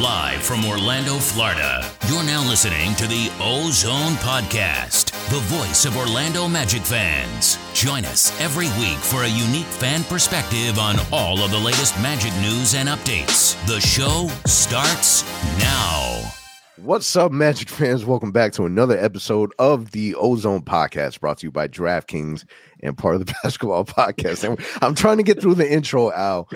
Live 0.00 0.42
from 0.42 0.66
Orlando, 0.66 1.14
Florida, 1.16 1.90
you're 2.08 2.22
now 2.22 2.46
listening 2.46 2.94
to 2.96 3.06
the 3.06 3.32
Ozone 3.40 4.12
Podcast, 4.16 5.06
the 5.30 5.40
voice 5.44 5.86
of 5.86 5.96
Orlando 5.96 6.46
Magic 6.46 6.82
fans. 6.82 7.58
Join 7.72 8.04
us 8.04 8.38
every 8.38 8.66
week 8.78 8.98
for 8.98 9.22
a 9.22 9.28
unique 9.28 9.64
fan 9.64 10.04
perspective 10.04 10.78
on 10.78 10.96
all 11.12 11.42
of 11.42 11.50
the 11.50 11.58
latest 11.58 11.98
Magic 12.02 12.34
news 12.42 12.74
and 12.74 12.90
updates. 12.90 13.56
The 13.66 13.80
show 13.80 14.28
starts 14.44 15.24
now. 15.58 16.45
What's 16.82 17.16
up, 17.16 17.32
Magic 17.32 17.70
fans? 17.70 18.04
Welcome 18.04 18.32
back 18.32 18.52
to 18.52 18.66
another 18.66 18.98
episode 18.98 19.50
of 19.58 19.92
the 19.92 20.14
Ozone 20.14 20.60
Podcast 20.60 21.20
brought 21.20 21.38
to 21.38 21.46
you 21.46 21.50
by 21.50 21.68
DraftKings 21.68 22.44
and 22.80 22.98
part 22.98 23.14
of 23.14 23.24
the 23.24 23.34
basketball 23.42 23.86
podcast. 23.86 24.44
And 24.46 24.62
I'm 24.82 24.94
trying 24.94 25.16
to 25.16 25.22
get 25.22 25.40
through 25.40 25.54
the 25.54 25.72
intro, 25.72 26.12
Al. 26.12 26.50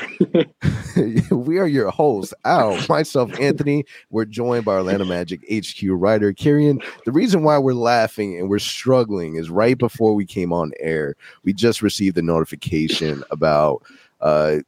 we 1.34 1.56
are 1.56 1.66
your 1.66 1.90
hosts, 1.90 2.34
Al, 2.44 2.78
myself, 2.86 3.32
Anthony. 3.40 3.86
We're 4.10 4.26
joined 4.26 4.66
by 4.66 4.74
Orlando 4.74 5.06
Magic 5.06 5.40
HQ 5.50 5.82
writer, 5.84 6.34
Kieran. 6.34 6.82
The 7.06 7.12
reason 7.12 7.42
why 7.42 7.56
we're 7.56 7.72
laughing 7.72 8.38
and 8.38 8.50
we're 8.50 8.58
struggling 8.58 9.36
is 9.36 9.48
right 9.48 9.78
before 9.78 10.14
we 10.14 10.26
came 10.26 10.52
on 10.52 10.72
air, 10.80 11.16
we 11.44 11.54
just 11.54 11.80
received 11.80 12.18
a 12.18 12.22
notification 12.22 13.24
about 13.30 13.82
uh, 14.20 14.58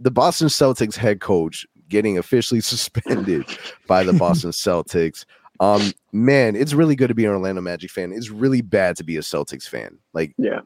the 0.00 0.10
Boston 0.10 0.48
Celtics 0.48 0.96
head 0.96 1.20
coach 1.20 1.64
getting 1.88 2.18
officially 2.18 2.60
suspended 2.62 3.46
by 3.86 4.02
the 4.02 4.12
Boston 4.12 4.50
Celtics. 4.52 5.24
Um, 5.60 5.92
man, 6.12 6.56
it's 6.56 6.74
really 6.74 6.96
good 6.96 7.08
to 7.08 7.14
be 7.14 7.24
an 7.24 7.30
Orlando 7.30 7.60
Magic 7.60 7.90
fan. 7.90 8.12
It's 8.12 8.30
really 8.30 8.60
bad 8.60 8.96
to 8.96 9.04
be 9.04 9.16
a 9.16 9.20
Celtics 9.20 9.68
fan. 9.68 9.98
Like, 10.12 10.34
yeah, 10.36 10.60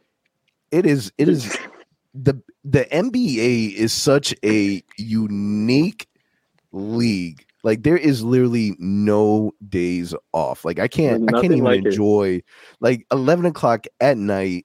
it 0.71 0.87
is. 0.87 1.13
It 1.19 1.29
is 1.29 1.57
the 2.15 2.41
the 2.65 2.87
NBA 2.87 3.75
is 3.75 3.93
such 3.93 4.35
a 4.45 4.83
unique 4.97 6.09
league. 6.73 7.45
Like, 7.65 7.83
there 7.83 7.99
is 7.99 8.23
literally 8.23 8.77
no 8.79 9.53
days 9.69 10.15
off. 10.33 10.65
Like, 10.65 10.79
I 10.79 10.89
can't. 10.89 11.29
I 11.29 11.41
can't 11.41 11.53
even 11.53 11.65
like 11.65 11.85
enjoy. 11.85 12.37
It. 12.37 12.45
Like, 12.81 13.07
eleven 13.13 13.45
o'clock 13.45 13.87
at 14.01 14.17
night, 14.17 14.65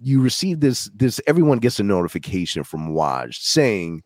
you 0.00 0.20
receive 0.20 0.58
this. 0.58 0.90
This 0.94 1.20
everyone 1.28 1.58
gets 1.58 1.78
a 1.78 1.84
notification 1.84 2.64
from 2.64 2.92
Woj 2.92 3.34
saying 3.34 4.02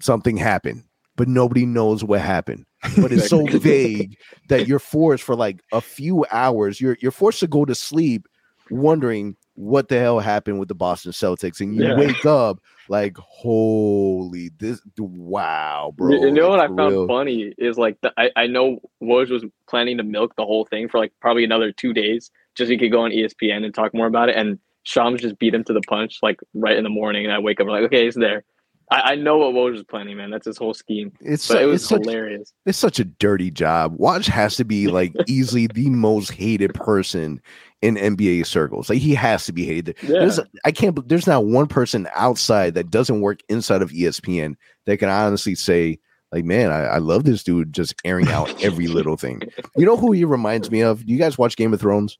something 0.00 0.38
happened 0.38 0.84
but 1.16 1.28
nobody 1.28 1.66
knows 1.66 2.04
what 2.04 2.20
happened. 2.20 2.64
But 2.96 3.12
it's 3.12 3.28
so 3.28 3.44
vague 3.46 4.16
that 4.48 4.68
you're 4.68 4.78
forced 4.78 5.24
for 5.24 5.34
like 5.34 5.60
a 5.72 5.80
few 5.80 6.24
hours. 6.30 6.80
You're 6.80 6.96
you're 7.00 7.10
forced 7.10 7.40
to 7.40 7.46
go 7.46 7.64
to 7.64 7.74
sleep 7.74 8.28
wondering 8.70 9.36
what 9.54 9.88
the 9.88 9.98
hell 9.98 10.20
happened 10.20 10.58
with 10.58 10.68
the 10.68 10.74
Boston 10.74 11.12
Celtics, 11.12 11.60
and 11.60 11.74
you 11.74 11.84
yeah. 11.84 11.96
wake 11.96 12.26
up 12.26 12.60
like, 12.88 13.16
holy 13.16 14.50
this 14.58 14.80
wow, 14.98 15.92
bro. 15.96 16.10
You 16.10 16.30
know 16.30 16.50
what 16.50 16.60
I 16.60 16.66
found 16.66 16.92
real. 16.92 17.08
funny 17.08 17.54
is 17.58 17.78
like 17.78 17.98
the, 18.02 18.12
I 18.16 18.30
I 18.36 18.46
know 18.46 18.78
Woj 19.02 19.30
was 19.30 19.44
planning 19.68 19.96
to 19.96 20.04
milk 20.04 20.36
the 20.36 20.44
whole 20.44 20.66
thing 20.66 20.88
for 20.88 20.98
like 20.98 21.12
probably 21.20 21.44
another 21.44 21.72
two 21.72 21.92
days, 21.92 22.30
just 22.54 22.68
so 22.68 22.72
he 22.72 22.78
could 22.78 22.92
go 22.92 23.02
on 23.02 23.10
ESPN 23.10 23.64
and 23.64 23.74
talk 23.74 23.94
more 23.94 24.06
about 24.06 24.28
it, 24.28 24.36
and 24.36 24.58
Shams 24.84 25.22
just 25.22 25.38
beat 25.38 25.54
him 25.54 25.64
to 25.64 25.72
the 25.72 25.80
punch 25.82 26.18
like 26.22 26.38
right 26.54 26.76
in 26.76 26.84
the 26.84 26.90
morning, 26.90 27.24
and 27.24 27.32
I 27.32 27.38
wake 27.38 27.60
up 27.60 27.66
like, 27.66 27.84
okay, 27.84 28.06
it's 28.06 28.16
there. 28.16 28.44
I, 28.90 29.12
I 29.12 29.14
know 29.16 29.38
what 29.38 29.54
Woj 29.54 29.72
was 29.72 29.82
planning, 29.82 30.16
man. 30.16 30.30
That's 30.30 30.46
his 30.46 30.56
whole 30.56 30.74
scheme. 30.74 31.12
It's 31.20 31.48
but 31.48 31.62
it 31.62 31.66
was 31.66 31.82
it's 31.82 31.90
hilarious. 31.90 32.48
Such, 32.48 32.56
it's 32.66 32.78
such 32.78 33.00
a 33.00 33.04
dirty 33.04 33.50
job. 33.50 33.96
Woj 33.98 34.28
has 34.28 34.56
to 34.56 34.64
be 34.64 34.86
like 34.86 35.12
easily 35.26 35.66
the 35.66 35.90
most 35.90 36.30
hated 36.30 36.72
person 36.74 37.40
in 37.82 37.96
NBA 37.96 38.46
circles. 38.46 38.88
Like 38.88 39.00
he 39.00 39.14
has 39.14 39.44
to 39.46 39.52
be 39.52 39.64
hated. 39.64 39.96
Yeah. 40.02 40.20
There's, 40.20 40.40
I 40.64 40.70
can't. 40.70 41.08
There's 41.08 41.26
not 41.26 41.46
one 41.46 41.66
person 41.66 42.08
outside 42.14 42.74
that 42.74 42.90
doesn't 42.90 43.20
work 43.20 43.40
inside 43.48 43.82
of 43.82 43.90
ESPN 43.90 44.54
that 44.84 44.98
can 44.98 45.08
honestly 45.08 45.56
say, 45.56 45.98
like, 46.30 46.44
man, 46.44 46.70
I, 46.70 46.84
I 46.84 46.98
love 46.98 47.24
this 47.24 47.42
dude 47.42 47.72
just 47.72 47.94
airing 48.04 48.28
out 48.28 48.62
every 48.62 48.86
little 48.86 49.16
thing. 49.16 49.42
You 49.76 49.84
know 49.84 49.96
who 49.96 50.12
he 50.12 50.24
reminds 50.24 50.70
me 50.70 50.80
of? 50.82 51.04
Do 51.04 51.12
you 51.12 51.18
guys 51.18 51.36
watch 51.36 51.56
Game 51.56 51.74
of 51.74 51.80
Thrones? 51.80 52.18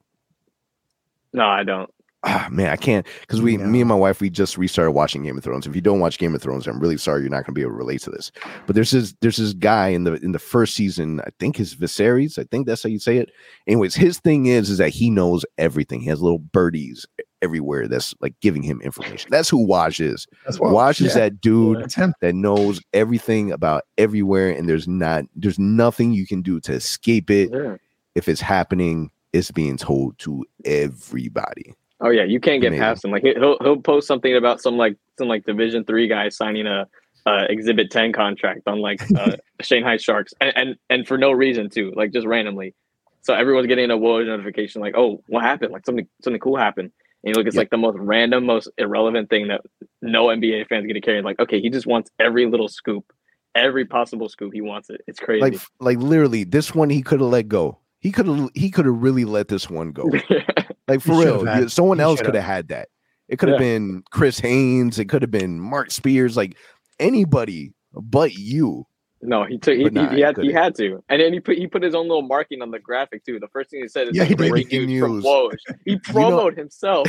No, 1.32 1.47
I 1.47 1.62
don't 1.62 1.91
ah, 2.26 2.48
man, 2.50 2.69
I 2.69 2.76
can't 2.76 3.06
because 3.20 3.41
we, 3.41 3.56
me 3.56 3.81
and 3.81 3.88
my 3.88 3.94
wife, 3.94 4.20
we 4.20 4.28
just 4.28 4.59
restarted 4.59 4.94
watching 4.94 5.22
Game 5.22 5.38
of 5.38 5.44
Thrones. 5.44 5.66
If 5.66 5.75
you 5.75 5.81
don't 5.81 6.00
watch 6.00 6.19
Game 6.19 6.34
of 6.34 6.42
Thrones, 6.42 6.66
I'm 6.66 6.81
really 6.81 6.98
sorry 6.98 7.22
you're 7.22 7.31
not 7.31 7.44
going 7.44 7.47
to 7.47 7.53
be 7.53 7.62
able 7.62 7.72
to 7.72 7.76
relate 7.76 8.03
to 8.03 8.10
this. 8.10 8.32
But 8.66 8.75
there's 8.75 8.91
this, 8.91 9.14
there's 9.20 9.37
this 9.37 9.54
guy 9.54 9.88
in 9.88 10.04
the 10.04 10.14
in 10.14 10.32
the 10.32 10.38
first 10.38 10.75
season. 10.75 11.20
I 11.20 11.31
think 11.38 11.56
his 11.56 11.75
Viserys. 11.75 12.38
I 12.38 12.44
think 12.44 12.66
that's 12.66 12.82
how 12.82 12.88
you 12.88 12.98
say 12.98 13.19
it. 13.19 13.31
Anyways, 13.66 13.94
his 13.94 14.19
thing 14.19 14.47
is 14.47 14.69
is 14.69 14.78
that 14.78 14.91
he 14.91 15.09
knows 15.09 15.44
everything. 15.56 16.00
He 16.00 16.09
has 16.09 16.20
little 16.20 16.38
birdies 16.38 17.06
everywhere 17.42 17.87
that's 17.87 18.14
like 18.20 18.34
giving 18.41 18.62
him 18.62 18.81
information. 18.81 19.31
That's 19.31 19.48
who 19.48 19.66
Woj 19.66 20.00
is. 20.00 20.26
That's 20.44 20.58
Woj 20.58 21.00
is 21.00 21.14
yeah. 21.14 21.22
that 21.22 21.41
dude 21.41 21.93
yeah. 21.97 22.12
that 22.20 22.34
knows 22.34 22.81
everything 22.93 23.53
about 23.53 23.84
everywhere, 23.98 24.50
and 24.50 24.69
there's 24.69 24.88
not 24.88 25.25
there's 25.34 25.58
nothing 25.58 26.12
you 26.12 26.26
can 26.26 26.43
do 26.43 26.60
to 26.60 26.72
escape 26.72 27.31
it. 27.31 27.50
Yeah. 27.53 27.76
If 28.14 28.28
it's 28.28 28.41
happening, 28.41 29.10
it's 29.32 29.50
being 29.50 29.76
told 29.76 30.19
to 30.20 30.44
everybody. 30.64 31.75
Oh 32.01 32.11
yeah, 32.11 32.25
you 32.25 32.41
can't 32.41 32.61
get 32.61 32.69
Amazing. 32.69 32.83
past 32.83 33.05
him. 33.05 33.11
Like 33.11 33.23
he'll 33.23 33.57
he'll 33.61 33.81
post 33.81 34.07
something 34.07 34.37
about 34.37 34.61
some 34.61 34.77
like 34.77 34.97
some 35.19 35.29
like 35.29 35.45
Division 35.45 35.84
three 35.84 36.09
guy 36.09 36.29
signing 36.29 36.67
a 36.67 36.87
uh, 37.27 37.45
Exhibit 37.49 37.91
Ten 37.91 38.12
contract 38.12 38.62
on 38.67 38.81
like 38.81 39.01
uh, 39.17 39.37
Shanghai 39.61 39.97
Sharks, 39.97 40.35
and, 40.41 40.53
and 40.56 40.77
and 40.91 41.09
for 41.09 41.17
no 41.19 41.33
reason 41.33 41.71
too, 41.71 41.93
like 41.97 42.12
just 42.12 42.27
randomly. 42.27 42.75
So 43.23 43.35
everyone's 43.35 43.67
getting 43.67 43.91
a 43.91 43.97
Woj 43.97 44.27
notification, 44.27 44.81
like, 44.81 44.95
oh, 44.97 45.21
what 45.27 45.43
happened? 45.43 45.73
Like 45.73 45.85
something 45.85 46.06
something 46.23 46.41
cool 46.41 46.56
happened. 46.56 46.93
And 47.25 47.35
you 47.35 47.39
look, 47.39 47.47
it's 47.47 47.56
yep. 47.56 47.62
like 47.62 47.71
the 47.71 47.79
most 47.79 47.99
random, 47.99 48.47
most 48.47 48.71
irrelevant 48.79 49.31
thing 49.31 49.49
that 49.49 49.62
no 50.01 50.27
NBA 50.27 50.69
fans 50.69 50.87
get 50.87 50.93
to 50.93 51.01
carry. 51.01 51.23
Like, 51.23 51.41
okay, 51.41 51.61
he 51.61 51.69
just 51.69 51.87
wants 51.87 52.09
every 52.21 52.47
little 52.47 52.69
scoop, 52.69 53.12
every 53.56 53.85
possible 53.85 54.29
scoop. 54.29 54.53
He 54.53 54.61
wants 54.61 54.91
it. 54.91 55.01
It's 55.09 55.19
crazy. 55.19 55.41
Like, 55.41 55.61
like 55.81 55.99
literally, 55.99 56.45
this 56.45 56.73
one 56.73 56.89
he 56.89 57.03
could 57.03 57.19
have 57.21 57.31
let 57.31 57.49
go. 57.49 57.79
He 57.99 58.12
could 58.12 58.27
have 58.27 58.51
he 58.55 58.71
could 58.71 58.85
have 58.85 59.03
really 59.03 59.25
let 59.25 59.49
this 59.49 59.69
one 59.69 59.91
go. 59.91 60.09
Like 60.89 61.01
for 61.01 61.19
real, 61.19 61.45
had, 61.45 61.73
someone 61.73 62.01
else 62.01 62.21
could 62.21 62.35
have 62.35 62.45
had 62.45 62.69
that. 62.69 62.89
It 63.29 63.39
could 63.39 63.49
have 63.49 63.61
yeah. 63.61 63.67
been 63.67 64.05
Chris 64.11 64.39
Haynes. 64.39 64.99
It 64.99 65.07
could 65.07 65.23
have 65.23 65.31
been 65.31 65.59
Mark 65.61 65.91
Spears. 65.91 66.37
Like 66.37 66.57
anybody 67.01 67.73
but 67.93 68.35
you. 68.35 68.87
No, 69.23 69.45
he 69.45 69.59
took. 69.59 69.77
He, 69.77 69.85
nah, 69.85 70.11
he, 70.11 70.21
had. 70.21 70.37
He 70.37 70.53
had 70.53 70.75
to, 70.77 71.03
and 71.09 71.21
then 71.21 71.33
he 71.33 71.41
put. 71.41 71.57
He 71.57 71.67
put 71.67 71.83
his 71.83 71.95
own 71.95 72.07
little 72.07 72.23
marking 72.23 72.63
on 72.63 72.71
the 72.71 72.79
graphic 72.79 73.25
too. 73.25 73.41
The 73.41 73.49
first 73.49 73.71
thing 73.71 73.81
he 73.81 73.89
said 73.89 74.09
is, 74.09 74.17
"Yeah, 74.17 74.25
he 74.25 74.35
breaking 74.35 74.87
news 74.87 75.01
from 75.01 75.23
Woj." 75.23 75.57
He 75.85 75.99
promoted 75.99 76.31
you 76.31 76.37
know, 76.37 76.51
himself. 76.51 77.09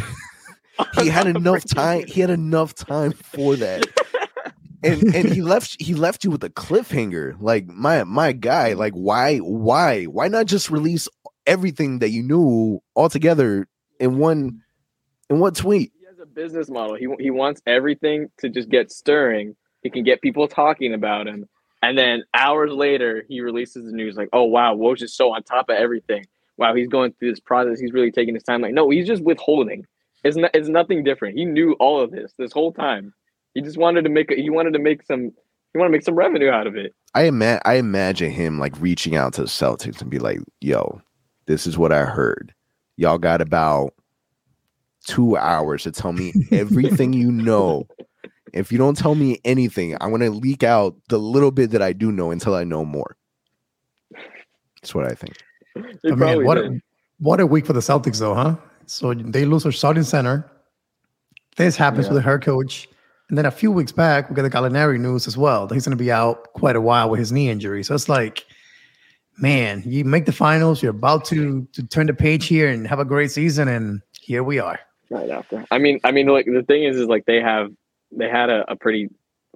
he 0.96 1.10
had 1.10 1.28
enough 1.28 1.66
time. 1.66 2.06
He 2.08 2.22
had 2.22 2.30
enough 2.30 2.74
time 2.74 3.12
for 3.12 3.56
that. 3.58 3.86
and 4.84 5.04
and 5.16 5.30
he 5.34 5.42
left 5.42 5.80
he 5.82 5.96
left 5.96 6.24
you 6.24 6.32
with 6.32 6.44
a 6.44 6.52
cliffhanger 6.52 7.36
like 7.40 7.68
my 7.68 8.04
my 8.04 8.32
guy 8.32 8.74
like 8.74 8.94
why 8.94 9.38
why 9.40 10.04
why 10.04 10.28
not 10.28 10.46
just 10.46 10.70
release 10.70 11.10
everything 11.48 12.00
that 12.00 12.10
you 12.10 12.22
knew 12.22 12.80
all 12.94 13.10
together 13.10 13.68
in 14.00 14.20
one 14.20 14.62
in 15.30 15.40
one 15.40 15.54
tweet. 15.54 15.92
He 16.00 16.06
has 16.06 16.20
a 16.20 16.26
business 16.26 16.70
model. 16.70 16.96
He 16.96 17.08
he 17.20 17.32
wants 17.32 17.62
everything 17.66 18.30
to 18.40 18.50
just 18.50 18.70
get 18.70 18.92
stirring. 18.92 19.56
He 19.82 19.90
can 19.90 20.04
get 20.04 20.22
people 20.22 20.48
talking 20.48 20.94
about 20.94 21.28
him, 21.28 21.48
and 21.82 21.98
then 21.98 22.24
hours 22.34 22.72
later 22.72 23.26
he 23.28 23.42
releases 23.42 23.86
the 23.86 23.92
news 23.92 24.16
like, 24.16 24.30
"Oh 24.34 24.44
wow, 24.44 24.76
Woj 24.76 25.02
is 25.02 25.16
so 25.16 25.34
on 25.34 25.44
top 25.44 25.70
of 25.70 25.78
everything. 25.78 26.26
Wow, 26.58 26.76
he's 26.76 26.88
going 26.88 27.14
through 27.14 27.32
this 27.32 27.40
process. 27.40 27.80
He's 27.80 27.94
really 27.94 28.12
taking 28.12 28.34
his 28.34 28.44
time." 28.44 28.62
Like, 28.62 28.74
no, 28.74 28.90
he's 28.90 29.08
just 29.08 29.24
withholding. 29.24 29.86
It's 30.24 30.36
not, 30.36 30.52
it's 30.54 30.68
nothing 30.68 31.04
different. 31.04 31.38
He 31.38 31.46
knew 31.46 31.74
all 31.80 32.02
of 32.02 32.12
this 32.12 32.34
this 32.38 32.52
whole 32.52 32.74
time. 32.74 33.14
He 33.54 33.62
just 33.62 33.78
wanted 33.78 34.04
to 34.04 34.10
make 34.10 34.32
he 34.32 34.50
wanted 34.50 34.74
to 34.74 34.80
make 34.80 35.04
some 35.04 35.32
he 35.74 35.80
wanted 35.80 35.90
to 35.90 35.94
make 35.94 36.04
some 36.04 36.16
revenue 36.16 36.50
out 36.50 36.68
of 36.68 36.76
it. 36.76 36.94
I 37.14 37.24
ima- 37.24 37.62
I 37.66 37.76
imagine 37.76 38.32
him 38.32 38.60
like 38.60 38.80
reaching 38.80 39.16
out 39.16 39.34
to 39.34 39.42
the 39.42 39.48
Celtics 39.48 40.02
and 40.02 40.10
be 40.10 40.20
like, 40.20 40.40
"Yo, 40.62 41.02
this 41.48 41.66
is 41.66 41.78
what 41.78 41.92
I 41.92 42.06
heard. 42.06 42.54
Y'all 42.98 43.18
got 43.18 43.42
about 43.42 43.94
two 45.06 45.38
hours 45.38 45.84
to 45.84 45.92
tell 45.92 46.14
me 46.14 46.34
everything 46.52 47.14
you 47.14 47.32
know. 47.32 47.88
If 48.54 48.72
you 48.72 48.78
don't 48.78 48.98
tell 48.98 49.16
me 49.16 49.40
anything, 49.44 49.96
I'm 50.00 50.12
gonna 50.12 50.30
leak 50.30 50.64
out 50.64 50.96
the 51.10 51.18
little 51.18 51.52
bit 51.52 51.72
that 51.72 51.82
I 51.82 51.94
do 51.94 52.12
know 52.12 52.32
until 52.32 52.56
I 52.56 52.64
know 52.64 52.86
more. 52.86 53.18
That's 54.82 54.94
what 54.94 55.06
I 55.06 55.16
think. 55.16 55.36
I 56.06 56.16
mean, 56.16 56.46
what 56.46 56.58
a, 56.58 56.80
what 57.20 57.40
a 57.40 57.46
week 57.46 57.66
for 57.66 57.74
the 57.74 57.80
Celtics, 57.80 58.20
though, 58.20 58.34
huh? 58.34 58.56
So 58.86 59.14
they 59.14 59.46
lose 59.46 59.64
their 59.64 59.72
starting 59.72 60.04
center. 60.04 60.50
This 61.58 61.76
happens 61.76 62.08
yeah. 62.08 62.14
with 62.14 62.24
her 62.24 62.40
coach. 62.40 62.88
And 63.30 63.38
then 63.38 63.46
a 63.46 63.52
few 63.52 63.72
weeks 63.72 63.92
back, 63.92 64.30
we 64.30 64.36
got 64.36 64.44
the 64.44 64.50
Gallinari 64.50 65.00
news 65.00 65.28
as 65.28 65.38
well. 65.38 65.68
He's 65.68 65.86
going 65.86 65.98
to 65.98 66.02
be 66.02 66.12
out 66.12 66.54
quite 66.54 66.78
a 66.78 66.82
while 66.82 67.10
with 67.10 67.20
his 67.20 67.32
knee 67.32 67.50
injury. 67.50 67.84
So 67.84 67.94
it's 67.94 68.08
like, 68.08 68.46
man, 69.38 69.84
you 69.86 70.04
make 70.04 70.26
the 70.26 70.32
finals. 70.32 70.82
You're 70.82 70.92
about 70.92 71.26
to 71.26 71.68
to 71.74 71.84
turn 71.88 72.08
the 72.08 72.14
page 72.14 72.46
here 72.46 72.70
and 72.70 72.88
have 72.88 73.00
a 73.00 73.06
great 73.06 73.32
season, 73.32 73.68
and 73.68 74.02
here 74.20 74.44
we 74.44 74.60
are. 74.60 74.80
Right 75.10 75.30
after. 75.30 75.66
I 75.72 75.78
mean, 75.78 76.00
I 76.04 76.12
mean, 76.12 76.28
like 76.28 76.46
the 76.46 76.64
thing 76.64 76.84
is, 76.84 76.98
is 76.98 77.08
like 77.08 77.26
they 77.26 77.42
have 77.42 77.72
they 78.12 78.30
had 78.30 78.50
a, 78.50 78.70
a 78.72 78.76
pretty 78.76 79.10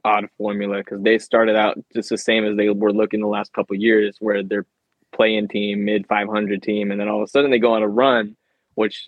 odd 0.03 0.27
formula 0.37 0.77
because 0.77 1.01
they 1.03 1.17
started 1.19 1.55
out 1.55 1.77
just 1.93 2.09
the 2.09 2.17
same 2.17 2.45
as 2.45 2.57
they 2.57 2.69
were 2.69 2.93
looking 2.93 3.21
the 3.21 3.27
last 3.27 3.53
couple 3.53 3.75
years, 3.75 4.17
where 4.19 4.43
they're 4.43 4.65
playing 5.11 5.47
team, 5.47 5.85
mid 5.85 6.07
500 6.07 6.63
team, 6.63 6.91
and 6.91 6.99
then 6.99 7.09
all 7.09 7.21
of 7.21 7.23
a 7.23 7.27
sudden 7.27 7.51
they 7.51 7.59
go 7.59 7.73
on 7.73 7.83
a 7.83 7.87
run, 7.87 8.35
which 8.75 9.07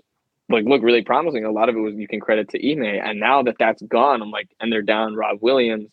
like 0.50 0.66
look 0.66 0.84
really 0.84 1.04
promising. 1.04 1.46
A 1.46 1.52
lot 1.52 1.70
of 1.70 1.76
it 1.76 1.80
was 1.80 1.96
you 1.96 2.08
can 2.08 2.20
credit 2.20 2.50
to 2.50 2.72
Ime, 2.72 2.84
and 2.84 3.20
now 3.20 3.44
that 3.44 3.56
that's 3.60 3.82
gone, 3.84 4.22
I'm 4.22 4.32
like, 4.32 4.50
and 4.60 4.72
they're 4.72 4.82
down 4.82 5.16
Rob 5.16 5.38
Williams, 5.42 5.90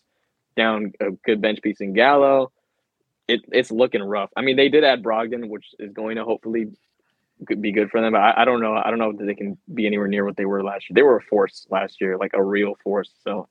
down 0.57 0.93
a 1.01 1.11
good 1.25 1.41
bench 1.41 1.63
piece 1.63 1.81
in 1.81 1.93
Gallo 1.93 2.51
it, 3.31 3.41
it's 3.53 3.71
looking 3.71 4.03
rough. 4.03 4.31
I 4.37 4.43
mean, 4.43 4.57
they 4.57 4.69
did 4.69 4.85
add 4.85 5.03
Brogdon, 5.03 5.49
which 5.49 5.67
is 5.79 5.93
going 5.93 6.17
to 6.17 6.25
hopefully 6.25 6.67
be 7.61 7.73
good 7.73 7.91
for 7.91 8.01
them. 8.01 8.13
But 8.13 8.21
I, 8.21 8.43
I 8.43 8.45
don't 8.45 8.61
know. 8.61 8.75
I 8.75 8.91
don't 8.91 8.99
know 8.99 9.11
if 9.11 9.19
they 9.19 9.35
can 9.35 9.57
be 9.73 9.87
anywhere 9.87 10.09
near 10.09 10.25
what 10.25 10.37
they 10.37 10.45
were 10.45 10.63
last 10.63 10.89
year. 10.89 10.95
They 10.95 11.03
were 11.03 11.17
a 11.17 11.23
force 11.23 11.67
last 11.71 12.01
year, 12.01 12.19
like 12.19 12.33
a 12.35 12.43
real 12.43 12.77
force. 12.83 13.11
So, 13.23 13.49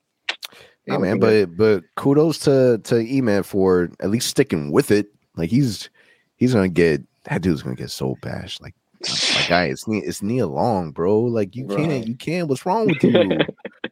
yeah, 0.86 0.98
man. 0.98 1.18
But 1.18 1.56
but 1.56 1.84
kudos 1.96 2.38
to 2.40 2.78
to 2.84 2.98
E-Man 2.98 3.42
for 3.42 3.90
at 4.00 4.10
least 4.10 4.28
sticking 4.28 4.70
with 4.70 4.90
it. 4.90 5.08
Like 5.36 5.50
he's 5.50 5.90
he's 6.36 6.54
gonna 6.54 6.68
get 6.68 7.02
that 7.24 7.42
dude's 7.42 7.62
gonna 7.62 7.76
get 7.76 7.90
so 7.90 8.16
bashed. 8.22 8.60
Like 8.60 8.74
my 9.02 9.46
guy, 9.48 9.64
it's 9.66 9.84
it's 9.88 10.22
Nia 10.22 10.46
Long, 10.46 10.92
bro. 10.92 11.20
Like 11.20 11.56
you 11.56 11.66
can't, 11.66 12.06
you 12.06 12.16
can't. 12.16 12.48
What's 12.48 12.66
wrong 12.66 12.86
with 12.86 13.02
you? 13.02 13.38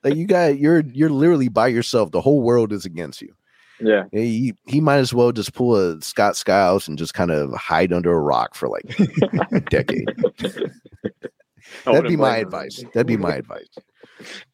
like 0.05 0.15
you 0.15 0.27
got, 0.27 0.59
you're 0.59 0.81
you're 0.81 1.11
literally 1.11 1.49
by 1.49 1.69
yourself. 1.69 2.11
The 2.11 2.21
whole 2.21 2.43
world 2.43 2.73
is 2.73 2.85
against 2.85 3.23
you. 3.23 3.35
Yeah, 3.81 4.05
he 4.13 4.55
he 4.67 4.81
might 4.81 4.99
as 4.99 5.15
well 5.15 5.33
just 5.33 5.55
pull 5.55 5.77
a 5.77 6.01
Scott 6.03 6.37
Skiles 6.37 6.89
and 6.89 6.99
just 6.99 7.15
kind 7.15 7.31
of 7.31 7.53
hide 7.55 7.93
under 7.93 8.13
a 8.13 8.21
rock 8.21 8.55
for 8.55 8.69
like 8.69 8.99
a 9.53 9.61
decade. 9.61 10.09
That'd 11.85 12.09
be 12.09 12.17
my 12.17 12.39
advice. 12.39 12.83
That'd 12.95 13.07
be 13.07 13.17
my 13.17 13.37
advice. 13.37 13.69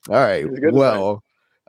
All 0.09 0.17
right. 0.17 0.47
Well, 0.73 1.23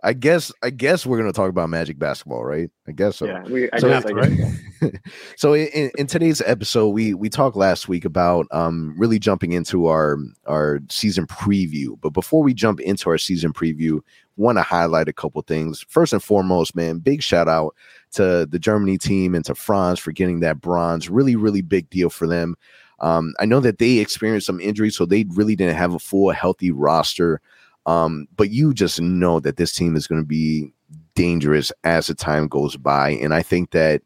I 0.06 0.14
guess 0.14 0.52
I 0.62 0.70
guess 0.70 1.04
we're 1.04 1.18
gonna 1.18 1.34
talk 1.34 1.50
about 1.50 1.68
Magic 1.68 1.98
basketball, 1.98 2.46
right? 2.46 2.70
I 2.88 2.92
guess 2.92 3.18
so. 3.18 3.26
Yeah, 3.26 3.44
we, 3.46 3.72
I 3.72 3.80
so, 3.80 3.90
guess, 3.90 4.04
guess. 4.06 4.92
so 5.36 5.56
in, 5.56 5.90
in 5.98 6.06
today's 6.06 6.42
episode, 6.46 6.90
we 6.90 7.16
we 7.16 7.28
talked 7.28 7.56
last 7.56 7.88
week 7.88 8.06
about 8.06 8.46
um 8.52 8.94
really 9.00 9.18
jumping 9.18 9.54
into 9.54 9.88
our 9.88 10.20
our 10.46 10.80
season 10.90 11.26
preview. 11.26 12.00
But 12.00 12.12
before 12.12 12.44
we 12.44 12.54
jump 12.54 12.80
into 12.80 13.10
our 13.10 13.18
season 13.18 13.52
preview, 13.52 14.00
want 14.38 14.60
to 14.60 14.62
highlight 14.62 15.10
a 15.10 15.14
couple 15.14 15.42
things. 15.42 15.84
First 15.90 16.14
and 16.14 16.22
foremost, 16.22 16.76
man, 16.76 17.00
big 17.00 17.24
shout 17.24 17.48
out 17.48 17.74
to 18.12 18.46
the 18.46 18.60
Germany 18.60 19.00
team 19.00 19.34
and 19.34 19.44
to 19.46 19.56
Franz 19.56 19.98
for 19.98 20.12
getting 20.12 20.42
that 20.42 20.62
bronze. 20.62 21.10
Really, 21.10 21.36
really 21.36 21.64
big 21.64 21.90
deal 21.90 22.12
for 22.12 22.28
them. 22.28 22.56
Um, 23.00 23.34
I 23.40 23.46
know 23.46 23.60
that 23.60 23.80
they 23.80 23.98
experienced 23.98 24.46
some 24.46 24.60
injuries, 24.60 24.96
so 24.96 25.08
they 25.08 25.26
really 25.30 25.56
didn't 25.56 25.78
have 25.78 25.96
a 25.96 26.00
full 26.00 26.30
healthy 26.30 26.70
roster. 26.70 27.42
Um, 27.86 28.28
but 28.36 28.50
you 28.50 28.74
just 28.74 29.00
know 29.00 29.40
that 29.40 29.58
this 29.58 29.72
team 29.72 29.96
is 29.96 30.08
going 30.08 30.22
to 30.22 30.28
be 30.28 30.74
dangerous 31.16 31.72
as 31.84 32.08
the 32.08 32.16
time 32.16 32.48
goes 32.48 32.76
by. 32.78 33.12
And 33.12 33.34
I 33.34 33.42
think 33.42 33.72
that 33.72 34.02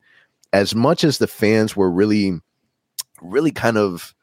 as 0.53 0.75
much 0.75 1.03
as 1.03 1.17
the 1.17 1.27
fans 1.27 1.75
were 1.75 1.89
really, 1.89 2.39
really 3.21 3.51
kind 3.51 3.77
of, 3.77 4.13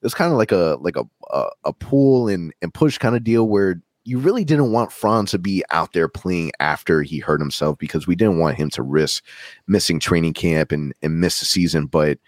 it 0.00 0.04
was 0.04 0.14
kind 0.14 0.30
of 0.30 0.38
like 0.38 0.52
a 0.52 0.76
like 0.80 0.96
a 0.96 1.04
a, 1.30 1.48
a 1.64 1.72
pull 1.72 2.28
and 2.28 2.52
and 2.62 2.72
push 2.72 2.98
kind 2.98 3.16
of 3.16 3.24
deal 3.24 3.48
where 3.48 3.80
you 4.04 4.18
really 4.18 4.44
didn't 4.44 4.70
want 4.70 4.92
Franz 4.92 5.32
to 5.32 5.38
be 5.38 5.64
out 5.70 5.92
there 5.92 6.06
playing 6.06 6.52
after 6.60 7.02
he 7.02 7.18
hurt 7.18 7.40
himself 7.40 7.76
because 7.78 8.06
we 8.06 8.14
didn't 8.14 8.38
want 8.38 8.56
him 8.56 8.70
to 8.70 8.82
risk 8.82 9.24
missing 9.66 9.98
training 9.98 10.34
camp 10.34 10.70
and 10.70 10.94
and 11.02 11.20
miss 11.20 11.40
the 11.40 11.46
season. 11.46 11.86
But 11.86 12.18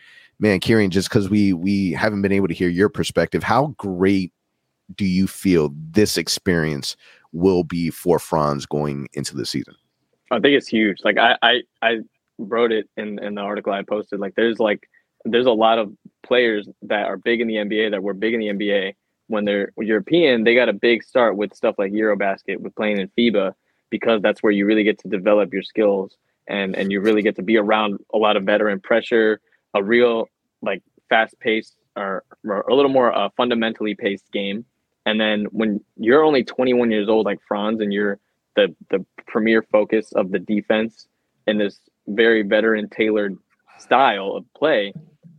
man, 0.40 0.60
Kieran, 0.60 0.90
just 0.90 1.08
because 1.08 1.28
we 1.28 1.52
we 1.52 1.92
haven't 1.92 2.22
been 2.22 2.32
able 2.32 2.48
to 2.48 2.54
hear 2.54 2.68
your 2.68 2.88
perspective, 2.88 3.42
how 3.42 3.74
great 3.76 4.32
do 4.94 5.04
you 5.04 5.26
feel 5.26 5.72
this 5.90 6.16
experience 6.16 6.96
will 7.32 7.64
be 7.64 7.90
for 7.90 8.18
Franz 8.18 8.66
going 8.66 9.08
into 9.12 9.36
the 9.36 9.46
season? 9.46 9.74
I 10.30 10.40
think 10.40 10.56
it's 10.56 10.68
huge. 10.68 10.98
Like 11.04 11.18
I, 11.18 11.36
I, 11.42 11.62
I 11.82 11.98
wrote 12.38 12.72
it 12.72 12.88
in, 12.96 13.22
in 13.22 13.34
the 13.34 13.40
article 13.40 13.72
I 13.72 13.82
posted. 13.82 14.20
Like 14.20 14.34
there's 14.34 14.58
like 14.58 14.88
there's 15.24 15.46
a 15.46 15.52
lot 15.52 15.78
of 15.78 15.92
players 16.22 16.68
that 16.82 17.06
are 17.06 17.16
big 17.16 17.40
in 17.40 17.48
the 17.48 17.54
NBA 17.54 17.90
that 17.90 18.02
were 18.02 18.14
big 18.14 18.34
in 18.34 18.40
the 18.40 18.48
NBA 18.48 18.94
when 19.26 19.44
they're 19.44 19.72
European. 19.78 20.44
They 20.44 20.54
got 20.54 20.68
a 20.68 20.72
big 20.72 21.02
start 21.02 21.36
with 21.36 21.54
stuff 21.54 21.74
like 21.78 21.92
EuroBasket 21.92 22.58
with 22.58 22.74
playing 22.74 22.98
in 22.98 23.10
FIBA 23.18 23.52
because 23.90 24.22
that's 24.22 24.42
where 24.42 24.52
you 24.52 24.66
really 24.66 24.84
get 24.84 24.98
to 25.00 25.08
develop 25.08 25.52
your 25.52 25.62
skills 25.62 26.16
and 26.46 26.76
and 26.76 26.90
you 26.90 27.00
really 27.00 27.22
get 27.22 27.36
to 27.36 27.42
be 27.42 27.56
around 27.56 27.98
a 28.12 28.18
lot 28.18 28.36
of 28.36 28.44
veteran 28.44 28.80
pressure, 28.80 29.40
a 29.74 29.82
real 29.82 30.28
like 30.62 30.82
fast 31.08 31.38
paced 31.40 31.76
or, 31.96 32.24
or 32.44 32.60
a 32.68 32.74
little 32.74 32.90
more 32.90 33.14
uh, 33.14 33.28
fundamentally 33.36 33.94
paced 33.94 34.30
game 34.32 34.64
and 35.08 35.18
then 35.18 35.46
when 35.52 35.80
you're 35.96 36.22
only 36.22 36.44
21 36.44 36.90
years 36.90 37.08
old, 37.08 37.24
like 37.24 37.40
Franz, 37.48 37.80
and 37.80 37.94
you're 37.94 38.18
the 38.56 38.74
the 38.90 39.04
premier 39.26 39.62
focus 39.62 40.12
of 40.12 40.30
the 40.30 40.38
defense 40.38 41.08
in 41.46 41.56
this 41.56 41.80
very 42.08 42.42
veteran 42.42 42.90
tailored 42.90 43.38
style 43.78 44.32
of 44.32 44.44
play, 44.54 44.92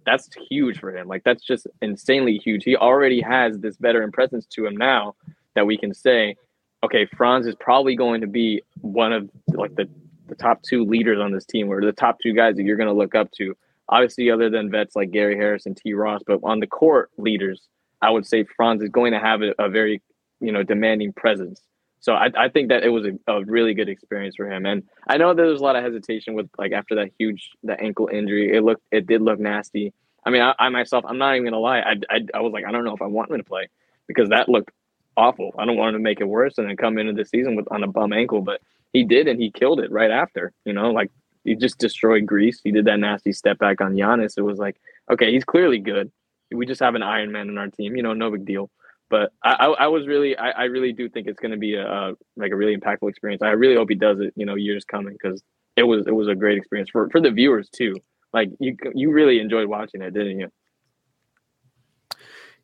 that's 0.07 0.27
huge 0.49 0.79
for 0.79 0.95
him. 0.95 1.07
Like 1.07 1.23
that's 1.23 1.43
just 1.43 1.67
insanely 1.83 2.37
huge. 2.39 2.63
He 2.63 2.75
already 2.75 3.21
has 3.21 3.59
this 3.59 3.77
veteran 3.77 4.11
presence 4.11 4.47
to 4.47 4.65
him 4.65 4.75
now 4.75 5.15
that 5.53 5.67
we 5.67 5.77
can 5.77 5.93
say, 5.93 6.35
okay, 6.83 7.05
Franz 7.15 7.45
is 7.45 7.55
probably 7.59 7.95
going 7.95 8.21
to 8.21 8.27
be 8.27 8.63
one 8.81 9.13
of 9.13 9.29
like 9.53 9.75
the 9.75 9.87
the 10.29 10.35
top 10.35 10.63
two 10.63 10.83
leaders 10.83 11.19
on 11.19 11.31
this 11.31 11.45
team, 11.45 11.69
or 11.69 11.79
the 11.79 11.91
top 11.91 12.17
two 12.23 12.33
guys 12.33 12.55
that 12.55 12.63
you're 12.63 12.77
going 12.77 12.89
to 12.89 12.93
look 12.93 13.13
up 13.13 13.29
to. 13.33 13.55
Obviously, 13.87 14.31
other 14.31 14.49
than 14.49 14.71
vets 14.71 14.95
like 14.95 15.11
Gary 15.11 15.35
Harris 15.35 15.67
and 15.67 15.77
T. 15.77 15.93
Ross, 15.93 16.21
but 16.25 16.39
on 16.43 16.59
the 16.59 16.67
court 16.67 17.11
leaders, 17.17 17.67
I 18.01 18.09
would 18.09 18.25
say 18.25 18.43
Franz 18.43 18.81
is 18.81 18.89
going 18.89 19.13
to 19.13 19.19
have 19.19 19.41
a, 19.41 19.53
a 19.59 19.69
very, 19.69 20.01
you 20.39 20.51
know, 20.51 20.63
demanding 20.63 21.13
presence. 21.13 21.61
So 22.01 22.13
I, 22.13 22.29
I 22.37 22.49
think 22.49 22.69
that 22.69 22.83
it 22.83 22.89
was 22.89 23.05
a, 23.05 23.31
a, 23.31 23.43
really 23.43 23.73
good 23.73 23.89
experience 23.89 24.35
for 24.35 24.49
him. 24.49 24.65
And 24.65 24.83
I 25.07 25.17
know 25.17 25.33
there 25.33 25.47
was 25.47 25.59
a 25.59 25.63
lot 25.63 25.75
of 25.75 25.83
hesitation 25.83 26.33
with 26.33 26.49
like 26.57 26.71
after 26.71 26.95
that 26.95 27.11
huge 27.17 27.51
the 27.63 27.79
ankle 27.79 28.09
injury. 28.11 28.55
It 28.55 28.63
looked 28.63 28.83
it 28.91 29.05
did 29.05 29.21
look 29.21 29.39
nasty. 29.39 29.93
I 30.25 30.29
mean, 30.29 30.41
I, 30.41 30.53
I 30.57 30.69
myself, 30.69 31.03
I'm 31.07 31.17
not 31.17 31.35
even 31.35 31.45
gonna 31.45 31.59
lie. 31.59 31.79
I, 31.79 31.95
I 32.09 32.19
I 32.35 32.39
was 32.39 32.53
like, 32.53 32.65
I 32.65 32.71
don't 32.71 32.85
know 32.85 32.95
if 32.95 33.01
I 33.01 33.07
want 33.07 33.31
him 33.31 33.37
to 33.37 33.43
play 33.43 33.67
because 34.07 34.29
that 34.29 34.47
looked 34.47 34.71
awful. 35.17 35.53
I 35.57 35.65
don't 35.65 35.75
want 35.75 35.89
him 35.89 36.01
to 36.01 36.03
make 36.03 36.21
it 36.21 36.25
worse 36.25 36.57
and 36.57 36.69
then 36.69 36.77
come 36.77 36.97
into 36.97 37.13
the 37.13 37.25
season 37.25 37.55
with 37.55 37.69
on 37.69 37.83
a 37.83 37.87
bum 37.87 38.13
ankle. 38.13 38.41
But 38.41 38.61
he 38.93 39.03
did, 39.03 39.27
and 39.27 39.39
he 39.39 39.51
killed 39.51 39.81
it 39.81 39.91
right 39.91 40.11
after. 40.11 40.53
You 40.63 40.71
know, 40.71 40.91
like 40.91 41.11
he 41.43 41.55
just 41.55 41.79
destroyed 41.79 42.25
Greece. 42.25 42.61
He 42.63 42.71
did 42.71 42.85
that 42.85 42.99
nasty 42.99 43.33
step 43.33 43.57
back 43.59 43.81
on 43.81 43.95
Giannis. 43.95 44.37
It 44.37 44.43
was 44.43 44.57
like, 44.57 44.77
okay, 45.11 45.33
he's 45.33 45.43
clearly 45.43 45.79
good 45.79 46.11
we 46.53 46.65
just 46.65 46.81
have 46.81 46.95
an 46.95 47.03
Iron 47.03 47.31
Man 47.31 47.49
in 47.49 47.57
our 47.57 47.67
team. 47.67 47.95
You 47.95 48.03
know, 48.03 48.13
no 48.13 48.31
big 48.31 48.45
deal. 48.45 48.69
But 49.09 49.31
I, 49.43 49.53
I, 49.53 49.65
I 49.67 49.87
was 49.87 50.07
really, 50.07 50.37
I, 50.37 50.51
I, 50.51 50.63
really 50.65 50.93
do 50.93 51.09
think 51.09 51.27
it's 51.27 51.39
going 51.39 51.51
to 51.51 51.57
be 51.57 51.73
a, 51.73 51.83
a, 51.83 52.13
like 52.37 52.51
a 52.51 52.55
really 52.55 52.77
impactful 52.77 53.09
experience. 53.09 53.41
I 53.41 53.49
really 53.49 53.75
hope 53.75 53.89
he 53.89 53.95
does 53.95 54.19
it. 54.19 54.33
You 54.35 54.45
know, 54.45 54.55
years 54.55 54.85
coming 54.85 55.17
because 55.19 55.41
it 55.75 55.83
was 55.83 56.05
it 56.05 56.13
was 56.13 56.27
a 56.27 56.35
great 56.35 56.57
experience 56.57 56.89
for 56.91 57.09
for 57.09 57.19
the 57.19 57.31
viewers 57.31 57.69
too. 57.69 57.95
Like 58.33 58.49
you 58.59 58.77
you 58.93 59.11
really 59.11 59.39
enjoyed 59.39 59.67
watching 59.67 60.01
it, 60.01 60.13
didn't 60.13 60.39
you? 60.39 60.49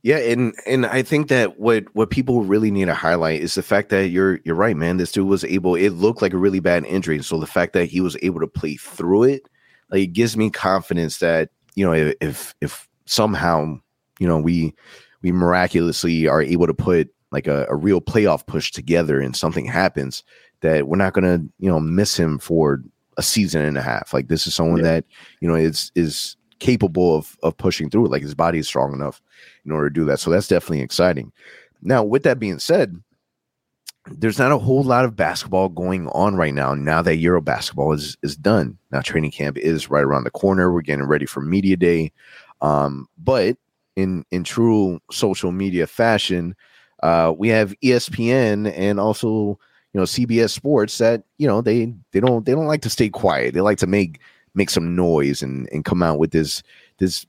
Yeah, 0.03 0.17
and 0.17 0.53
and 0.67 0.85
I 0.85 1.01
think 1.01 1.29
that 1.29 1.59
what 1.59 1.85
what 1.95 2.11
people 2.11 2.43
really 2.43 2.69
need 2.69 2.85
to 2.85 2.93
highlight 2.93 3.41
is 3.41 3.55
the 3.55 3.63
fact 3.63 3.89
that 3.89 4.09
you're 4.09 4.39
you're 4.45 4.53
right, 4.53 4.77
man. 4.77 4.97
This 4.97 5.11
dude 5.11 5.27
was 5.27 5.43
able. 5.43 5.73
It 5.73 5.93
looked 5.93 6.21
like 6.21 6.33
a 6.33 6.37
really 6.37 6.59
bad 6.59 6.85
injury, 6.85 7.23
so 7.23 7.39
the 7.39 7.47
fact 7.47 7.73
that 7.73 7.85
he 7.85 8.01
was 8.01 8.15
able 8.21 8.39
to 8.41 8.47
play 8.47 8.75
through 8.75 9.23
it, 9.23 9.49
like, 9.89 10.03
it 10.03 10.13
gives 10.13 10.37
me 10.37 10.51
confidence 10.51 11.17
that 11.17 11.49
you 11.73 11.83
know 11.83 12.13
if 12.21 12.53
if 12.61 12.87
somehow, 13.05 13.79
you 14.19 14.27
know, 14.27 14.37
we 14.37 14.73
we 15.21 15.31
miraculously 15.31 16.27
are 16.27 16.41
able 16.41 16.67
to 16.67 16.73
put 16.73 17.09
like 17.31 17.47
a, 17.47 17.65
a 17.69 17.75
real 17.75 18.01
playoff 18.01 18.45
push 18.45 18.71
together 18.71 19.19
and 19.19 19.35
something 19.35 19.65
happens 19.65 20.23
that 20.61 20.87
we're 20.87 20.97
not 20.97 21.13
gonna, 21.13 21.39
you 21.59 21.69
know, 21.69 21.79
miss 21.79 22.17
him 22.17 22.39
for 22.39 22.81
a 23.17 23.23
season 23.23 23.61
and 23.61 23.77
a 23.77 23.81
half. 23.81 24.13
Like 24.13 24.27
this 24.27 24.47
is 24.47 24.55
someone 24.55 24.77
yeah. 24.77 24.83
that, 24.83 25.05
you 25.41 25.47
know, 25.47 25.55
is 25.55 25.91
is 25.95 26.37
capable 26.59 27.15
of 27.15 27.37
of 27.43 27.57
pushing 27.57 27.89
through 27.89 28.05
it. 28.05 28.11
Like 28.11 28.21
his 28.21 28.35
body 28.35 28.59
is 28.59 28.67
strong 28.67 28.93
enough 28.93 29.21
in 29.65 29.71
order 29.71 29.89
to 29.89 29.93
do 29.93 30.05
that. 30.05 30.19
So 30.19 30.31
that's 30.31 30.47
definitely 30.47 30.81
exciting. 30.81 31.31
Now, 31.81 32.03
with 32.03 32.23
that 32.23 32.39
being 32.39 32.59
said, 32.59 33.01
there's 34.07 34.39
not 34.39 34.51
a 34.51 34.57
whole 34.57 34.83
lot 34.83 35.05
of 35.05 35.15
basketball 35.15 35.69
going 35.69 36.07
on 36.09 36.35
right 36.35 36.53
now. 36.53 36.73
Now 36.75 37.01
that 37.01 37.17
Euro 37.17 37.41
basketball 37.41 37.93
is 37.93 38.17
is 38.21 38.35
done, 38.35 38.77
now 38.91 39.01
training 39.01 39.31
camp 39.31 39.57
is 39.57 39.89
right 39.89 40.03
around 40.03 40.23
the 40.23 40.31
corner. 40.31 40.71
We're 40.71 40.81
getting 40.81 41.05
ready 41.05 41.25
for 41.25 41.41
media 41.41 41.75
day. 41.75 42.11
Um, 42.65 43.07
but 43.17 43.57
in 43.95 44.25
in 44.31 44.43
true 44.43 44.99
social 45.11 45.51
media 45.51 45.85
fashion, 45.85 46.55
uh, 47.03 47.31
we 47.37 47.47
have 47.49 47.75
ESPN 47.83 48.73
and 48.75 48.99
also 48.99 49.59
you 49.93 49.99
know 49.99 50.03
CBS 50.03 50.49
Sports 50.49 50.97
that 50.97 51.23
you 51.37 51.47
know 51.47 51.61
they 51.61 51.93
they 52.11 52.19
don't 52.19 52.45
they 52.45 52.53
don't 52.53 52.65
like 52.65 52.81
to 52.81 52.89
stay 52.89 53.09
quiet. 53.09 53.53
They 53.53 53.61
like 53.61 53.77
to 53.79 53.87
make 53.87 54.19
make 54.55 54.71
some 54.71 54.95
noise 54.95 55.43
and 55.43 55.69
and 55.71 55.85
come 55.85 56.01
out 56.01 56.17
with 56.17 56.31
this 56.31 56.63
this 56.97 57.27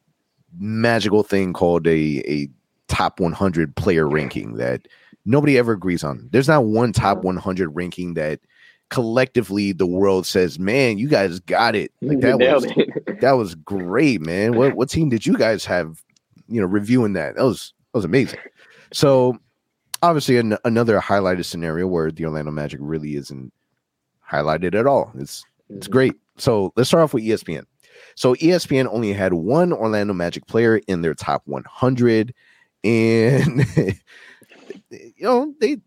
magical 0.59 1.23
thing 1.23 1.53
called 1.53 1.87
a 1.87 2.23
a 2.27 2.49
top 2.89 3.21
100 3.21 3.77
player 3.77 4.09
ranking 4.09 4.55
that 4.55 4.89
nobody 5.27 5.59
ever 5.59 5.73
agrees 5.73 6.03
on. 6.03 6.29
There's 6.33 6.49
not 6.49 6.65
one 6.65 6.93
top 6.93 7.25
100 7.25 7.69
ranking 7.71 8.15
that 8.15 8.41
collectively 8.91 9.73
the 9.73 9.87
world 9.87 10.27
says, 10.27 10.59
"Man, 10.59 10.99
you 10.99 11.09
guys 11.09 11.41
got 11.41 11.75
it." 11.75 11.93
Like 12.01 12.21
that 12.21 12.39
was 12.39 12.65
it. 12.65 13.21
that 13.21 13.33
was 13.33 13.55
great, 13.55 14.21
man. 14.21 14.57
What 14.57 14.75
what 14.75 14.91
team 14.91 15.09
did 15.09 15.27
you 15.27 15.37
guys 15.37 15.65
have? 15.65 16.03
You 16.49 16.61
know, 16.61 16.67
reviewing 16.67 17.15
that 17.15 17.37
that 17.37 17.43
was 17.43 17.73
that 17.93 17.99
was 17.99 18.05
amazing. 18.05 18.39
So 18.93 19.39
obviously, 20.03 20.37
an, 20.39 20.57
another 20.65 21.01
highlighted 21.01 21.45
scenario 21.45 21.87
where 21.87 22.11
the 22.11 22.25
Orlando 22.25 22.53
Magic 22.53 22.79
really 22.83 23.17
isn't 23.17 23.53
highlighted 24.31 24.75
at 24.75 24.87
all. 24.87 25.11
It's 25.17 25.45
it's 25.69 25.87
mm-hmm. 25.87 25.93
great. 25.93 26.15
So 26.39 26.73
let's 26.77 26.89
start 26.89 27.05
off 27.05 27.15
with 27.15 27.25
ESPN. 27.25 27.65
So 28.15 28.35
ESPN 28.35 28.89
only 28.93 29.13
had 29.13 29.33
one 29.35 29.73
Orlando 29.73 30.15
Magic 30.15 30.47
player 30.47 30.79
in 30.87 31.03
their 31.03 31.15
top 31.15 31.43
100, 31.47 32.35
and 32.85 33.67
you 34.91 35.13
know 35.21 35.55
they 35.61 35.79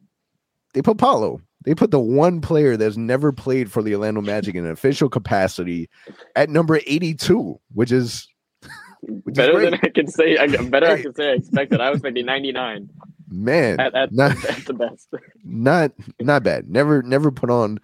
they 0.73 0.81
put 0.81 0.97
Paolo 0.97 1.41
They 1.65 1.75
put 1.75 1.91
the 1.91 1.99
one 1.99 2.41
player 2.41 2.77
that's 2.77 2.97
never 2.97 3.31
played 3.31 3.71
for 3.71 3.83
the 3.83 3.93
Orlando 3.93 4.21
Magic 4.21 4.55
in 4.55 4.65
an 4.65 4.71
official 4.71 5.09
capacity 5.09 5.89
at 6.35 6.49
number 6.49 6.79
82, 6.85 7.59
which 7.73 7.91
is 7.91 8.27
which 9.01 9.35
better 9.35 9.59
is 9.59 9.71
than 9.71 9.79
I 9.81 9.89
can 9.89 10.07
say. 10.07 10.37
I, 10.37 10.47
better 10.47 10.87
hey. 10.87 10.93
I 10.93 11.01
can 11.01 11.13
say 11.13 11.29
I 11.29 11.33
expected. 11.33 11.81
I 11.81 11.89
was 11.89 12.01
thinking 12.01 12.25
99. 12.25 12.89
Man, 13.31 13.79
at, 13.79 13.93
at, 13.93 14.11
not, 14.11 14.31
at 14.49 14.65
the 14.65 14.73
best. 14.73 15.09
Not 15.43 15.91
not 16.19 16.43
bad. 16.43 16.69
Never 16.69 17.03
never 17.03 17.29
put 17.31 17.49
on, 17.49 17.79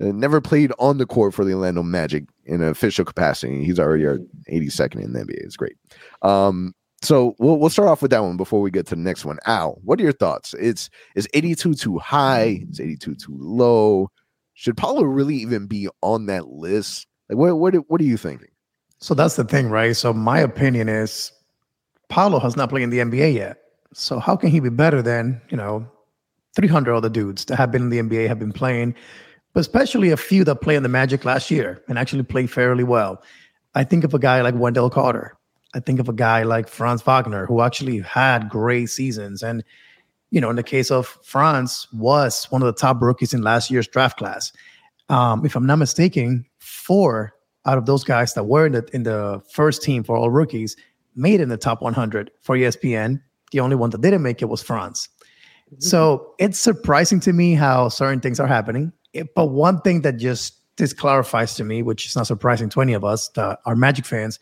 uh, 0.00 0.06
never 0.06 0.40
played 0.40 0.72
on 0.78 0.98
the 0.98 1.06
court 1.06 1.32
for 1.32 1.44
the 1.44 1.54
Orlando 1.54 1.82
Magic 1.82 2.24
in 2.44 2.60
an 2.60 2.68
official 2.68 3.04
capacity. 3.04 3.64
He's 3.64 3.78
already 3.78 4.04
at 4.04 4.18
82nd 4.50 5.02
in 5.02 5.12
the 5.12 5.20
NBA. 5.20 5.44
It's 5.44 5.56
great. 5.56 5.76
Um, 6.22 6.74
so 7.02 7.34
we'll 7.38 7.58
we'll 7.58 7.70
start 7.70 7.88
off 7.88 8.02
with 8.02 8.10
that 8.12 8.22
one 8.22 8.36
before 8.36 8.60
we 8.60 8.70
get 8.70 8.86
to 8.88 8.94
the 8.94 9.00
next 9.00 9.24
one. 9.24 9.38
Al, 9.46 9.80
what 9.84 9.98
are 10.00 10.02
your 10.02 10.12
thoughts? 10.12 10.54
It's 10.54 10.88
is 11.14 11.28
82 11.34 11.74
too 11.74 11.98
high? 11.98 12.64
Is 12.70 12.80
82 12.80 13.14
too 13.16 13.36
low? 13.38 14.10
Should 14.54 14.76
Paolo 14.76 15.02
really 15.02 15.36
even 15.36 15.66
be 15.66 15.88
on 16.02 16.26
that 16.26 16.48
list? 16.48 17.06
Like 17.28 17.38
what 17.38 17.58
what 17.58 17.74
what 17.90 18.00
are 18.00 18.04
you 18.04 18.16
thinking? 18.16 18.48
So 18.98 19.14
that's 19.14 19.34
the 19.34 19.44
thing, 19.44 19.68
right? 19.68 19.96
So 19.96 20.12
my 20.12 20.38
opinion 20.38 20.88
is 20.88 21.32
Paolo 22.08 22.38
has 22.38 22.56
not 22.56 22.68
played 22.68 22.82
in 22.82 22.90
the 22.90 22.98
NBA 22.98 23.34
yet. 23.34 23.58
So 23.94 24.20
how 24.20 24.36
can 24.36 24.50
he 24.50 24.60
be 24.60 24.68
better 24.68 25.02
than, 25.02 25.40
you 25.50 25.56
know, 25.56 25.86
300 26.54 26.94
other 26.94 27.08
dudes 27.08 27.44
that 27.46 27.56
have 27.56 27.72
been 27.72 27.82
in 27.82 27.90
the 27.90 27.98
NBA, 27.98 28.28
have 28.28 28.38
been 28.38 28.52
playing, 28.52 28.94
but 29.54 29.60
especially 29.60 30.10
a 30.10 30.16
few 30.16 30.44
that 30.44 30.56
played 30.56 30.76
in 30.76 30.82
the 30.82 30.88
Magic 30.88 31.24
last 31.24 31.50
year 31.50 31.82
and 31.88 31.98
actually 31.98 32.22
played 32.22 32.50
fairly 32.50 32.84
well. 32.84 33.22
I 33.74 33.84
think 33.84 34.04
of 34.04 34.14
a 34.14 34.18
guy 34.18 34.40
like 34.42 34.54
Wendell 34.54 34.90
Carter. 34.90 35.36
I 35.74 35.80
think 35.80 36.00
of 36.00 36.08
a 36.08 36.12
guy 36.12 36.42
like 36.42 36.68
Franz 36.68 37.02
Wagner, 37.02 37.46
who 37.46 37.60
actually 37.62 38.00
had 38.00 38.48
great 38.48 38.86
seasons. 38.86 39.42
And, 39.42 39.64
you 40.30 40.40
know, 40.40 40.50
in 40.50 40.56
the 40.56 40.62
case 40.62 40.90
of 40.90 41.18
Franz, 41.22 41.88
was 41.92 42.44
one 42.50 42.62
of 42.62 42.66
the 42.66 42.78
top 42.78 43.00
rookies 43.00 43.32
in 43.32 43.42
last 43.42 43.70
year's 43.70 43.88
draft 43.88 44.18
class. 44.18 44.52
Um, 45.08 45.44
if 45.44 45.56
I'm 45.56 45.66
not 45.66 45.76
mistaken, 45.76 46.46
four 46.58 47.34
out 47.64 47.78
of 47.78 47.86
those 47.86 48.04
guys 48.04 48.34
that 48.34 48.44
were 48.44 48.66
in 48.66 48.72
the 48.72 48.88
in 48.92 49.02
the 49.04 49.42
first 49.50 49.82
team 49.82 50.02
for 50.02 50.16
all 50.16 50.30
rookies 50.30 50.76
made 51.14 51.40
in 51.40 51.48
the 51.48 51.56
top 51.56 51.82
100 51.82 52.30
for 52.40 52.56
ESPN. 52.56 53.20
The 53.50 53.60
only 53.60 53.76
one 53.76 53.90
that 53.90 54.00
didn't 54.00 54.22
make 54.22 54.40
it 54.40 54.46
was 54.46 54.62
Franz. 54.62 55.08
Mm-hmm. 55.66 55.80
So 55.80 56.34
it's 56.38 56.58
surprising 56.58 57.20
to 57.20 57.32
me 57.32 57.54
how 57.54 57.88
certain 57.88 58.20
things 58.20 58.40
are 58.40 58.46
happening. 58.46 58.92
It, 59.12 59.34
but 59.34 59.46
one 59.46 59.80
thing 59.82 60.02
that 60.02 60.16
just 60.16 60.54
this 60.76 60.92
clarifies 60.92 61.54
to 61.56 61.64
me, 61.64 61.82
which 61.82 62.06
is 62.06 62.16
not 62.16 62.26
surprising 62.26 62.70
to 62.70 62.80
any 62.80 62.94
of 62.94 63.04
us 63.04 63.28
that 63.30 63.58
are 63.66 63.76
Magic 63.76 64.06
fans, 64.06 64.38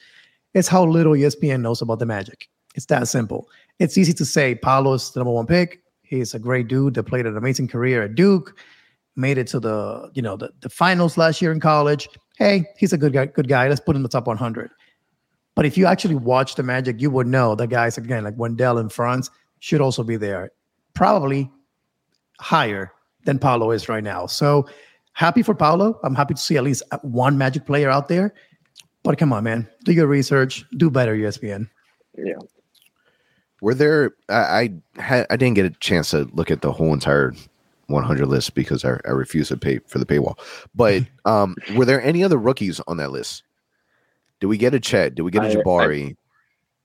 is 0.55 0.69
how 0.69 0.85
little 0.85 1.13
ESPN 1.13 1.61
knows 1.61 1.83
about 1.83 1.99
the 1.99 2.07
Magic. 2.07 2.49
It's 2.75 2.87
that 2.87 3.09
simple. 3.09 3.49
It's 3.79 3.99
easy 3.99 4.13
to 4.15 4.25
say 4.25 4.55
Paolo's 4.55 5.13
the 5.13 5.21
number 5.21 5.33
one 5.33 5.47
pick. 5.47 5.83
He's 6.03 6.35
a 6.35 6.39
great 6.39 6.69
dude 6.69 6.95
that 6.95 7.05
played 7.05 7.27
an 7.27 7.37
amazing 7.37 7.69
career 7.69 8.03
at 8.03 8.15
Duke, 8.15 8.57
made 9.17 9.39
it 9.39 9.47
to 9.49 9.61
the 9.61 10.11
you 10.15 10.23
know 10.23 10.37
the, 10.37 10.51
the 10.61 10.69
finals 10.69 11.17
last 11.17 11.41
year 11.41 11.53
in 11.53 11.61
college. 11.61 12.09
Hey, 12.37 12.65
he's 12.77 12.93
a 12.93 12.99
good 12.99 13.13
guy. 13.13 13.27
Good 13.27 13.49
guy. 13.49 13.69
Let's 13.69 13.81
put 13.81 13.95
him 13.95 14.01
in 14.01 14.03
the 14.03 14.09
top 14.09 14.27
100. 14.27 14.71
But 15.55 15.67
if 15.67 15.77
you 15.77 15.87
actually 15.87 16.15
watch 16.15 16.55
the 16.55 16.63
Magic, 16.63 17.01
you 17.01 17.11
would 17.11 17.27
know 17.27 17.55
the 17.55 17.67
guys 17.67 17.99
again 17.99 18.25
like 18.25 18.37
Wendell 18.37 18.79
and 18.79 18.93
Franz 18.93 19.31
should 19.59 19.81
also 19.81 20.03
be 20.03 20.17
there, 20.17 20.53
probably 20.95 21.51
higher 22.41 22.93
than 23.25 23.39
Paolo 23.39 23.71
is 23.71 23.89
right 23.89 24.03
now. 24.03 24.27
So 24.27 24.67
happy 25.13 25.43
for 25.43 25.55
Paolo. 25.55 26.01
I'm 26.03 26.15
happy 26.15 26.35
to 26.35 26.41
see 26.41 26.57
at 26.57 26.65
least 26.65 26.83
one 27.03 27.37
Magic 27.37 27.67
player 27.67 27.91
out 27.91 28.09
there 28.09 28.33
but 29.03 29.19
come 29.19 29.33
on, 29.33 29.45
man, 29.45 29.69
do 29.85 29.93
your 29.93 30.07
research, 30.07 30.65
do 30.77 30.91
better, 30.91 31.17
ESPN. 31.17 31.69
Yeah. 32.17 32.35
Were 33.61 33.75
there? 33.75 34.13
I, 34.29 34.73
I 34.97 35.01
had 35.01 35.27
I 35.31 35.37
didn't 35.37 35.55
get 35.55 35.67
a 35.67 35.71
chance 35.71 36.11
to 36.11 36.29
look 36.33 36.51
at 36.51 36.63
the 36.63 36.73
whole 36.73 36.93
entire 36.95 37.35
100 37.89 38.27
list 38.27 38.55
because 38.55 38.85
I, 38.85 38.99
I 39.07 39.11
refuse 39.11 39.49
to 39.49 39.57
pay 39.57 39.81
for 39.87 39.99
the 39.99 40.07
paywall. 40.07 40.39
But 40.75 41.05
um, 41.25 41.57
were 41.75 41.85
there 41.85 42.03
any 42.03 42.25
other 42.25 42.39
rookies 42.39 42.81
on 42.87 42.97
that 42.99 43.11
list? 43.11 43.43
Did 44.41 44.47
we 44.47 44.57
get 44.57 44.75
a 44.75 44.81
Chet? 44.81 45.15
Did 45.15 45.23
we 45.23 45.31
get 45.31 45.45
a 45.45 45.49
Jabari? 45.49 46.17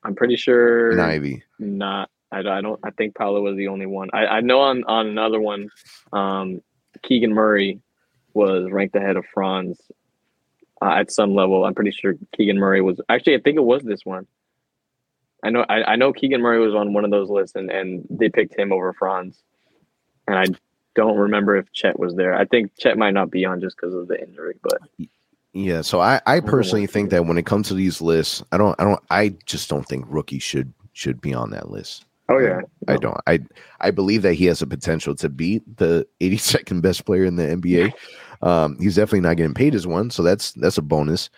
I, 0.04 0.08
am 0.10 0.16
pretty 0.16 0.36
sure. 0.36 0.92
An 0.92 1.00
Ivey. 1.00 1.44
Not. 1.60 2.10
I, 2.32 2.40
I 2.40 2.62
don't. 2.62 2.80
I 2.84 2.92
think 2.92 3.16
Paolo 3.16 3.42
was 3.42 3.56
the 3.56 3.70
only 3.70 3.86
one. 3.86 4.10
I, 4.12 4.26
I 4.26 4.42
know 4.42 4.60
on 4.60 4.84
on 4.86 5.08
another 5.08 5.40
one, 5.40 5.70
um, 6.12 6.62
Keegan 7.04 7.34
Murray 7.34 7.80
was 8.34 8.70
ranked 8.70 8.96
ahead 8.98 9.16
of 9.16 9.26
Franz 9.34 9.80
uh, 10.82 10.91
at 10.91 11.12
some 11.12 11.34
level. 11.34 11.65
I'm 11.65 11.75
pretty 11.75 11.91
sure 11.91 12.15
Keegan 12.36 12.58
Murray 12.58 12.82
was 12.82 13.00
actually. 13.10 13.36
I 13.36 13.39
think 13.39 13.58
it 13.58 13.63
was 13.63 13.84
this 13.84 14.05
one. 14.05 14.27
I 15.44 15.50
know. 15.50 15.65
I, 15.67 15.94
I 15.94 15.96
know 15.96 16.13
Keegan 16.13 16.41
Murray 16.41 16.60
was 16.60 16.75
on 16.75 16.94
one 16.94 17.05
of 17.05 17.12
those 17.12 17.29
lists, 17.29 17.55
and 17.55 17.70
and 17.70 18.05
they 18.10 18.29
picked 18.29 18.58
him 18.58 18.72
over 18.72 18.94
Franz. 18.94 19.41
And 20.27 20.38
I 20.38 20.46
don't 20.96 21.17
remember 21.17 21.55
if 21.55 21.72
Chet 21.72 22.00
was 22.00 22.15
there. 22.15 22.34
I 22.34 22.46
think 22.46 22.72
Chet 22.79 22.98
might 22.98 23.13
not 23.13 23.29
be 23.29 23.46
on 23.46 23.62
just 23.62 23.75
because 23.75 23.94
of 23.94 24.08
the 24.08 24.22
injury, 24.22 24.55
but. 24.62 24.79
Yeah, 25.53 25.84
so 25.84 26.01
I, 26.01 26.20
I 26.25 26.41
personally 26.41 26.86
think 26.86 27.12
that 27.12 27.27
when 27.27 27.38
it 27.38 27.46
comes 27.46 27.70
to 27.70 27.75
these 27.75 28.01
lists, 28.01 28.44
I 28.51 28.58
don't 28.58 28.75
I 28.77 28.84
don't 28.84 29.01
I 29.10 29.29
just 29.46 29.70
don't 29.70 29.88
think 29.88 30.03
rookie 30.10 30.39
should 30.39 30.74
should 30.91 31.22
be 31.22 31.34
on 31.34 31.51
that 31.51 31.72
list. 31.72 32.05
Oh 32.27 32.39
yeah. 32.39 32.62
I 32.88 32.98
don't. 32.98 33.17
I 33.25 33.39
I 33.79 33.91
believe 33.91 34.22
that 34.24 34.34
he 34.34 34.46
has 34.46 34.62
a 34.62 34.67
potential 34.67 35.15
to 35.15 35.29
beat 35.29 35.63
the 35.77 36.05
82nd 36.20 36.82
best 36.82 37.05
player 37.05 37.24
in 37.24 37.38
the 37.38 37.44
NBA. 37.44 37.94
Um, 38.46 38.78
he's 38.80 38.96
definitely 38.96 39.22
not 39.22 39.38
getting 39.38 39.56
paid 39.56 39.74
as 39.75 39.88
one, 39.88 40.12
so 40.12 40.24
that's 40.24 40.54
that's 40.54 40.78
a 40.78 40.84
bonus. 40.84 41.30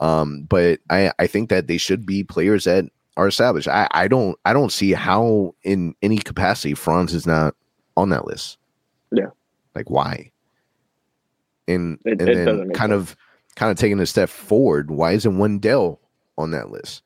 Um, 0.00 0.42
but 0.42 0.80
I 0.90 1.12
I 1.18 1.26
think 1.26 1.48
that 1.48 1.68
they 1.68 1.78
should 1.78 2.04
be 2.04 2.24
players 2.24 2.64
that 2.64 2.84
are 3.16 3.28
established. 3.28 3.68
I 3.68 3.88
I 3.92 4.08
don't 4.08 4.36
I 4.44 4.52
don't 4.52 4.72
see 4.72 4.92
how 4.92 5.54
in 5.62 5.94
any 6.02 6.18
capacity 6.18 6.74
Franz 6.74 7.14
is 7.14 7.26
not 7.26 7.54
on 7.96 8.10
that 8.10 8.26
list. 8.26 8.58
Yeah, 9.12 9.30
like 9.74 9.88
why? 9.88 10.32
And 11.68 11.98
it, 12.04 12.20
and 12.20 12.28
it 12.28 12.34
then 12.34 12.70
kind 12.72 12.90
sense. 12.90 13.10
of 13.10 13.16
kind 13.54 13.70
of 13.70 13.78
taking 13.78 14.00
a 14.00 14.06
step 14.06 14.28
forward. 14.28 14.90
Why 14.90 15.12
isn't 15.12 15.38
Wendell 15.38 16.00
on 16.36 16.50
that 16.50 16.70
list? 16.70 17.02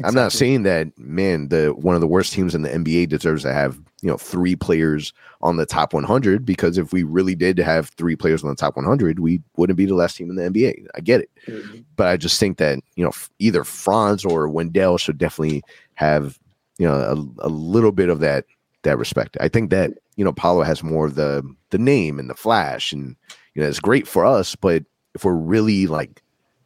Exactly. 0.00 0.08
I'm 0.08 0.24
not 0.24 0.32
saying 0.32 0.62
that 0.62 0.98
man, 0.98 1.48
the 1.48 1.68
one 1.74 1.94
of 1.94 2.00
the 2.00 2.06
worst 2.06 2.32
teams 2.32 2.54
in 2.54 2.62
the 2.62 2.70
NBA 2.70 3.08
deserves 3.08 3.42
to 3.42 3.52
have 3.52 3.78
you 4.02 4.08
know 4.10 4.16
three 4.16 4.56
players 4.56 5.12
on 5.42 5.56
the 5.56 5.66
top 5.66 5.92
100 5.92 6.44
because 6.44 6.78
if 6.78 6.92
we 6.92 7.02
really 7.02 7.34
did 7.34 7.58
have 7.58 7.90
three 7.90 8.16
players 8.16 8.42
on 8.42 8.48
the 8.48 8.56
top 8.56 8.76
100, 8.76 9.18
we 9.18 9.42
wouldn't 9.56 9.76
be 9.76 9.86
the 9.86 9.94
last 9.94 10.16
team 10.16 10.30
in 10.30 10.36
the 10.36 10.42
NBA. 10.42 10.86
I 10.94 11.00
get 11.00 11.20
it, 11.20 11.30
mm-hmm. 11.46 11.80
but 11.96 12.06
I 12.06 12.16
just 12.16 12.40
think 12.40 12.56
that 12.58 12.80
you 12.96 13.04
know 13.04 13.12
either 13.38 13.62
Franz 13.62 14.24
or 14.24 14.48
Wendell 14.48 14.98
should 14.98 15.18
definitely 15.18 15.62
have 15.94 16.38
you 16.78 16.86
know 16.86 16.94
a, 16.94 17.46
a 17.46 17.50
little 17.50 17.92
bit 17.92 18.08
of 18.08 18.20
that 18.20 18.46
that 18.82 18.98
respect. 18.98 19.36
I 19.40 19.48
think 19.48 19.70
that 19.70 19.92
you 20.16 20.24
know 20.24 20.32
Paolo 20.32 20.62
has 20.62 20.82
more 20.82 21.06
of 21.06 21.14
the 21.14 21.46
the 21.70 21.78
name 21.78 22.18
and 22.18 22.30
the 22.30 22.34
flash, 22.34 22.90
and 22.92 23.16
you 23.54 23.62
know 23.62 23.68
it's 23.68 23.80
great 23.80 24.08
for 24.08 24.24
us. 24.24 24.56
But 24.56 24.84
if 25.14 25.24
we're 25.24 25.34
really 25.34 25.86
like 25.86 26.22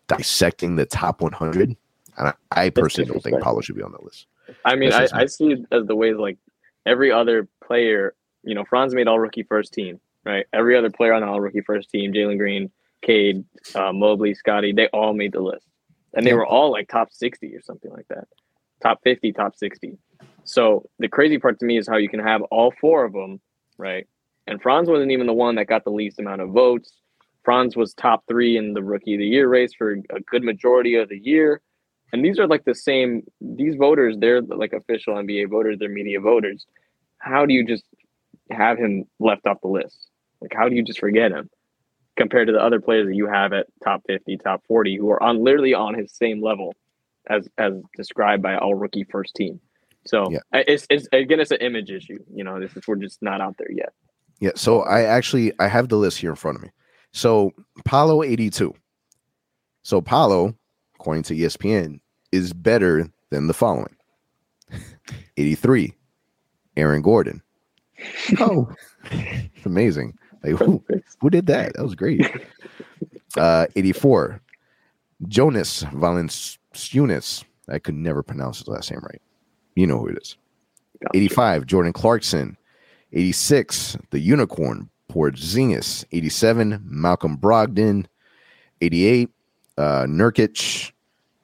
dissecting 0.07 0.77
the 0.77 0.87
top 0.87 1.21
100, 1.21 1.77
I, 2.19 2.33
I 2.51 2.71
personally 2.71 3.11
don't 3.11 3.23
think 3.23 3.41
Paolo 3.41 3.61
should 3.61 3.77
be 3.77 3.83
on 3.83 3.93
that 3.93 4.05
list. 4.05 4.27
I 4.65 4.77
mean, 4.77 4.93
I, 4.93 5.09
I 5.13 5.27
see 5.27 5.53
it 5.53 5.61
as 5.73 5.87
the 5.87 5.97
way 5.97 6.13
like 6.13 6.39
every 6.87 7.11
other 7.11 7.49
player, 7.65 8.15
you 8.43 8.55
know, 8.55 8.65
Franz 8.65 8.95
made 8.95 9.09
all 9.09 9.19
rookie 9.19 9.43
first 9.43 9.73
team, 9.73 10.01
right? 10.25 10.47
Every 10.53 10.77
other 10.77 10.91
player 10.91 11.13
on 11.13 11.23
the 11.23 11.29
all 11.29 11.41
rookie 11.41 11.63
first 11.63 11.91
team, 11.91 12.13
Jalen 12.13 12.39
Green, 12.39 12.71
Cade, 13.03 13.45
uh, 13.75 13.93
Mobley, 13.93 14.35
Scotty, 14.35 14.73
they 14.73 14.89
all 14.89 15.15
made 15.15 15.33
the 15.33 15.41
list. 15.41 15.67
And 16.15 16.27
they 16.27 16.33
were 16.33 16.47
all 16.47 16.71
like 16.71 16.89
top 16.89 17.13
60 17.13 17.55
or 17.57 17.63
something 17.63 17.91
like 17.91 18.07
that. 18.09 18.29
Top 18.81 19.01
50, 19.03 19.33
top 19.33 19.57
60. 19.57 19.99
So 20.45 20.89
the 20.99 21.09
crazy 21.09 21.39
part 21.39 21.59
to 21.61 21.67
me 21.67 21.77
is 21.77 21.89
how 21.89 21.97
you 21.97 22.09
can 22.09 22.21
have 22.21 22.43
all 22.43 22.73
four 22.81 23.05
of 23.05 23.13
them, 23.13 23.41
right? 23.79 24.07
And 24.47 24.61
Franz 24.63 24.89
wasn't 24.89 25.11
even 25.11 25.27
the 25.27 25.33
one 25.33 25.57
that 25.57 25.67
got 25.67 25.85
the 25.85 25.91
least 25.91 26.21
amount 26.21 26.43
of 26.43 26.51
votes. 26.51 26.93
Franz 27.45 27.77
was 27.77 27.95
top 27.95 28.25
three 28.29 28.57
in 28.57 28.75
the 28.75 28.83
rookie 28.83 29.15
of 29.15 29.19
the 29.19 29.27
year 29.27 29.49
race 29.49 29.75
for 29.75 29.93
a 29.93 30.21
good 30.31 30.45
majority 30.45 30.95
of 30.95 31.09
the 31.09 31.19
year. 31.19 31.61
And 32.15 32.25
these 32.25 32.39
are 32.39 32.47
like 32.47 32.65
the 32.65 32.77
same, 32.77 33.25
these 33.41 33.75
voters, 33.75 34.15
they're 34.17 34.41
like 34.41 34.73
official 34.73 35.15
NBA 35.15 35.51
voters, 35.51 35.81
they're 35.81 35.89
media 35.89 36.21
voters. 36.21 36.65
How 37.19 37.45
do 37.45 37.53
you 37.53 37.67
just 37.67 37.83
have 38.53 38.79
him 38.79 39.07
left 39.19 39.49
off 39.49 39.61
the 39.63 39.67
list? 39.69 40.11
Like, 40.41 40.53
how 40.55 40.69
do 40.69 40.77
you 40.77 40.85
just 40.85 41.01
forget 41.01 41.33
him 41.33 41.51
compared 42.17 42.47
to 42.47 42.53
the 42.53 42.61
other 42.61 42.81
players 42.81 43.09
that 43.09 43.17
you 43.17 43.27
have 43.27 43.53
at 43.53 43.67
top 43.83 44.05
50, 44.07 44.37
top 44.37 44.63
40, 44.69 44.97
who 44.97 45.11
are 45.11 45.21
on 45.21 45.43
literally 45.43 45.75
on 45.75 45.95
his 45.95 46.13
same 46.13 46.41
level 46.41 46.73
as 47.29 47.49
as 47.59 47.73
described 47.97 48.45
by 48.45 48.59
all 48.59 48.77
rookie 48.77 49.03
first 49.11 49.35
team? 49.35 49.59
So 50.07 50.31
yeah. 50.31 50.39
it's, 50.53 50.87
it's 50.91 51.09
again, 51.11 51.41
it's 51.41 51.51
an 51.51 51.63
image 51.63 51.91
issue. 51.91 52.21
You 52.33 52.45
know, 52.45 52.61
this 52.61 52.77
is 52.77 52.87
we're 52.87 52.95
just 52.95 53.23
not 53.23 53.41
out 53.41 53.57
there 53.59 53.73
yet. 53.73 53.93
Yeah. 54.39 54.53
So 54.55 54.83
I 54.83 55.03
actually 55.03 55.53
I 55.59 55.67
have 55.67 55.89
the 55.89 55.97
list 55.97 56.19
here 56.19 56.31
in 56.31 56.37
front 56.37 56.59
of 56.59 56.63
me. 56.63 56.71
So 57.13 57.51
Paolo 57.85 58.23
82. 58.23 58.73
So 59.83 60.01
Paolo, 60.01 60.55
according 60.95 61.25
to 61.25 61.35
ESPN, 61.35 61.99
is 62.35 62.53
better 62.53 63.09
than 63.31 63.47
the 63.47 63.55
following 63.55 63.95
83, 65.37 65.95
Aaron 66.77 67.01
Gordon. 67.01 67.41
Oh, 68.41 68.69
it's 69.11 69.65
amazing. 69.65 70.19
Like, 70.43 70.57
who, 70.57 70.83
who 71.21 71.31
did 71.31 71.47
that? 71.47 71.75
That 71.75 71.85
was 71.85 71.95
great. 71.95 72.29
Uh, 73.37 73.67
84, 73.77 74.41
Jonas 75.29 75.85
Valanciunas. 75.85 77.45
I 77.69 77.79
could 77.79 77.95
never 77.95 78.23
pronounce 78.23 78.59
his 78.59 78.69
last 78.69 78.91
name 78.91 79.01
right. 79.01 79.23
You 79.75 79.87
know 79.87 79.99
who 79.99 80.09
it 80.09 80.19
is. 80.21 80.37
85, 81.15 81.67
Jordan 81.67 81.93
Clarkson. 81.93 82.57
86, 83.13 83.97
the 84.11 84.19
unicorn, 84.19 84.91
Porzingis, 85.11 86.05
87. 86.13 86.83
Malcolm 86.85 87.39
Brogdon, 87.39 88.07
88. 88.81 89.31
Uh, 89.79 90.05
Nurkic, 90.05 90.93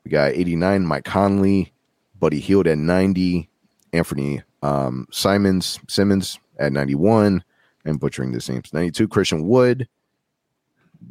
we 0.04 0.10
got 0.10 0.32
89. 0.32 0.86
Mike 0.86 1.04
Conley, 1.04 1.72
Buddy 2.18 2.40
Hield 2.40 2.66
at 2.66 2.78
90. 2.78 3.48
Anthony 3.92 4.42
um, 4.62 5.06
Simons, 5.10 5.80
Simmons 5.88 6.38
at 6.58 6.72
91. 6.72 7.42
I'm 7.86 7.96
butchering 7.96 8.32
the 8.32 8.44
names. 8.48 8.72
92. 8.72 9.08
Christian 9.08 9.46
Wood, 9.46 9.88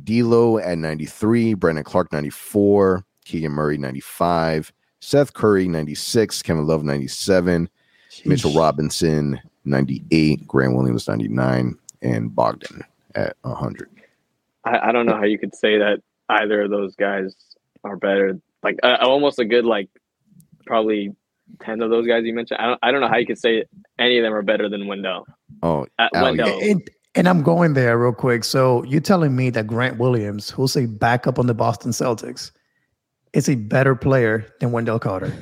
D'Lo 0.03 0.59
at 0.59 0.77
93. 0.77 1.55
Brandon 1.55 1.83
Clarke 1.83 2.11
94. 2.11 3.03
Keegan 3.25 3.51
Murray, 3.51 3.77
95. 3.77 4.71
Seth 4.99 5.33
Curry, 5.33 5.67
96. 5.67 6.41
Kevin 6.41 6.67
Love, 6.67 6.83
97. 6.83 7.69
Jeez. 8.11 8.25
Mitchell 8.25 8.53
Robinson, 8.53 9.39
98. 9.65 10.47
Grant 10.47 10.75
Williams, 10.75 11.07
99. 11.07 11.77
And 12.01 12.33
Bogdan 12.33 12.83
at 13.15 13.35
100. 13.41 13.89
I, 14.65 14.89
I 14.89 14.91
don't 14.91 15.05
know 15.05 15.15
how 15.15 15.25
you 15.25 15.39
could 15.39 15.55
say 15.55 15.77
that 15.77 16.01
either 16.29 16.63
of 16.63 16.71
those 16.71 16.95
guys 16.95 17.35
are 17.83 17.97
better. 17.97 18.39
Like 18.63 18.77
uh, 18.83 18.97
almost 19.01 19.39
a 19.39 19.45
good 19.45 19.65
like 19.65 19.89
probably 20.65 21.15
ten 21.61 21.81
of 21.81 21.89
those 21.89 22.07
guys 22.07 22.23
you 22.25 22.33
mentioned. 22.33 22.59
I 22.59 22.67
don't 22.67 22.79
I 22.83 22.91
don't 22.91 23.01
know 23.01 23.07
how 23.07 23.17
you 23.17 23.25
could 23.25 23.39
say 23.39 23.65
any 23.97 24.17
of 24.17 24.23
them 24.23 24.33
are 24.33 24.41
better 24.41 24.69
than 24.69 24.87
Wendell. 24.87 25.25
Oh, 25.63 25.87
uh, 25.97 26.07
Wendell. 26.13 26.59
And, 26.61 26.89
and 27.15 27.27
I'm 27.27 27.41
going 27.41 27.73
there 27.73 27.97
real 27.97 28.13
quick. 28.13 28.43
So 28.43 28.83
you're 28.83 29.01
telling 29.01 29.35
me 29.35 29.49
that 29.51 29.67
Grant 29.67 29.97
Williams, 29.97 30.49
who's 30.49 30.75
a 30.75 30.87
backup 30.87 31.39
on 31.39 31.47
the 31.47 31.53
Boston 31.53 31.91
Celtics, 31.91 32.51
is 33.33 33.49
a 33.49 33.55
better 33.55 33.95
player 33.95 34.45
than 34.59 34.71
Wendell 34.71 34.99
Carter? 34.99 35.33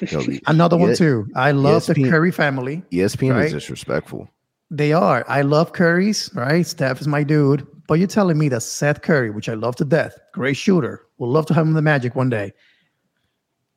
Another 0.46 0.76
one 0.76 0.94
too. 0.94 1.28
I 1.34 1.52
love 1.52 1.82
ESPN, 1.82 1.94
the 1.94 2.10
Curry 2.10 2.32
family. 2.32 2.82
ESPN 2.92 3.34
right? 3.34 3.46
is 3.46 3.52
disrespectful. 3.52 4.28
They 4.70 4.92
are. 4.92 5.24
I 5.28 5.42
love 5.42 5.72
Curry's, 5.72 6.30
right? 6.34 6.66
Steph 6.66 7.00
is 7.00 7.08
my 7.08 7.22
dude. 7.22 7.66
But 7.88 7.98
you're 7.98 8.06
telling 8.06 8.38
me 8.38 8.48
that 8.50 8.60
Seth 8.60 9.02
Curry, 9.02 9.30
which 9.30 9.48
I 9.48 9.54
love 9.54 9.74
to 9.76 9.84
death, 9.84 10.16
great 10.32 10.56
shooter, 10.56 11.04
will 11.20 11.28
love 11.28 11.46
to 11.46 11.54
have 11.54 11.62
him 11.62 11.68
in 11.68 11.74
the 11.74 11.82
Magic 11.82 12.16
one 12.16 12.30
day, 12.30 12.52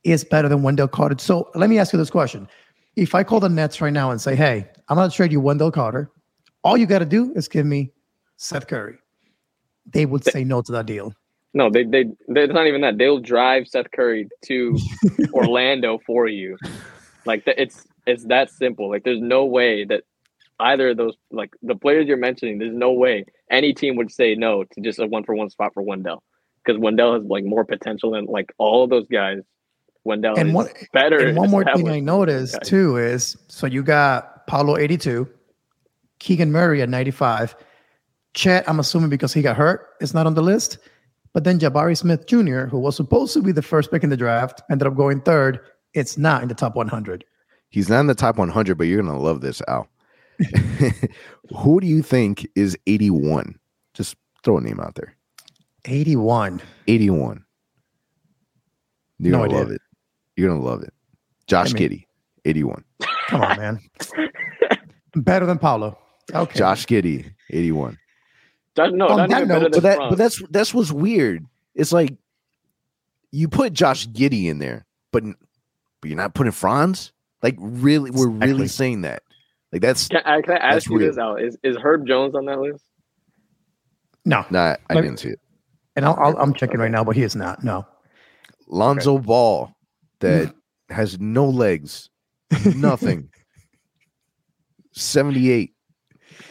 is 0.03 0.23
better 0.23 0.49
than 0.49 0.63
Wendell 0.63 0.87
Carter. 0.87 1.15
So 1.19 1.51
let 1.53 1.69
me 1.69 1.77
ask 1.77 1.93
you 1.93 1.99
this 1.99 2.09
question. 2.09 2.47
If 2.95 3.13
I 3.13 3.23
call 3.23 3.39
the 3.39 3.49
Nets 3.49 3.81
right 3.81 3.93
now 3.93 4.09
and 4.11 4.19
say, 4.19 4.35
hey, 4.35 4.67
I'm 4.89 4.97
going 4.97 5.09
to 5.09 5.15
trade 5.15 5.31
you 5.31 5.39
Wendell 5.39 5.71
Carter, 5.71 6.09
all 6.63 6.77
you 6.77 6.85
got 6.85 6.99
to 6.99 7.05
do 7.05 7.33
is 7.35 7.47
give 7.47 7.65
me 7.65 7.91
Seth 8.37 8.67
Curry. 8.67 8.95
They 9.93 10.05
would 10.05 10.23
say 10.23 10.43
no 10.43 10.61
to 10.61 10.71
that 10.71 10.85
deal. 10.85 11.13
No, 11.53 11.69
they 11.69 11.83
they 11.83 12.05
it's 12.29 12.53
not 12.53 12.65
even 12.65 12.81
that. 12.81 12.97
They'll 12.97 13.19
drive 13.19 13.67
Seth 13.67 13.91
Curry 13.91 14.27
to 14.45 14.77
Orlando 15.33 15.99
for 16.05 16.27
you. 16.27 16.57
Like 17.25 17.43
it's 17.45 17.85
it's 18.07 18.23
that 18.25 18.49
simple. 18.49 18.89
Like 18.89 19.03
there's 19.03 19.21
no 19.21 19.45
way 19.45 19.85
that 19.85 20.03
either 20.59 20.89
of 20.89 20.97
those 20.97 21.15
like 21.31 21.51
the 21.61 21.75
players 21.75 22.07
you're 22.07 22.17
mentioning, 22.17 22.57
there's 22.57 22.73
no 22.73 22.91
way 22.91 23.25
any 23.51 23.73
team 23.73 23.97
would 23.97 24.11
say 24.11 24.33
no 24.33 24.63
to 24.63 24.81
just 24.81 24.97
a 24.97 25.05
one 25.05 25.23
for 25.25 25.35
one 25.35 25.49
spot 25.49 25.73
for 25.73 25.83
Wendell. 25.83 26.23
Because 26.63 26.79
Wendell 26.79 27.13
has 27.13 27.23
like 27.23 27.43
more 27.43 27.65
potential 27.65 28.11
than 28.11 28.25
like 28.25 28.53
all 28.57 28.83
of 28.83 28.89
those 28.89 29.07
guys. 29.07 29.39
Wendell 30.05 30.37
and 30.37 30.53
one, 30.53 30.67
better. 30.91 31.19
And 31.19 31.37
one 31.37 31.49
more 31.49 31.63
thing 31.63 31.89
I 31.89 31.99
noticed 31.99 32.59
too 32.63 32.97
is 32.97 33.37
so 33.47 33.67
you 33.67 33.83
got 33.83 34.45
Paolo 34.47 34.77
82, 34.77 35.29
Keegan 36.19 36.51
Murray 36.51 36.81
at 36.81 36.89
95. 36.89 37.55
Chet, 38.33 38.67
I'm 38.67 38.79
assuming 38.79 39.09
because 39.09 39.33
he 39.33 39.41
got 39.41 39.55
hurt, 39.55 39.89
is 40.01 40.13
not 40.13 40.25
on 40.25 40.33
the 40.33 40.41
list. 40.41 40.79
But 41.33 41.43
then 41.43 41.59
Jabari 41.59 41.97
Smith 41.97 42.27
Jr., 42.27 42.65
who 42.65 42.79
was 42.79 42.95
supposed 42.95 43.33
to 43.33 43.41
be 43.41 43.51
the 43.51 43.61
first 43.61 43.91
pick 43.91 44.03
in 44.03 44.09
the 44.09 44.17
draft, 44.17 44.61
ended 44.69 44.87
up 44.87 44.95
going 44.95 45.21
third. 45.21 45.59
It's 45.93 46.17
not 46.17 46.41
in 46.41 46.47
the 46.47 46.55
top 46.55 46.75
100. 46.75 47.25
He's 47.69 47.89
not 47.89 48.01
in 48.01 48.07
the 48.07 48.15
top 48.15 48.37
100, 48.37 48.77
but 48.77 48.85
you're 48.85 49.01
going 49.01 49.15
to 49.15 49.19
love 49.19 49.41
this, 49.41 49.61
Al. 49.67 49.87
Who 51.57 51.79
do 51.79 51.87
you 51.87 52.03
think 52.03 52.47
is 52.55 52.77
81? 52.85 53.59
Just 53.95 54.15
throw 54.43 54.57
a 54.57 54.61
name 54.61 54.79
out 54.79 54.95
there. 54.95 55.15
81. 55.85 56.61
81. 56.87 57.45
You're 59.19 59.31
no 59.31 59.37
gonna 59.37 59.49
idea. 59.49 59.59
love 59.59 59.71
it. 59.71 59.81
You're 60.35 60.49
gonna 60.49 60.61
love 60.61 60.83
it. 60.83 60.93
Josh 61.47 61.73
I 61.73 61.79
mean, 61.79 61.89
Giddey, 61.89 62.05
81. 62.45 62.83
Come 63.27 63.41
on, 63.41 63.57
man. 63.57 63.79
better 65.15 65.45
than 65.45 65.57
Paolo. 65.59 65.97
Okay. 66.33 66.57
Josh 66.57 66.85
Giddey, 66.85 67.33
81. 67.49 67.97
That, 68.75 68.93
no, 68.93 69.07
not 69.07 69.29
even 69.29 69.47
better 69.47 69.69
but, 69.69 69.83
that, 69.83 69.99
but 69.99 70.17
that's 70.17 70.41
that's 70.49 70.73
what's 70.73 70.91
weird. 70.91 71.45
It's 71.75 71.91
like 71.91 72.15
you 73.31 73.47
put 73.47 73.73
Josh 73.73 74.07
Giddey 74.07 74.45
in 74.45 74.59
there, 74.59 74.85
but 75.11 75.23
but 76.01 76.09
you're 76.09 76.17
not 76.17 76.33
putting 76.33 76.51
Franz. 76.51 77.11
Like 77.43 77.55
really, 77.59 78.09
we're 78.09 78.29
exactly. 78.29 78.51
really 78.51 78.67
saying 78.67 79.01
that. 79.01 79.23
Like 79.71 79.81
that's. 79.81 80.07
Can 80.07 80.21
I, 80.25 80.41
can 80.41 80.53
I 80.53 80.57
ask 80.57 80.89
you 80.89 80.97
real. 80.97 81.07
this 81.07 81.17
out? 81.17 81.41
Is 81.41 81.57
is 81.63 81.77
Herb 81.77 82.07
Jones 82.07 82.35
on 82.35 82.45
that 82.45 82.59
list? 82.59 82.83
No, 84.25 84.45
nah, 84.49 84.75
I 84.89 84.93
didn't 84.95 85.17
see 85.17 85.29
it. 85.29 85.39
And 85.95 86.05
i 86.05 86.33
am 86.39 86.53
checking 86.53 86.79
right 86.79 86.91
now, 86.91 87.03
but 87.03 87.15
he 87.15 87.23
is 87.23 87.35
not. 87.35 87.63
No. 87.63 87.85
Lonzo 88.67 89.15
okay. 89.15 89.25
Ball, 89.25 89.75
that 90.19 90.53
has 90.89 91.19
no 91.19 91.47
legs, 91.47 92.09
nothing. 92.75 93.29
Seventy-eight. 94.93 95.73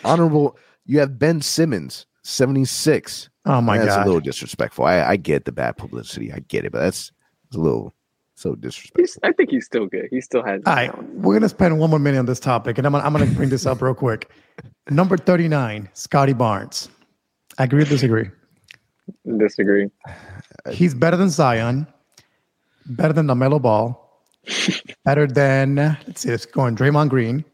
Honorable. 0.05 0.57
You 0.85 0.99
have 1.01 1.19
Ben 1.19 1.41
Simmons, 1.41 2.07
seventy-six. 2.23 3.31
Oh 3.45 3.61
my 3.61 3.79
that's 3.79 3.89
god, 3.89 3.97
that's 3.97 4.05
a 4.05 4.07
little 4.07 4.21
disrespectful. 4.21 4.85
I, 4.85 5.03
I 5.03 5.17
get 5.17 5.45
the 5.45 5.53
bad 5.53 5.77
publicity. 5.77 6.33
I 6.33 6.41
get 6.41 6.65
it, 6.65 6.73
but 6.73 6.81
that's, 6.81 7.11
that's 7.45 7.57
a 7.57 7.61
little 7.61 7.95
so 8.35 8.55
disrespectful. 8.55 9.03
He's, 9.03 9.19
I 9.23 9.33
think 9.33 9.51
he's 9.51 9.65
still 9.65 9.87
good. 9.87 10.09
He 10.11 10.21
still 10.21 10.45
has. 10.45 10.63
All 10.67 10.75
right, 10.75 11.03
we're 11.15 11.35
gonna 11.35 11.49
spend 11.49 11.79
one 11.79 11.91
more 11.91 11.99
minute 11.99 12.19
on 12.19 12.27
this 12.27 12.41
topic, 12.41 12.79
and 12.79 12.87
I'm 12.87 12.93
gonna, 12.93 13.05
I'm 13.05 13.13
gonna 13.13 13.27
bring 13.27 13.49
this 13.49 13.67
up 13.67 13.83
real 13.83 13.95
quick. 13.95 14.31
Number 14.91 15.17
thirty 15.17 15.49
nine, 15.49 15.89
Scotty 15.95 16.33
Barnes. 16.33 16.89
I 17.59 17.65
Agree 17.65 17.83
or 17.83 17.87
disagree? 17.87 18.31
Disagree. 19.39 19.89
He's 20.71 20.95
better 20.95 21.17
than 21.17 21.31
Zion. 21.31 21.87
Better 22.87 23.13
than 23.13 23.27
LaMelo 23.27 23.61
Ball. 23.61 23.99
better 25.05 25.27
than 25.27 25.77
let's 25.77 26.23
see, 26.23 26.31
it's 26.31 26.47
going 26.47 26.77
Draymond 26.77 27.09
Green. 27.09 27.45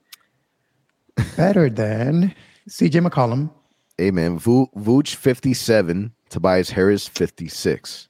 Better 1.36 1.68
than 1.68 2.34
CJ 2.68 3.06
McCollum. 3.06 3.50
Hey 3.98 4.10
man, 4.10 4.38
Vooch 4.38 5.14
fifty 5.14 5.52
seven, 5.52 6.12
Tobias 6.30 6.70
Harris 6.70 7.06
fifty 7.06 7.48
six. 7.48 8.08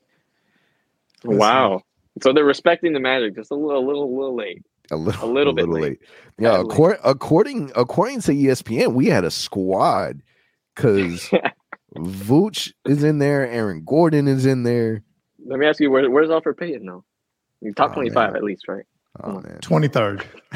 Wow. 1.24 1.82
So 2.22 2.32
they're 2.32 2.44
respecting 2.44 2.92
the 2.92 3.00
Magic 3.00 3.34
just 3.34 3.50
a 3.50 3.54
little, 3.54 3.84
a 3.84 3.87
little, 3.87 4.14
little 4.14 4.37
late. 4.37 4.64
A 4.90 4.96
little, 4.96 5.28
a 5.28 5.30
little 5.30 5.52
a 5.52 5.56
bit 5.56 5.68
late. 5.68 5.82
late. 5.82 5.98
Yeah, 6.38 6.61
according, 6.61 7.00
according 7.04 7.72
according 7.76 8.20
to 8.22 8.32
ESPN, 8.32 8.94
we 8.94 9.06
had 9.06 9.24
a 9.24 9.30
squad 9.30 10.22
because 10.74 11.30
Vooch 11.96 12.72
is 12.87 13.03
in 13.03 13.18
there, 13.18 13.46
Aaron 13.48 13.83
Gordon 13.85 14.29
is 14.29 14.46
in 14.46 14.62
there. 14.62 15.03
Let 15.46 15.59
me 15.59 15.66
ask 15.66 15.81
you, 15.81 15.90
where, 15.90 16.11
where's 16.11 16.29
Elfrid 16.29 16.59
Payton 16.59 16.85
now? 16.85 17.05
You 17.61 17.72
top 17.72 17.90
oh, 17.90 17.94
twenty 17.94 18.11
five 18.11 18.35
at 18.37 18.44
least, 18.44 18.68
right? 18.68 18.85
Oh 19.22 19.42
twenty 19.61 19.88
third. 19.88 20.24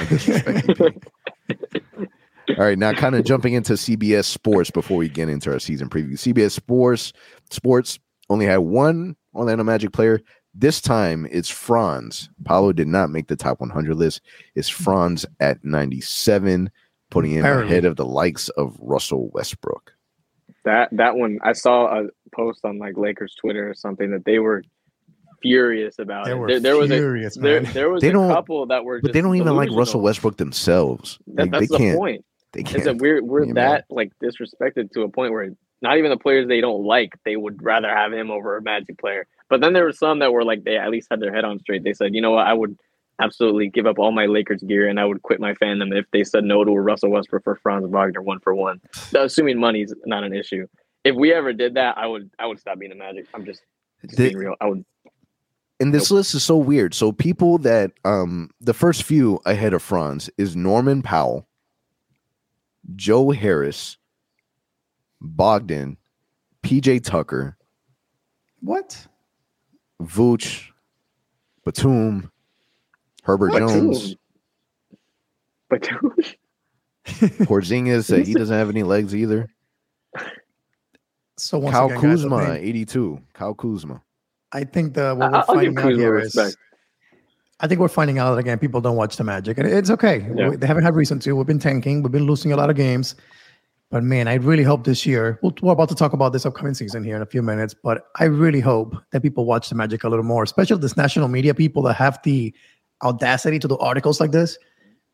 All 2.59 2.65
right, 2.65 2.79
now 2.79 2.93
kind 2.93 3.15
of 3.15 3.25
jumping 3.25 3.55
into 3.55 3.75
CBS 3.75 4.25
Sports 4.25 4.71
before 4.71 4.99
we 4.99 5.09
get 5.09 5.29
into 5.29 5.51
our 5.51 5.59
season 5.59 5.89
preview. 5.89 6.13
CBS 6.13 6.53
Sports 6.53 7.13
Sports 7.51 7.99
only 8.29 8.47
had 8.47 8.59
one 8.59 9.17
Orlando 9.35 9.65
Magic 9.65 9.93
player 9.93 10.21
this 10.55 10.81
time 10.81 11.27
it's 11.31 11.49
Franz. 11.49 12.29
Paolo 12.45 12.73
did 12.73 12.89
not 12.89 13.11
make 13.11 13.29
the 13.29 13.37
top 13.37 13.61
100 13.61 13.95
list. 13.97 14.21
It's 14.55 14.69
Franz 14.69 15.25
at 15.41 15.65
97, 15.65 16.71
putting 17.11 17.33
him 17.33 17.41
Apparently. 17.41 17.73
ahead 17.73 17.85
of 17.85 17.97
the 17.97 18.05
likes 18.05 18.49
of 18.51 18.77
Russell 18.79 19.31
Westbrook. 19.31 19.92
That 20.65 20.89
that 20.93 21.17
one 21.17 21.39
I 21.43 21.53
saw 21.53 21.87
a 21.87 22.09
post 22.35 22.65
on 22.65 22.79
like 22.79 22.97
Lakers 22.97 23.35
Twitter 23.35 23.69
or 23.71 23.75
something 23.75 24.11
that 24.13 24.25
they 24.25 24.39
were 24.39 24.63
furious 25.43 25.99
about 25.99 26.27
they 26.27 26.33
it. 26.33 26.35
Were 26.35 26.47
there, 26.47 26.61
there 26.61 26.87
furious, 26.87 27.37
was 27.37 27.39
a 27.39 27.41
there, 27.41 27.61
there, 27.61 27.91
was 27.91 28.01
they 28.01 28.11
a 28.11 28.13
couple 28.13 28.65
that 28.67 28.85
were 28.85 29.01
but 29.01 29.13
they 29.13 29.21
don't 29.21 29.37
even 29.37 29.57
like 29.57 29.71
Russell 29.73 30.01
Westbrook 30.01 30.37
themselves. 30.37 31.19
That, 31.27 31.43
like, 31.43 31.51
that's 31.51 31.69
the 31.71 31.79
can't, 31.79 31.99
point. 31.99 32.25
They 32.53 32.63
can't. 32.63 32.85
that 32.85 32.99
we're 32.99 33.23
we're 33.25 33.53
that 33.55 33.87
like 33.91 34.13
disrespected 34.23 34.93
to 34.93 35.03
a 35.03 35.09
point 35.09 35.33
where 35.33 35.51
not 35.81 35.99
even 35.99 36.11
the 36.11 36.17
players 36.17 36.47
they 36.47 36.61
don't 36.61 36.85
like, 36.85 37.15
they 37.25 37.37
would 37.37 37.61
rather 37.61 37.89
have 37.89 38.13
him 38.13 38.31
over 38.31 38.57
a 38.57 38.63
Magic 38.63 38.99
player. 38.99 39.27
But 39.49 39.61
then 39.61 39.73
there 39.73 39.85
were 39.85 39.93
some 39.93 40.21
that 40.21 40.33
were 40.33 40.45
like 40.45 40.63
they 40.65 40.77
at 40.77 40.91
least 40.91 41.09
had 41.11 41.21
their 41.21 41.35
head 41.35 41.45
on 41.45 41.59
straight. 41.59 41.83
They 41.83 41.93
said, 41.93 42.15
you 42.15 42.21
know 42.21 42.31
what, 42.31 42.47
I 42.47 42.53
would 42.53 42.79
absolutely 43.21 43.69
give 43.69 43.87
up 43.87 43.99
all 43.99 44.13
my 44.13 44.27
Lakers 44.27 44.63
gear 44.63 44.89
and 44.89 44.99
I 44.99 45.05
would 45.05 45.23
quit 45.23 45.41
my 45.41 45.55
fandom 45.55 45.97
if 45.97 46.07
they 46.13 46.25
said 46.25 46.45
no 46.45 46.65
to 46.65 46.71
a 46.71 46.81
Russell 46.81 47.11
Westbrook 47.11 47.45
for 47.45 47.57
Franz 47.57 47.87
Wagner 47.89 48.23
one 48.23 48.41
for 48.41 48.55
one. 48.55 48.81
Assuming 49.15 49.59
money's 49.59 49.95
not 50.07 50.25
an 50.25 50.35
issue. 50.35 50.67
If 51.05 51.17
we 51.17 51.33
ever 51.33 51.53
did 51.53 51.75
that, 51.75 51.99
I 51.99 52.07
would 52.07 52.31
I 52.39 52.47
would 52.47 52.59
stop 52.59 52.79
being 52.79 52.93
a 52.93 52.95
Magic. 52.95 53.27
I'm 53.35 53.45
just, 53.45 53.63
just 54.03 54.17
the, 54.17 54.29
being 54.29 54.37
real. 54.37 54.55
I 54.61 54.67
would. 54.67 54.85
And 55.81 55.93
this 55.93 56.11
nope. 56.11 56.19
list 56.19 56.35
is 56.35 56.45
so 56.45 56.57
weird. 56.57 56.95
So 56.95 57.13
people 57.13 57.59
that 57.59 57.93
um 58.05 58.51
the 58.61 58.75
first 58.75 59.03
few 59.03 59.41
ahead 59.45 59.75
of 59.75 59.83
Franz 59.83 60.31
is 60.39 60.55
Norman 60.57 61.03
Powell, 61.03 61.47
Joe 62.95 63.31
Harris, 63.31 63.99
Bogdan, 65.21 65.97
PJ 66.63 67.05
Tucker. 67.05 67.57
What? 68.61 69.07
Vooch, 70.01 70.71
Batum, 71.65 72.31
Herbert 73.23 73.53
Batum. 73.53 73.69
Jones. 73.69 74.17
Batum. 75.71 76.15
Porzingis, 77.07 78.13
uh, 78.13 78.25
he 78.25 78.35
doesn't 78.35 78.57
have 78.57 78.69
any 78.69 78.83
legs 78.83 79.15
either. 79.15 79.49
So 81.37 81.59
once 81.59 81.75
Kyle 81.75 81.87
again, 81.87 82.01
Kuzma, 82.01 82.37
guys, 82.37 82.47
think, 82.55 82.67
82. 82.67 83.21
Kyle 83.33 83.55
Kuzma. 83.55 84.03
I 84.53 84.65
think 84.65 84.95
the 84.95 85.15
what 85.15 85.33
we're 85.33 85.39
I'll 85.39 85.45
finding 85.45 85.79
out 85.79 85.93
here 85.93 86.19
is, 86.19 86.37
I 87.59 87.67
think 87.67 87.81
we're 87.81 87.89
finding 87.89 88.19
out 88.19 88.35
that 88.35 88.39
again 88.41 88.59
people 88.59 88.81
don't 88.81 88.97
watch 88.97 89.17
the 89.17 89.25
Magic, 89.25 89.59
and 89.59 89.67
it's 89.67 89.91
okay. 89.91 90.27
Yeah. 90.37 90.51
We, 90.51 90.57
they 90.57 90.67
haven't 90.67 90.85
had 90.85 90.95
reason 90.95 91.19
to. 91.21 91.35
We've 91.35 91.47
been 91.47 91.59
tanking. 91.59 92.03
We've 92.03 92.13
been 92.13 92.27
losing 92.27 92.53
a 92.53 92.57
lot 92.57 92.71
of 92.71 92.77
games. 92.77 93.17
But 93.91 94.05
man, 94.05 94.27
I 94.27 94.35
really 94.35 94.63
hope 94.63 94.85
this 94.85 95.05
year, 95.05 95.39
we 95.43 95.53
we're 95.61 95.73
about 95.73 95.89
to 95.91 95.95
talk 95.95 96.15
about 96.15 96.33
this 96.33 96.47
upcoming 96.47 96.73
season 96.73 97.05
here 97.05 97.15
in 97.15 97.21
a 97.21 97.27
few 97.27 97.43
minutes, 97.43 97.75
but 97.75 98.07
I 98.17 98.25
really 98.25 98.61
hope 98.61 98.97
that 99.11 99.21
people 99.21 99.45
watch 99.45 99.69
the 99.69 99.75
Magic 99.75 100.05
a 100.05 100.09
little 100.09 100.25
more, 100.25 100.43
especially 100.43 100.79
this 100.79 100.97
national 100.97 101.29
media 101.29 101.55
people 101.55 101.83
that 101.83 101.95
have 101.95 102.19
the 102.23 102.55
audacity 103.03 103.59
to 103.59 103.69
do 103.69 103.79
articles 103.79 104.21
like 104.21 104.33
this. 104.33 104.59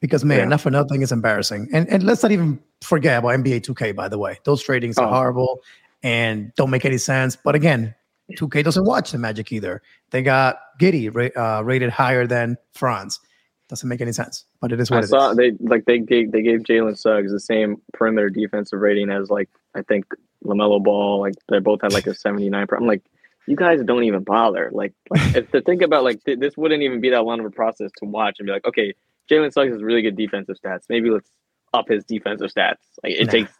Because 0.00 0.24
man, 0.24 0.38
yeah. 0.38 0.44
not 0.44 0.60
for 0.60 0.70
nothing 0.70 1.02
is 1.02 1.10
embarrassing. 1.10 1.68
And 1.72 1.88
and 1.88 2.04
let's 2.04 2.22
not 2.22 2.30
even 2.30 2.60
forget 2.82 3.18
about 3.18 3.30
NBA 3.30 3.62
2K, 3.62 3.96
by 3.96 4.08
the 4.08 4.18
way. 4.18 4.38
Those 4.44 4.68
ratings 4.68 4.96
oh. 4.96 5.04
are 5.04 5.08
horrible 5.08 5.60
and 6.02 6.52
don't 6.54 6.70
make 6.70 6.84
any 6.84 6.98
sense. 6.98 7.36
But 7.36 7.54
again, 7.54 7.94
2K 8.36 8.62
doesn't 8.62 8.84
watch 8.84 9.12
the 9.12 9.18
Magic 9.18 9.52
either. 9.52 9.82
They 10.10 10.22
got 10.22 10.58
Giddey 10.80 11.36
uh, 11.36 11.64
rated 11.64 11.90
higher 11.90 12.26
than 12.26 12.56
Franz. 12.74 13.20
Doesn't 13.68 13.88
make 13.88 14.00
any 14.00 14.12
sense, 14.12 14.44
but 14.60 14.72
it 14.72 14.80
is 14.80 14.90
what 14.90 15.04
I 15.04 15.06
saw. 15.06 15.34
They 15.34 15.52
like 15.60 15.84
they 15.84 15.98
gave 15.98 16.32
they 16.32 16.40
gave 16.40 16.60
Jalen 16.60 16.96
Suggs 16.96 17.30
the 17.32 17.40
same 17.40 17.76
perimeter 17.92 18.30
defensive 18.30 18.80
rating 18.80 19.10
as 19.10 19.28
like 19.28 19.50
I 19.74 19.82
think 19.82 20.06
LaMelo 20.42 20.82
Ball. 20.82 21.20
Like 21.20 21.34
they 21.50 21.58
both 21.58 21.82
had 21.82 21.92
like 21.92 22.06
a 22.06 22.14
seventy 22.14 22.48
nine. 22.48 22.66
I'm 22.74 22.86
like, 22.86 23.02
you 23.48 23.56
guys 23.56 23.82
don't 23.82 24.04
even 24.04 24.24
bother. 24.24 24.70
Like, 24.72 24.92
like 25.10 25.50
to 25.52 25.62
think 25.62 25.82
about 25.82 26.04
like 26.04 26.22
th- 26.24 26.38
this 26.38 26.56
wouldn't 26.56 26.82
even 26.82 27.00
be 27.00 27.10
that 27.10 27.24
long 27.24 27.40
of 27.40 27.46
a 27.46 27.50
process 27.50 27.90
to 27.98 28.04
watch 28.04 28.36
and 28.38 28.46
be 28.46 28.52
like, 28.52 28.66
okay, 28.66 28.94
Jalen 29.30 29.52
Suggs 29.52 29.72
has 29.72 29.82
really 29.82 30.02
good 30.02 30.16
defensive 30.16 30.56
stats. 30.62 30.84
Maybe 30.88 31.10
let's 31.10 31.30
up 31.72 31.88
his 31.88 32.04
defensive 32.04 32.50
stats. 32.50 32.76
Like 33.02 33.12
it 33.12 33.26
nah. 33.26 33.32
takes 33.32 33.52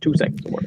two 0.00 0.14
seconds 0.16 0.42
to 0.42 0.50
work. 0.50 0.64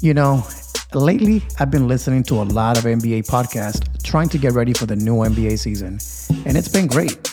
You 0.00 0.14
know, 0.14 0.46
lately 0.94 1.42
I've 1.58 1.70
been 1.70 1.86
listening 1.86 2.22
to 2.24 2.36
a 2.36 2.44
lot 2.44 2.78
of 2.78 2.84
NBA 2.84 3.26
podcasts 3.26 4.02
trying 4.02 4.30
to 4.30 4.38
get 4.38 4.54
ready 4.54 4.72
for 4.72 4.86
the 4.86 4.96
new 4.96 5.16
NBA 5.16 5.58
season, 5.58 5.98
and 6.46 6.56
it's 6.56 6.68
been 6.68 6.86
great. 6.86 7.28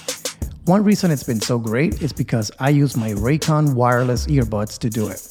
One 0.66 0.84
reason 0.84 1.12
it's 1.12 1.24
been 1.24 1.40
so 1.40 1.58
great 1.58 2.02
is 2.02 2.12
because 2.12 2.52
I 2.60 2.72
use 2.72 2.98
my 2.98 3.12
Raycon 3.12 3.74
wireless 3.74 4.28
earbuds 4.28 4.78
to 4.80 4.90
do 4.90 5.08
it. 5.08 5.22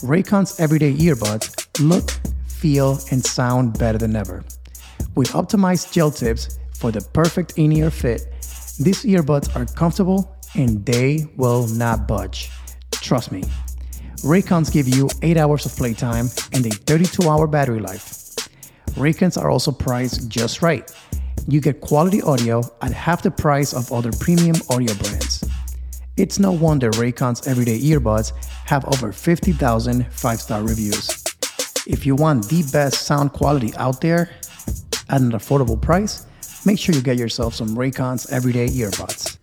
Raycon's 0.00 0.58
everyday 0.58 0.92
earbuds 0.94 1.68
look, 1.78 2.10
feel, 2.60 2.98
and 3.10 3.24
sound 3.24 3.78
better 3.78 3.98
than 3.98 4.14
ever. 4.14 4.44
With 5.14 5.30
optimized 5.30 5.92
gel 5.92 6.10
tips 6.10 6.58
for 6.74 6.90
the 6.90 7.00
perfect 7.00 7.58
in 7.58 7.72
ear 7.72 7.90
fit, 7.90 8.22
these 8.78 9.04
earbuds 9.04 9.54
are 9.56 9.66
comfortable 9.74 10.36
and 10.54 10.84
they 10.84 11.26
will 11.36 11.66
not 11.68 12.06
budge. 12.06 12.50
Trust 12.92 13.32
me. 13.32 13.42
Raycons 14.22 14.70
give 14.70 14.86
you 14.88 15.08
8 15.22 15.36
hours 15.36 15.64
of 15.66 15.74
playtime 15.76 16.28
and 16.52 16.66
a 16.66 16.70
32 16.70 17.28
hour 17.28 17.46
battery 17.46 17.80
life. 17.80 18.34
Raycons 18.96 19.40
are 19.40 19.50
also 19.50 19.72
priced 19.72 20.28
just 20.28 20.60
right. 20.62 20.90
You 21.48 21.60
get 21.60 21.80
quality 21.80 22.20
audio 22.22 22.62
at 22.82 22.92
half 22.92 23.22
the 23.22 23.30
price 23.30 23.72
of 23.72 23.90
other 23.92 24.12
premium 24.12 24.56
audio 24.68 24.94
brands. 24.94 25.42
It's 26.16 26.38
no 26.38 26.52
wonder 26.52 26.90
Raycon's 26.90 27.46
everyday 27.46 27.78
earbuds 27.80 28.32
have 28.66 28.84
over 28.86 29.12
50,000 29.12 30.06
five 30.12 30.40
star 30.40 30.62
reviews. 30.62 31.19
If 31.90 32.06
you 32.06 32.14
want 32.14 32.48
the 32.48 32.62
best 32.72 33.02
sound 33.02 33.32
quality 33.32 33.74
out 33.74 34.00
there 34.00 34.30
at 35.08 35.20
an 35.20 35.32
affordable 35.32 35.80
price, 35.80 36.24
make 36.64 36.78
sure 36.78 36.94
you 36.94 37.02
get 37.02 37.18
yourself 37.18 37.52
some 37.52 37.70
Raycon's 37.70 38.30
everyday 38.30 38.68
earbuds. 38.68 39.36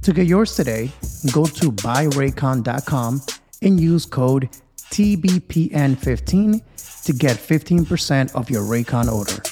To 0.00 0.12
get 0.14 0.26
yours 0.26 0.56
today, 0.56 0.90
go 1.30 1.44
to 1.44 1.70
buyraycon.com 1.70 3.20
and 3.60 3.78
use 3.78 4.06
code 4.06 4.48
TBPN15 4.78 6.62
to 7.04 7.12
get 7.12 7.36
15% 7.36 8.34
of 8.34 8.48
your 8.48 8.62
Raycon 8.62 9.12
order. 9.12 9.42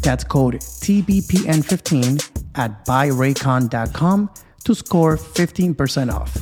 That's 0.00 0.24
code 0.24 0.54
TBPN15 0.54 2.40
at 2.54 2.86
buyraycon.com 2.86 4.30
to 4.64 4.74
score 4.74 5.18
15% 5.18 6.10
off. 6.10 6.38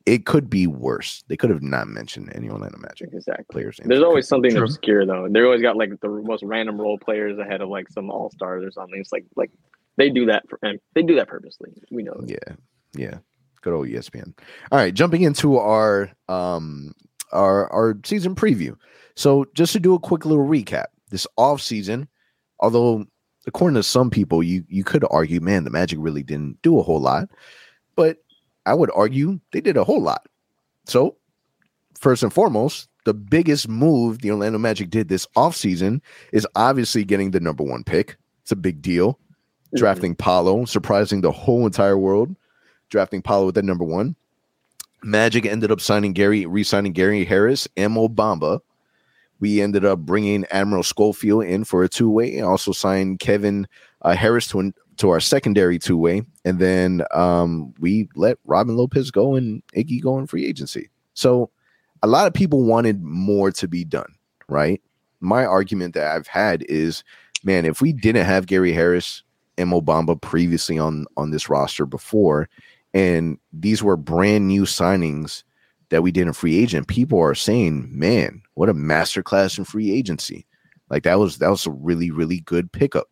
it 0.08 0.26
could 0.26 0.50
be 0.50 0.68
worse. 0.68 1.26
They 1.28 1.36
could 1.36 1.50
have 1.50 1.62
not 1.62 1.90
mentioned 1.90 2.32
any 2.34 2.50
Orlando 2.50 2.78
Magic 2.78 3.10
exactly. 3.12 3.46
players. 3.52 3.78
There's 3.84 4.02
always 4.02 4.26
something 4.26 4.52
True. 4.52 4.64
obscure 4.64 5.06
though. 5.06 5.28
They 5.30 5.42
always 5.42 5.62
got 5.62 5.76
like 5.76 6.00
the 6.00 6.08
most 6.08 6.44
random 6.44 6.80
role 6.80 6.98
players 6.98 7.38
ahead 7.38 7.60
of 7.60 7.68
like 7.68 7.90
some 7.90 8.10
all 8.10 8.32
stars 8.32 8.64
or 8.64 8.72
something. 8.72 9.02
It's 9.02 9.12
like 9.12 9.26
like 9.36 9.52
they 9.98 10.10
do 10.10 10.26
that 10.28 10.48
for 10.48 10.60
and 10.62 10.80
they 10.96 11.04
do 11.04 11.16
that 11.16 11.28
purposely. 11.28 11.72
We 11.92 12.04
know. 12.04 12.24
Yeah, 12.26 12.56
yeah. 12.96 13.18
Good 13.68 13.74
old 13.74 13.88
ESPN. 13.90 14.34
All 14.72 14.80
right, 14.80 14.94
jumping 14.94 15.24
into 15.24 15.58
our 15.58 16.10
um 16.30 16.96
our 17.34 17.70
our 17.74 17.98
season 18.06 18.34
preview. 18.34 18.78
So 19.14 19.46
just 19.56 19.74
to 19.74 19.80
do 19.82 19.94
a 19.94 20.00
quick 20.00 20.24
little 20.24 20.48
recap, 20.48 20.86
this 21.10 21.28
off 21.36 21.62
season, 21.62 22.08
although 22.62 23.06
according 23.46 23.76
to 23.76 23.84
some 23.84 24.10
people, 24.10 24.42
you 24.42 24.64
you 24.70 24.86
could 24.86 25.04
argue, 25.12 25.42
man, 25.42 25.66
the 25.66 25.70
Magic 25.70 26.00
really 26.02 26.24
didn't 26.24 26.62
do 26.62 26.80
a 26.80 26.82
whole 26.82 27.02
lot, 27.02 27.28
but 27.98 28.20
I 28.66 28.74
would 28.74 28.90
argue 28.96 29.38
they 29.52 29.60
did 29.60 29.76
a 29.76 29.84
whole 29.84 30.02
lot. 30.02 30.26
So, 30.86 31.18
first 32.00 32.24
and 32.24 32.32
foremost, 32.32 32.88
the 33.04 33.14
biggest 33.14 33.68
move 33.68 34.20
the 34.20 34.32
Orlando 34.32 34.60
Magic 34.60 34.90
did 34.90 35.10
this 35.10 35.28
offseason 35.36 36.00
is 36.32 36.48
obviously 36.56 37.04
getting 37.04 37.32
the 37.32 37.42
number 37.42 37.66
one 37.66 37.84
pick. 37.84 38.16
It's 38.44 38.54
a 38.54 38.56
big 38.56 38.82
deal. 38.82 39.16
Mm-hmm. 39.16 39.78
Drafting 39.80 40.16
Paolo, 40.16 40.64
surprising 40.64 41.20
the 41.20 41.34
whole 41.34 41.66
entire 41.66 41.98
world. 41.98 42.34
Drafting 42.90 43.22
Paolo 43.22 43.48
with 43.48 43.56
that 43.56 43.66
number 43.66 43.84
one. 43.84 44.16
Magic 45.04 45.46
ended 45.46 45.72
up 45.72 45.80
signing 45.80 46.14
Gary, 46.14 46.46
re-signing 46.46 46.94
Gary 46.94 47.24
Harris 47.24 47.68
and 47.78 47.96
Bamba. 47.96 48.60
We 49.40 49.62
ended 49.62 49.86
up 49.86 50.00
bringing 50.00 50.46
Admiral 50.50 50.84
Schofield 50.84 51.44
in 51.44 51.64
for 51.64 51.84
a 51.84 51.90
two-way, 51.90 52.38
and 52.38 52.46
also 52.46 52.72
signed 52.72 53.20
Kevin 53.20 53.68
uh, 54.02 54.16
Harris 54.16 54.48
to 54.48 54.74
to 54.98 55.10
our 55.10 55.20
secondary 55.20 55.78
two 55.78 55.98
way, 55.98 56.24
and 56.44 56.60
then 56.60 57.04
um, 57.12 57.74
we 57.80 58.10
let 58.16 58.38
Robin 58.46 58.76
Lopez 58.76 59.12
go 59.12 59.36
and 59.36 59.62
Iggy 59.76 60.02
go 60.02 60.18
in 60.18 60.28
free 60.28 60.46
agency. 60.46 60.90
So 61.14 61.52
a 62.02 62.08
lot 62.08 62.28
of 62.28 62.34
people 62.34 62.64
wanted 62.64 63.04
more 63.04 63.52
to 63.52 63.68
be 63.68 63.84
done, 63.84 64.14
right? 64.50 64.82
My 65.20 65.46
argument 65.46 65.94
that 65.94 66.16
I've 66.16 66.28
had 66.28 66.64
is, 66.68 67.04
man, 67.44 67.66
if 67.66 67.82
we 67.82 67.94
didn't 67.94 68.26
have 68.26 68.48
Gary 68.48 68.74
Harris 68.74 69.24
and 69.58 69.72
Bamba 69.72 70.20
previously 70.20 70.78
on 70.80 71.06
on 71.16 71.30
this 71.30 71.50
roster 71.50 71.86
before, 71.86 72.50
and 72.98 73.38
these 73.54 73.84
were 73.84 73.96
brand 73.96 74.48
new 74.48 74.64
signings 74.64 75.44
that 75.90 76.02
we 76.02 76.12
did 76.12 76.26
in 76.26 76.34
free 76.34 76.58
agent, 76.58 76.88
people 76.88 77.22
are 77.22 77.36
saying, 77.36 77.88
man, 77.92 78.42
what 78.56 78.70
a 78.70 78.74
masterclass 78.74 79.60
in 79.60 79.66
free 79.66 79.92
agency. 79.92 80.48
Like 80.90 81.04
that 81.04 81.20
was 81.20 81.38
that 81.38 81.50
was 81.52 81.68
a 81.68 81.72
really 81.72 82.10
really 82.10 82.40
good 82.40 82.72
pickup. 82.72 83.08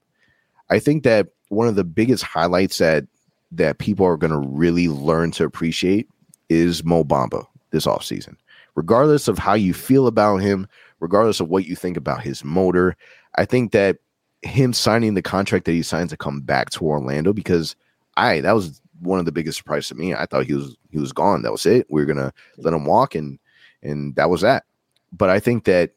I 0.72 0.80
think 0.80 1.04
that 1.04 1.28
one 1.50 1.68
of 1.68 1.76
the 1.76 1.84
biggest 1.84 2.24
highlights 2.24 2.80
that 2.80 3.06
that 3.52 3.78
people 3.78 4.08
are 4.08 4.18
going 4.18 4.32
to 4.32 4.40
really 4.40 4.88
learn 4.88 5.30
to 5.32 5.44
appreciate 5.44 6.10
is 6.50 6.84
Mo 6.84 7.04
Bamba 7.04 7.46
this 7.70 7.86
offseason. 7.86 8.38
Regardless 8.74 9.28
of 9.28 9.38
how 9.38 9.54
you 9.54 9.74
feel 9.74 10.08
about 10.08 10.38
him, 10.38 10.68
regardless 11.00 11.40
of 11.40 11.48
what 11.48 11.66
you 11.66 11.76
think 11.76 11.96
about 11.96 12.24
his 12.24 12.44
motor, 12.44 12.98
I 13.36 13.46
think 13.46 13.72
that 13.72 13.98
him 14.42 14.74
signing 14.74 15.14
the 15.14 15.22
contract 15.22 15.66
that 15.66 15.74
he 15.74 15.84
signed 15.84 16.10
to 16.10 16.18
come 16.18 16.42
back 16.42 16.72
to 16.72 16.86
Orlando 16.86 17.34
because 17.34 17.76
I 18.18 18.42
that 18.42 18.54
was 18.54 18.82
one 19.02 19.20
of 19.20 19.26
the 19.26 19.32
biggest 19.32 19.58
surprises 19.58 19.90
to 19.90 19.96
me. 19.96 20.14
I 20.14 20.26
thought 20.26 20.46
he 20.46 20.54
was 20.54 20.78
he 20.92 21.00
was 21.00 21.14
gone. 21.14 21.42
That 21.42 21.52
was 21.52 21.66
it. 21.66 21.88
We 21.90 22.02
are 22.02 22.06
gonna 22.06 22.34
let 22.58 22.74
him 22.74 22.86
walk 22.86 23.16
and 23.16 23.40
and 23.82 24.16
that 24.16 24.30
was 24.30 24.42
that. 24.42 24.66
But 25.12 25.30
I 25.30 25.40
think 25.40 25.66
that 25.66 25.92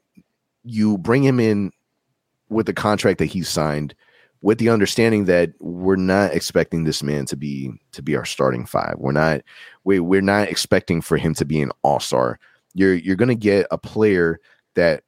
you 0.64 0.98
bring 0.98 1.22
him 1.22 1.40
in 1.40 1.72
with 2.48 2.66
the 2.66 2.72
contract 2.72 3.18
that 3.18 3.26
he 3.26 3.42
signed 3.42 3.94
with 4.40 4.58
the 4.58 4.68
understanding 4.68 5.24
that 5.24 5.50
we're 5.58 5.96
not 5.96 6.32
expecting 6.32 6.84
this 6.84 7.02
man 7.02 7.26
to 7.26 7.36
be 7.36 7.72
to 7.92 8.02
be 8.02 8.16
our 8.16 8.24
starting 8.24 8.66
five. 8.66 8.94
We're 8.98 9.12
not 9.12 9.42
we 9.84 10.00
we're 10.00 10.20
not 10.20 10.48
expecting 10.48 11.00
for 11.00 11.16
him 11.16 11.34
to 11.34 11.44
be 11.44 11.60
an 11.60 11.72
all-star. 11.82 12.38
You're 12.74 12.94
you're 12.94 13.16
gonna 13.16 13.34
get 13.34 13.66
a 13.70 13.78
player 13.78 14.40
that 14.74 15.02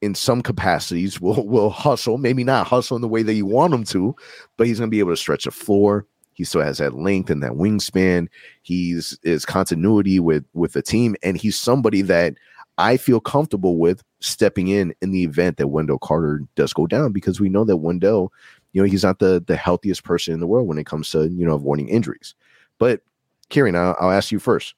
in 0.00 0.14
some 0.14 0.42
capacities 0.42 1.20
will 1.20 1.46
will 1.46 1.70
hustle, 1.70 2.18
maybe 2.18 2.44
not 2.44 2.66
hustle 2.66 2.96
in 2.96 3.02
the 3.02 3.08
way 3.08 3.22
that 3.22 3.34
you 3.34 3.46
want 3.46 3.74
him 3.74 3.84
to, 3.84 4.14
but 4.56 4.66
he's 4.66 4.78
gonna 4.78 4.90
be 4.90 5.00
able 5.00 5.12
to 5.12 5.16
stretch 5.16 5.44
the 5.44 5.50
floor. 5.50 6.06
He 6.38 6.44
still 6.44 6.62
has 6.62 6.78
that 6.78 6.94
length 6.94 7.30
and 7.30 7.42
that 7.42 7.52
wingspan. 7.52 8.28
He's 8.62 9.18
is 9.24 9.44
continuity 9.44 10.20
with 10.20 10.44
with 10.54 10.72
the 10.72 10.82
team, 10.82 11.16
and 11.22 11.36
he's 11.36 11.56
somebody 11.58 12.00
that 12.02 12.34
I 12.78 12.96
feel 12.96 13.18
comfortable 13.20 13.76
with 13.76 14.04
stepping 14.20 14.68
in 14.68 14.94
in 15.02 15.10
the 15.10 15.24
event 15.24 15.56
that 15.56 15.68
Wendell 15.68 15.98
Carter 15.98 16.42
does 16.54 16.72
go 16.72 16.86
down 16.86 17.12
because 17.12 17.40
we 17.40 17.48
know 17.48 17.64
that 17.64 17.78
Wendell, 17.78 18.32
you 18.72 18.80
know, 18.80 18.86
he's 18.88 19.02
not 19.02 19.18
the 19.18 19.42
the 19.44 19.56
healthiest 19.56 20.04
person 20.04 20.32
in 20.32 20.38
the 20.38 20.46
world 20.46 20.68
when 20.68 20.78
it 20.78 20.86
comes 20.86 21.10
to 21.10 21.28
you 21.28 21.44
know 21.44 21.54
avoiding 21.56 21.88
injuries. 21.88 22.36
But 22.78 23.00
Kieran, 23.48 23.74
I'll, 23.74 23.96
I'll 24.00 24.12
ask 24.12 24.30
you 24.30 24.38
first. 24.38 24.74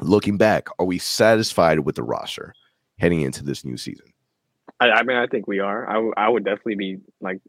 looking 0.00 0.36
back, 0.36 0.68
are 0.78 0.86
we 0.86 0.98
satisfied 0.98 1.80
with 1.80 1.96
the 1.96 2.02
roster 2.02 2.54
heading 2.98 3.22
into 3.22 3.44
this 3.44 3.64
new 3.64 3.76
season? 3.76 4.06
I, 4.80 4.90
I 4.90 5.02
mean, 5.02 5.16
I 5.16 5.26
think 5.26 5.46
we 5.46 5.58
are. 5.58 5.88
I, 5.88 5.94
w- 5.94 6.12
I 6.16 6.28
would 6.28 6.44
definitely 6.44 6.76
be 6.76 6.98
like, 7.20 7.40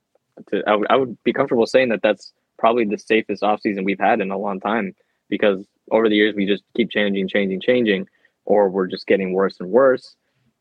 to, 0.50 0.64
I, 0.66 0.72
w- 0.72 0.88
I 0.90 0.96
would 0.96 1.22
be 1.24 1.34
comfortable 1.34 1.66
saying 1.68 1.90
that 1.90 2.02
that's 2.02 2.32
probably 2.58 2.86
the 2.86 2.98
safest 2.98 3.44
offseason 3.44 3.86
we've 3.86 4.00
had 4.00 4.22
in 4.22 4.32
a 4.32 4.38
long 4.38 4.60
time 4.60 4.94
because 5.30 5.66
over 5.92 6.10
the 6.10 6.16
years 6.16 6.36
we 6.36 6.46
just 6.46 6.64
keep 6.76 6.90
changing, 6.90 7.28
changing, 7.28 7.62
changing, 7.62 8.08
or 8.46 8.70
we're 8.70 8.88
just 8.88 9.08
getting 9.08 9.34
worse 9.34 9.60
and 9.60 9.70
worse. 9.70 10.16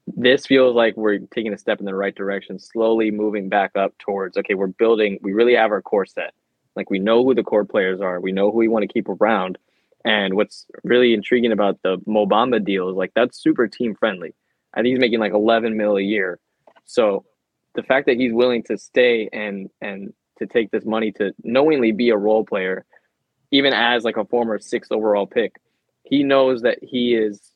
This 0.06 0.46
feels 0.46 0.76
like 0.76 0.96
we're 0.96 1.18
taking 1.34 1.52
a 1.52 1.58
step 1.58 1.80
in 1.80 1.86
the 1.86 1.94
right 1.94 2.14
direction, 2.14 2.58
slowly 2.58 3.10
moving 3.10 3.48
back 3.48 3.72
up 3.74 3.96
towards 3.98 4.36
okay, 4.36 4.54
we're 4.54 4.68
building, 4.68 5.18
we 5.22 5.32
really 5.32 5.54
have 5.54 5.70
our 5.70 5.82
core 5.82 6.06
set. 6.06 6.34
Like 6.76 6.90
we 6.90 6.98
know 6.98 7.24
who 7.24 7.34
the 7.34 7.42
core 7.42 7.64
players 7.64 8.00
are, 8.00 8.20
we 8.20 8.32
know 8.32 8.50
who 8.50 8.58
we 8.58 8.68
want 8.68 8.82
to 8.82 8.92
keep 8.92 9.08
around. 9.08 9.58
And 10.04 10.34
what's 10.34 10.66
really 10.84 11.14
intriguing 11.14 11.50
about 11.50 11.80
the 11.82 11.98
Mo 12.06 12.26
Bamba 12.26 12.64
deal 12.64 12.88
is 12.88 12.96
like 12.96 13.12
that's 13.14 13.42
super 13.42 13.66
team 13.66 13.96
friendly. 13.96 14.34
I 14.74 14.82
think 14.82 14.92
he's 14.92 15.00
making 15.00 15.18
like 15.18 15.32
11 15.32 15.76
mil 15.76 15.96
a 15.96 16.02
year. 16.02 16.38
So 16.84 17.24
the 17.74 17.82
fact 17.82 18.06
that 18.06 18.16
he's 18.16 18.32
willing 18.32 18.62
to 18.64 18.78
stay 18.78 19.28
and 19.32 19.68
and 19.80 20.12
to 20.38 20.46
take 20.46 20.70
this 20.70 20.84
money 20.84 21.12
to 21.12 21.32
knowingly 21.42 21.92
be 21.92 22.10
a 22.10 22.16
role 22.16 22.44
player, 22.44 22.84
even 23.50 23.72
as 23.72 24.04
like 24.04 24.16
a 24.16 24.24
former 24.24 24.58
sixth 24.58 24.92
overall 24.92 25.26
pick, 25.26 25.56
he 26.02 26.22
knows 26.22 26.62
that 26.62 26.78
he 26.82 27.14
is 27.14 27.52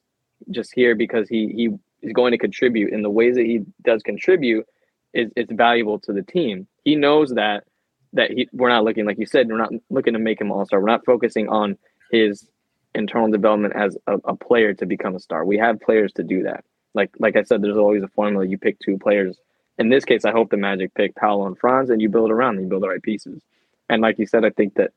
just 0.51 0.73
here 0.75 0.95
because 0.95 1.29
he 1.29 1.49
he 1.49 1.69
is 2.07 2.13
going 2.13 2.33
to 2.33 2.39
contribute 2.39 2.93
in 2.93 3.03
the 3.03 3.11
ways 3.11 3.37
that 3.37 3.45
he 3.45 3.61
does 3.83 4.03
contribute 4.03 4.67
is 5.13 5.31
it's 5.37 5.53
valuable 5.53 5.99
to 6.01 6.13
the 6.13 6.23
team. 6.23 6.67
He 6.85 6.97
knows 6.97 7.31
that 7.35 7.65
that 8.13 8.31
he 8.31 8.49
we're 8.53 8.69
not 8.69 8.85
looking 8.85 9.07
like 9.07 9.19
you 9.19 9.27
said 9.27 9.49
we're 9.49 9.59
not 9.59 9.73
looking 9.91 10.15
to 10.15 10.19
make 10.19 10.41
him 10.41 10.51
all 10.51 10.65
star. 10.65 10.81
We're 10.81 10.87
not 10.87 11.05
focusing 11.05 11.49
on 11.49 11.77
his 12.11 12.49
internal 12.95 13.31
development 13.31 13.75
as 13.77 13.97
a, 14.07 14.17
a 14.25 14.37
player 14.37 14.75
to 14.75 14.87
become 14.87 15.15
a 15.15 15.21
star. 15.21 15.45
We 15.45 15.59
have 15.59 15.81
players 15.81 16.13
to 16.15 16.23
do 16.23 16.45
that. 16.45 16.65
Like 16.95 17.11
like 17.19 17.37
I 17.37 17.43
said, 17.43 17.63
there's 17.63 17.77
always 17.77 18.03
a 18.03 18.09
formula. 18.09 18.47
You 18.47 18.59
pick 18.59 18.79
two 18.81 18.99
players 18.99 19.39
in 19.81 19.89
this 19.89 20.05
case, 20.05 20.27
I 20.27 20.31
hope 20.31 20.51
the 20.51 20.59
Magic 20.59 20.95
pick 20.95 21.17
Paolo 21.17 21.47
and 21.47 21.59
Franz, 21.59 21.89
and 21.89 22.03
you 22.03 22.11
build 22.11 22.31
around 22.31 22.57
them, 22.57 22.65
you 22.65 22.69
build 22.69 22.83
the 22.83 22.89
right 22.89 23.03
pieces. 23.03 23.41
And 23.89 24.03
like 24.03 24.19
you 24.19 24.27
said, 24.27 24.45
I 24.45 24.51
think 24.51 24.75
that 24.75 24.93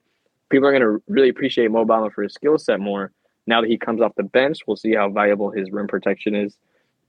people 0.49 0.67
are 0.67 0.77
going 0.77 0.83
to 0.83 1.01
really 1.07 1.29
appreciate 1.29 1.71
Mo 1.71 1.85
Bamba 1.85 2.11
for 2.11 2.21
his 2.21 2.33
skill 2.33 2.59
set 2.59 2.81
more 2.81 3.11
now 3.47 3.61
that 3.61 3.69
he 3.69 3.77
comes 3.77 4.01
off 4.01 4.13
the 4.15 4.23
bench. 4.23 4.59
We'll 4.67 4.75
see 4.75 4.93
how 4.93 5.09
valuable 5.09 5.51
his 5.51 5.71
rim 5.71 5.87
protection 5.87 6.35
is. 6.35 6.57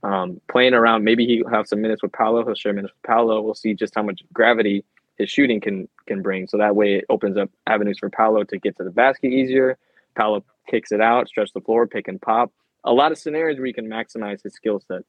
Um, 0.05 0.41
playing 0.49 0.75
around, 0.75 1.03
maybe 1.03 1.27
he'll 1.27 1.49
have 1.49 1.67
some 1.67 1.81
minutes 1.81 2.03
with 2.03 2.13
Paolo. 2.13 2.45
He'll 2.45 2.55
share 2.55 2.73
minutes 2.73 2.95
with 2.95 3.03
Paolo. 3.03 3.41
We'll 3.41 3.55
see 3.55 3.75
just 3.75 3.95
how 3.95 4.03
much 4.03 4.23
gravity 4.33 4.85
his 5.19 5.29
shooting 5.29 5.61
can 5.61 5.89
can 6.07 6.23
bring. 6.23 6.47
So 6.47 6.59
that 6.59 6.77
way, 6.77 6.97
it 6.97 7.05
opens 7.09 7.37
up 7.37 7.51
avenues 7.67 7.99
for 7.99 8.09
Paolo 8.09 8.45
to 8.45 8.59
get 8.59 8.77
to 8.77 8.85
the 8.85 8.91
basket 8.91 9.33
easier. 9.33 9.79
Paolo 10.15 10.45
kicks 10.69 10.93
it 10.93 11.01
out, 11.01 11.29
stretch 11.29 11.53
the 11.53 11.61
floor, 11.61 11.87
pick 11.87 12.07
and 12.07 12.21
pop. 12.23 12.53
A 12.85 12.93
lot 12.93 13.13
of 13.13 13.19
scenarios 13.19 13.59
where 13.59 13.67
you 13.67 13.75
can 13.75 13.89
maximize 13.89 14.43
his 14.43 14.55
skill 14.55 14.81
set. 14.87 15.03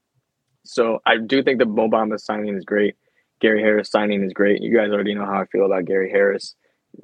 So 0.66 1.00
I 1.06 1.18
do 1.18 1.44
think 1.44 1.60
the 1.60 1.66
Mo 1.66 1.88
Bamba 1.88 2.20
signing 2.20 2.56
is 2.56 2.66
great. 2.66 2.96
Gary 3.40 3.62
Harris 3.62 3.90
signing 3.92 4.24
is 4.24 4.34
great. 4.34 4.62
You 4.62 4.76
guys 4.76 4.92
already 4.92 5.14
know 5.14 5.26
how 5.26 5.42
I 5.42 5.46
feel 5.46 5.66
about 5.66 5.86
Gary 5.86 6.10
Harris. 6.10 6.56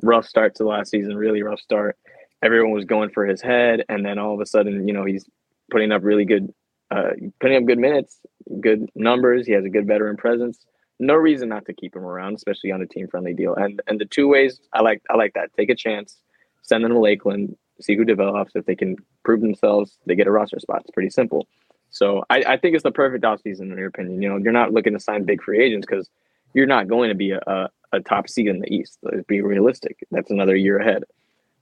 Rough 0.02 0.26
start 0.26 0.56
to 0.56 0.64
last 0.64 0.90
season, 0.90 1.16
really 1.16 1.44
rough 1.44 1.60
start. 1.60 1.98
Everyone 2.42 2.72
was 2.72 2.86
going 2.86 3.10
for 3.10 3.26
his 3.26 3.42
head, 3.42 3.84
and 3.90 4.06
then 4.06 4.18
all 4.18 4.34
of 4.34 4.40
a 4.40 4.46
sudden, 4.46 4.88
you 4.88 4.94
know, 4.94 5.06
he's 5.06 5.26
putting 5.70 5.92
up 5.92 6.04
really 6.04 6.26
good, 6.26 6.52
uh, 6.90 7.12
putting 7.40 7.58
up 7.58 7.66
good 7.66 7.78
minutes, 7.78 8.20
good 8.60 8.90
numbers. 8.96 9.46
He 9.46 9.54
has 9.54 9.66
a 9.66 9.70
good 9.70 9.86
veteran 9.86 10.18
presence. 10.18 10.66
No 11.00 11.14
reason 11.16 11.50
not 11.50 11.66
to 11.66 11.74
keep 11.74 11.96
him 11.96 12.04
around, 12.04 12.36
especially 12.36 12.72
on 12.72 12.82
a 12.82 12.88
team 12.88 13.08
friendly 13.08 13.34
deal. 13.34 13.54
And 13.54 13.82
and 13.88 14.00
the 14.00 14.06
two 14.06 14.28
ways 14.28 14.60
I 14.74 14.82
like 14.82 15.02
I 15.10 15.18
like 15.18 15.34
that. 15.34 15.50
Take 15.56 15.70
a 15.70 15.76
chance, 15.76 16.18
send 16.64 16.84
them 16.84 16.92
to 16.94 17.00
Lakeland, 17.00 17.56
see 17.82 17.96
who 17.96 18.06
develops. 18.06 18.56
If 18.56 18.66
they 18.66 18.76
can 18.76 18.96
prove 19.24 19.42
themselves, 19.42 19.98
they 20.06 20.16
get 20.16 20.28
a 20.28 20.32
roster 20.32 20.60
spot. 20.60 20.82
It's 20.82 20.92
pretty 20.92 21.10
simple. 21.10 21.48
So 21.92 22.24
I, 22.30 22.44
I 22.48 22.58
think 22.58 22.74
it's 22.74 22.84
the 22.84 22.92
perfect 22.92 23.24
offseason 23.24 23.72
in 23.72 23.78
your 23.78 23.88
opinion. 23.88 24.22
You 24.22 24.30
know, 24.30 24.38
you're 24.38 24.52
not 24.54 24.74
looking 24.74 24.94
to 24.94 25.00
sign 25.00 25.24
big 25.24 25.44
free 25.44 25.64
agents 25.64 25.86
because 25.88 26.10
you're 26.54 26.66
not 26.66 26.88
going 26.88 27.10
to 27.10 27.16
be 27.16 27.32
a, 27.32 27.40
a, 27.46 27.70
a, 27.92 28.00
top 28.00 28.30
seed 28.30 28.48
in 28.48 28.60
the 28.60 28.74
East. 28.74 28.98
Let's 29.04 29.26
be 29.26 29.42
realistic. 29.42 30.06
That's 30.10 30.32
another 30.32 30.56
year 30.56 30.80
ahead. 30.80 31.04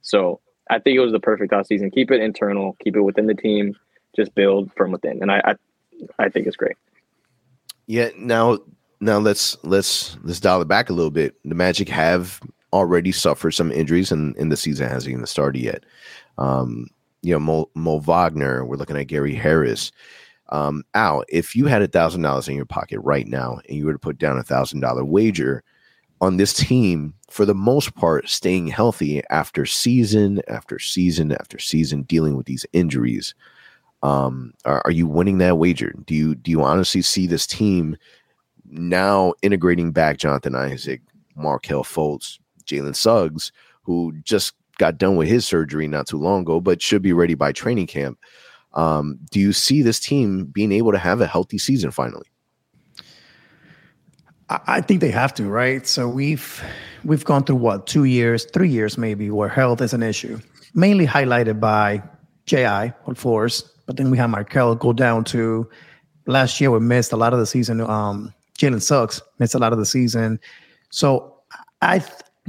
So 0.02 0.40
I 0.70 0.78
think 0.78 0.96
it 0.96 1.00
was 1.00 1.12
the 1.12 1.20
perfect 1.20 1.52
offseason. 1.52 1.92
Keep 1.92 2.10
it 2.12 2.20
internal, 2.20 2.76
keep 2.82 2.96
it 2.96 3.02
within 3.02 3.26
the 3.26 3.34
team, 3.34 3.76
just 4.16 4.34
build 4.34 4.72
from 4.74 4.92
within. 4.92 5.20
And 5.20 5.30
I, 5.30 5.42
I 5.44 5.54
I 6.18 6.28
think 6.28 6.46
it's 6.46 6.56
great. 6.56 6.76
Yeah, 7.86 8.10
now 8.16 8.58
now 9.00 9.18
let's 9.18 9.56
let's 9.64 10.16
let's 10.22 10.40
dial 10.40 10.62
it 10.62 10.68
back 10.68 10.90
a 10.90 10.92
little 10.92 11.10
bit. 11.10 11.34
The 11.44 11.54
Magic 11.54 11.88
have 11.88 12.40
already 12.72 13.10
suffered 13.12 13.50
some 13.50 13.72
injuries 13.72 14.12
and, 14.12 14.36
the 14.52 14.56
season 14.56 14.88
hasn't 14.88 15.12
even 15.12 15.26
started 15.26 15.60
yet. 15.60 15.84
Um, 16.38 16.86
you 17.22 17.32
know, 17.32 17.40
Mo, 17.40 17.70
Mo 17.74 17.98
Wagner, 17.98 18.64
we're 18.64 18.76
looking 18.76 18.96
at 18.96 19.06
Gary 19.06 19.34
Harris. 19.34 19.92
Um, 20.50 20.82
Al, 20.94 21.24
if 21.28 21.54
you 21.54 21.66
had 21.66 21.82
a 21.82 21.88
thousand 21.88 22.22
dollars 22.22 22.48
in 22.48 22.56
your 22.56 22.66
pocket 22.66 23.00
right 23.00 23.26
now 23.26 23.60
and 23.68 23.76
you 23.76 23.86
were 23.86 23.92
to 23.92 23.98
put 23.98 24.18
down 24.18 24.38
a 24.38 24.42
thousand 24.42 24.80
dollar 24.80 25.04
wager 25.04 25.62
on 26.20 26.36
this 26.36 26.52
team, 26.52 27.14
for 27.30 27.44
the 27.44 27.54
most 27.54 27.94
part, 27.94 28.28
staying 28.28 28.66
healthy 28.66 29.22
after 29.30 29.64
season 29.64 30.40
after 30.48 30.78
season 30.78 31.32
after 31.32 31.58
season, 31.58 32.02
dealing 32.02 32.36
with 32.36 32.46
these 32.46 32.66
injuries, 32.72 33.34
um, 34.02 34.52
are, 34.64 34.82
are 34.84 34.90
you 34.90 35.06
winning 35.06 35.38
that 35.38 35.58
wager? 35.58 35.94
Do 36.06 36.14
you 36.14 36.34
do 36.34 36.50
you 36.50 36.62
honestly 36.62 37.02
see 37.02 37.26
this 37.26 37.46
team 37.46 37.96
now 38.66 39.34
integrating 39.42 39.92
back 39.92 40.18
Jonathan 40.18 40.54
Isaac, 40.54 41.02
Markelle 41.36 41.84
Fultz, 41.84 42.38
Jalen 42.64 42.96
Suggs, 42.96 43.52
who 43.82 44.12
just 44.22 44.54
got 44.80 44.96
done 44.96 45.16
with 45.16 45.28
his 45.28 45.46
surgery 45.46 45.86
not 45.86 46.08
too 46.08 46.16
long 46.16 46.40
ago, 46.40 46.58
but 46.58 46.80
should 46.80 47.02
be 47.02 47.12
ready 47.12 47.34
by 47.34 47.52
training 47.52 47.86
camp? 47.86 48.18
Um, 48.72 49.18
do 49.30 49.38
you 49.38 49.52
see 49.52 49.82
this 49.82 50.00
team 50.00 50.46
being 50.46 50.72
able 50.72 50.90
to 50.90 50.98
have 50.98 51.20
a 51.20 51.26
healthy 51.26 51.58
season 51.58 51.90
finally? 51.90 52.26
I 54.48 54.80
think 54.80 55.00
they 55.00 55.12
have 55.12 55.32
to, 55.34 55.44
right? 55.44 55.86
So 55.86 56.08
we've 56.08 56.64
we've 57.04 57.24
gone 57.24 57.44
through 57.44 57.56
what 57.56 57.86
two 57.86 58.04
years, 58.04 58.46
three 58.46 58.68
years 58.68 58.98
maybe, 58.98 59.30
where 59.30 59.48
health 59.48 59.80
is 59.80 59.92
an 59.92 60.02
issue, 60.02 60.40
mainly 60.74 61.06
highlighted 61.06 61.60
by 61.60 62.02
Ji 62.46 62.64
on 62.64 63.14
force, 63.14 63.62
but 63.86 63.96
then 63.96 64.10
we 64.10 64.18
have 64.18 64.30
Markelle 64.30 64.74
go 64.74 64.92
down 64.92 65.22
to 65.24 65.68
last 66.26 66.60
year. 66.60 66.72
We 66.72 66.80
missed 66.80 67.12
a 67.12 67.16
lot 67.16 67.32
of 67.32 67.38
the 67.38 67.46
season. 67.46 67.80
Um, 67.80 68.34
Jalen 68.58 68.82
Suggs 68.82 69.22
missed 69.38 69.54
a 69.54 69.58
lot 69.58 69.72
of 69.72 69.78
the 69.78 69.86
season, 69.86 70.40
so 70.90 71.36
I 71.80 72.02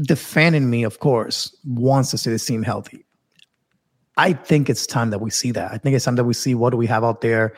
the 0.08 0.16
fan 0.16 0.56
in 0.56 0.70
me, 0.70 0.84
of 0.84 1.00
course, 1.00 1.56
wants 1.66 2.12
to 2.12 2.18
see 2.18 2.32
this 2.32 2.46
team 2.46 2.64
healthy. 2.64 3.06
I 4.18 4.34
think 4.34 4.70
it's 4.70 4.86
time 4.86 5.10
that 5.12 5.20
we 5.20 5.30
see 5.30 5.52
that. 5.52 5.72
I 5.72 5.78
think 5.78 5.96
it's 5.96 6.06
time 6.06 6.16
that 6.16 6.24
we 6.24 6.34
see 6.34 6.56
what 6.56 6.72
do 6.72 6.78
we 6.78 6.88
have 6.88 7.04
out 7.04 7.22
there. 7.22 7.54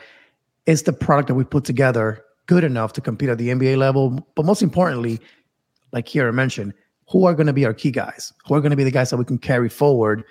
Is 0.66 0.82
the 0.82 0.92
product 0.92 1.28
that 1.28 1.34
we 1.34 1.44
put 1.44 1.64
together 1.64 2.22
good 2.46 2.64
enough 2.64 2.92
to 2.94 3.00
compete 3.00 3.28
at 3.28 3.38
the 3.38 3.48
NBA 3.48 3.76
level? 3.76 4.26
But 4.34 4.44
most 4.44 4.62
importantly, 4.62 5.20
like 5.92 6.06
here 6.06 6.30
mentioned, 6.32 6.74
who 7.08 7.24
are 7.24 7.34
going 7.34 7.46
to 7.46 7.52
be 7.52 7.64
our 7.64 7.74
key 7.74 7.90
guys? 7.90 8.32
Who 8.46 8.54
are 8.54 8.60
going 8.60 8.70
to 8.70 8.76
be 8.76 8.84
the 8.84 8.90
guys 8.90 9.10
that 9.10 9.16
we 9.16 9.24
can 9.24 9.38
carry 9.38 9.68
forward, 9.68 10.24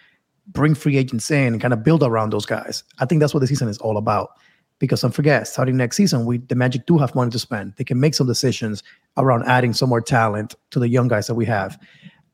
bring 0.47 0.75
free 0.75 0.97
agents 0.97 1.29
in, 1.29 1.53
and 1.53 1.61
kind 1.61 1.73
of 1.73 1.83
build 1.83 2.03
around 2.03 2.31
those 2.31 2.45
guys? 2.45 2.83
I 2.99 3.05
think 3.05 3.21
that's 3.21 3.33
what 3.33 3.41
the 3.41 3.47
season 3.47 3.69
is 3.69 3.77
all 3.79 3.97
about. 3.97 4.31
Because 4.79 5.01
don't 5.01 5.11
forget, 5.11 5.47
starting 5.47 5.77
next 5.77 5.97
season, 5.97 6.25
we 6.25 6.39
the 6.39 6.55
Magic 6.55 6.85
do 6.87 6.97
have 6.97 7.15
money 7.15 7.31
to 7.31 7.39
spend. 7.39 7.73
They 7.77 7.83
can 7.83 7.99
make 7.99 8.15
some 8.15 8.27
decisions 8.27 8.83
around 9.17 9.43
adding 9.43 9.73
some 9.73 9.87
more 9.87 10.01
talent 10.01 10.55
to 10.71 10.79
the 10.79 10.89
young 10.89 11.07
guys 11.07 11.27
that 11.27 11.35
we 11.35 11.45
have. 11.45 11.79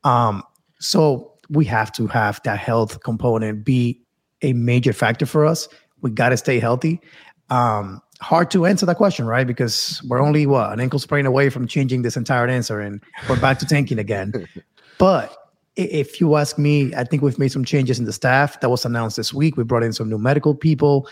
Um, 0.03 0.43
so 0.79 1.33
we 1.49 1.65
have 1.65 1.91
to 1.93 2.07
have 2.07 2.41
that 2.43 2.59
health 2.59 3.03
component 3.03 3.65
be 3.65 4.01
a 4.41 4.53
major 4.53 4.93
factor 4.93 5.25
for 5.25 5.45
us. 5.45 5.67
We 6.01 6.11
got 6.11 6.29
to 6.29 6.37
stay 6.37 6.59
healthy. 6.59 7.01
Um, 7.49 8.01
hard 8.21 8.51
to 8.51 8.65
answer 8.65 8.85
that 8.85 8.97
question, 8.97 9.25
right? 9.25 9.45
Because 9.45 10.01
we're 10.07 10.21
only 10.21 10.45
what 10.45 10.71
an 10.71 10.79
ankle 10.79 10.99
sprain 10.99 11.25
away 11.25 11.49
from 11.49 11.67
changing 11.67 12.03
this 12.03 12.15
entire 12.15 12.47
answer, 12.47 12.79
and 12.79 13.03
we're 13.27 13.39
back 13.39 13.59
to 13.59 13.65
tanking 13.65 13.99
again. 13.99 14.47
but 14.97 15.35
if 15.75 16.19
you 16.19 16.35
ask 16.35 16.57
me, 16.57 16.93
I 16.95 17.03
think 17.03 17.23
we've 17.23 17.39
made 17.39 17.51
some 17.51 17.65
changes 17.65 17.99
in 17.99 18.05
the 18.05 18.13
staff 18.13 18.59
that 18.61 18.69
was 18.69 18.85
announced 18.85 19.17
this 19.17 19.33
week. 19.33 19.57
We 19.57 19.63
brought 19.63 19.83
in 19.83 19.93
some 19.93 20.09
new 20.09 20.17
medical 20.17 20.53
people. 20.53 21.07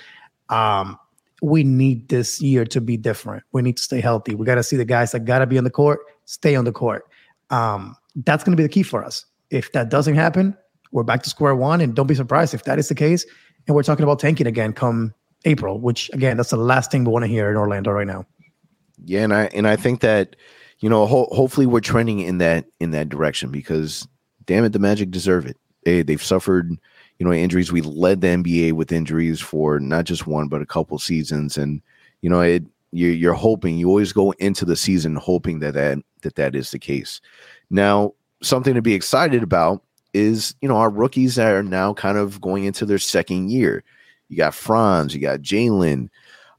Um, 0.50 0.98
we 1.42 1.64
need 1.64 2.10
this 2.10 2.42
year 2.42 2.66
to 2.66 2.82
be 2.82 2.98
different. 2.98 3.44
We 3.52 3.62
need 3.62 3.78
to 3.78 3.84
stay 3.84 4.02
healthy. 4.02 4.36
We 4.36 4.46
got 4.46 4.56
to 4.56 4.64
see 4.64 4.76
the 4.76 4.86
guys 4.86 5.12
that 5.12 5.26
got 5.26 5.40
to 5.40 5.48
be 5.48 5.58
on 5.58 5.64
the 5.64 5.70
court 5.70 6.00
stay 6.28 6.56
on 6.56 6.66
the 6.66 6.72
court. 6.72 7.08
Um, 7.50 7.96
that's 8.26 8.44
going 8.44 8.54
to 8.54 8.58
be 8.58 8.64
the 8.64 8.70
key 8.70 8.84
for 8.84 9.04
us. 9.04 9.26
If 9.50 9.72
that 9.72 9.90
doesn't 9.90 10.16
happen, 10.16 10.58
we're 10.92 11.04
back 11.04 11.24
to 11.24 11.30
square 11.30 11.56
one. 11.56 11.82
And 11.82 11.96
don't 11.96 12.08
be 12.08 12.16
surprised 12.16 12.54
if 12.54 12.64
that 12.64 12.80
is 12.80 12.90
the 12.90 12.96
case. 12.96 13.26
And 13.68 13.76
we're 13.76 13.84
talking 13.84 14.04
about 14.04 14.20
tanking 14.20 14.48
again 14.48 14.74
come 14.74 15.14
April, 15.46 15.80
which 15.80 16.10
again, 16.14 16.38
that's 16.38 16.50
the 16.50 16.58
last 16.58 16.92
thing 16.92 17.04
we 17.04 17.12
want 17.12 17.24
to 17.24 17.28
hear 17.28 17.50
in 17.50 17.58
Orlando 17.58 17.92
right 17.92 18.08
now. 18.08 18.26
Yeah, 19.06 19.24
and 19.24 19.34
I 19.34 19.46
and 19.54 19.68
I 19.68 19.76
think 19.76 20.02
that 20.02 20.36
you 20.80 20.90
know 20.90 21.06
ho- 21.06 21.30
hopefully 21.32 21.68
we're 21.68 21.80
trending 21.80 22.20
in 22.20 22.40
that 22.40 22.66
in 22.80 22.92
that 22.92 23.10
direction 23.10 23.52
because 23.52 24.08
damn 24.46 24.64
it, 24.64 24.74
the 24.74 24.80
Magic 24.80 25.12
deserve 25.12 25.46
it. 25.46 25.58
They 25.84 26.02
they've 26.02 26.24
suffered 26.24 26.72
you 27.20 27.26
know 27.26 27.32
injuries. 27.32 27.72
We 27.72 27.82
led 27.82 28.22
the 28.22 28.28
NBA 28.28 28.74
with 28.74 28.92
injuries 28.92 29.40
for 29.40 29.80
not 29.80 30.06
just 30.06 30.26
one 30.26 30.48
but 30.48 30.62
a 30.62 30.66
couple 30.66 30.98
seasons, 30.98 31.58
and 31.58 31.82
you 32.22 32.30
know 32.30 32.42
it. 32.42 32.64
You're, 32.92 33.12
you're 33.12 33.34
hoping 33.34 33.78
you 33.78 33.90
always 33.90 34.14
go 34.14 34.32
into 34.40 34.64
the 34.64 34.78
season 34.78 35.18
hoping 35.18 35.60
that 35.60 35.74
that 35.74 36.00
that 36.22 36.36
that 36.36 36.56
is 36.56 36.72
the 36.72 36.80
case. 36.80 37.22
Now, 37.70 38.14
something 38.42 38.74
to 38.74 38.82
be 38.82 38.94
excited 38.94 39.44
about 39.44 39.84
is, 40.14 40.56
you 40.62 40.68
know, 40.68 40.78
our 40.78 40.90
rookies 40.90 41.38
are 41.38 41.64
now 41.64 41.94
kind 41.94 42.18
of 42.18 42.40
going 42.42 42.64
into 42.64 42.86
their 42.86 43.00
second 43.00 43.50
year. 43.52 43.84
you 44.30 44.38
got 44.38 44.54
Franz, 44.56 45.14
you 45.14 45.22
got 45.22 45.42
Jalen, 45.42 46.10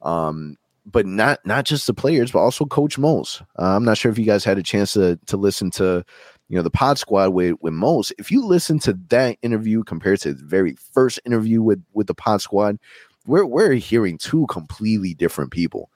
um, 0.03 0.57
but 0.87 1.07
not 1.07 1.45
not 1.45 1.65
just 1.65 1.87
the 1.87 1.95
players, 1.95 2.33
but 2.33 2.41
also 2.41 2.65
Coach 2.65 2.99
Mose. 2.99 3.43
Uh, 3.59 3.77
I'm 3.77 3.85
not 3.85 3.99
sure 3.99 4.11
if 4.11 4.19
you 4.19 4.25
guys 4.25 4.45
had 4.45 4.59
a 4.59 4.63
chance 4.63 4.93
to 4.95 5.19
to 5.27 5.37
listen 5.37 5.71
to 5.73 6.05
you 6.49 6.57
know 6.57 6.63
the 6.63 6.71
Pod 6.71 6.99
Squad 6.99 7.31
with 7.31 7.57
with 7.61 7.75
Mose. 7.75 8.13
If 8.19 8.31
you 8.31 8.45
listen 8.45 8.79
to 8.81 8.95
that 9.09 9.39
interview 9.43 9.85
compared 9.85 10.21
to 10.21 10.35
the 10.35 10.45
very 10.45 10.77
first 10.93 11.21
interview 11.27 11.63
with 11.63 11.83
with 11.93 12.07
the 12.07 12.15
Pod 12.15 12.41
Squad, 12.41 12.79
we're 13.27 13.45
we're 13.45 13.75
hearing 13.75 14.19
two 14.19 14.47
completely 14.47 15.15
different 15.15 15.51
people. 15.51 15.91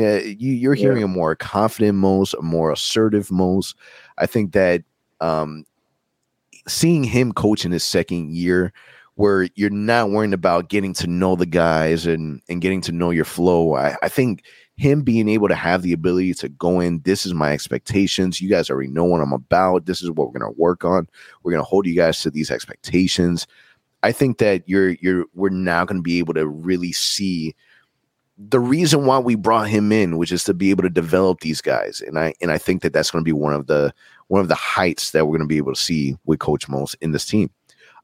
Yeah, 0.00 0.18
you, 0.18 0.52
you're 0.52 0.74
hearing 0.74 1.00
yeah. 1.00 1.04
a 1.04 1.08
more 1.08 1.36
confident 1.36 1.98
Mose, 1.98 2.32
a 2.34 2.42
more 2.42 2.72
assertive 2.72 3.30
Mose. 3.30 3.74
I 4.18 4.26
think 4.26 4.52
that 4.52 4.82
um, 5.20 5.64
seeing 6.66 7.04
him 7.04 7.32
coach 7.32 7.64
in 7.64 7.72
his 7.72 7.84
second 7.84 8.34
year, 8.34 8.72
where 9.16 9.48
you're 9.54 9.68
not 9.68 10.10
worrying 10.10 10.32
about 10.32 10.70
getting 10.70 10.94
to 10.94 11.06
know 11.06 11.36
the 11.36 11.44
guys 11.44 12.06
and 12.06 12.40
and 12.48 12.62
getting 12.62 12.80
to 12.82 12.92
know 12.92 13.10
your 13.10 13.26
flow, 13.26 13.74
I, 13.74 13.96
I 14.02 14.08
think 14.08 14.44
him 14.76 15.02
being 15.02 15.28
able 15.28 15.48
to 15.48 15.54
have 15.54 15.82
the 15.82 15.92
ability 15.92 16.32
to 16.32 16.48
go 16.48 16.80
in, 16.80 17.02
this 17.02 17.26
is 17.26 17.34
my 17.34 17.52
expectations. 17.52 18.40
You 18.40 18.48
guys 18.48 18.70
already 18.70 18.88
know 18.88 19.04
what 19.04 19.20
I'm 19.20 19.34
about. 19.34 19.84
This 19.84 20.02
is 20.02 20.10
what 20.10 20.32
we're 20.32 20.38
going 20.38 20.54
to 20.54 20.58
work 20.58 20.86
on. 20.86 21.06
We're 21.42 21.52
going 21.52 21.62
to 21.62 21.68
hold 21.68 21.86
you 21.86 21.94
guys 21.94 22.22
to 22.22 22.30
these 22.30 22.50
expectations. 22.50 23.46
I 24.02 24.12
think 24.12 24.38
that 24.38 24.66
you're 24.66 24.92
you're 24.92 25.26
we're 25.34 25.50
now 25.50 25.84
going 25.84 25.98
to 25.98 26.02
be 26.02 26.18
able 26.18 26.32
to 26.34 26.48
really 26.48 26.92
see 26.92 27.54
the 28.48 28.60
reason 28.60 29.04
why 29.04 29.18
we 29.18 29.34
brought 29.34 29.68
him 29.68 29.92
in, 29.92 30.16
which 30.16 30.32
is 30.32 30.44
to 30.44 30.54
be 30.54 30.70
able 30.70 30.82
to 30.82 30.90
develop 30.90 31.40
these 31.40 31.60
guys, 31.60 32.00
and 32.00 32.18
I 32.18 32.32
and 32.40 32.50
I 32.50 32.56
think 32.56 32.80
that 32.82 32.92
that's 32.92 33.10
going 33.10 33.22
to 33.22 33.28
be 33.28 33.32
one 33.32 33.52
of 33.52 33.66
the 33.66 33.92
one 34.28 34.40
of 34.40 34.48
the 34.48 34.54
heights 34.54 35.10
that 35.10 35.26
we're 35.26 35.36
going 35.36 35.48
to 35.48 35.52
be 35.52 35.58
able 35.58 35.74
to 35.74 35.80
see 35.80 36.16
with 36.24 36.38
Coach 36.38 36.68
Mose 36.68 36.94
in 37.02 37.12
this 37.12 37.26
team. 37.26 37.50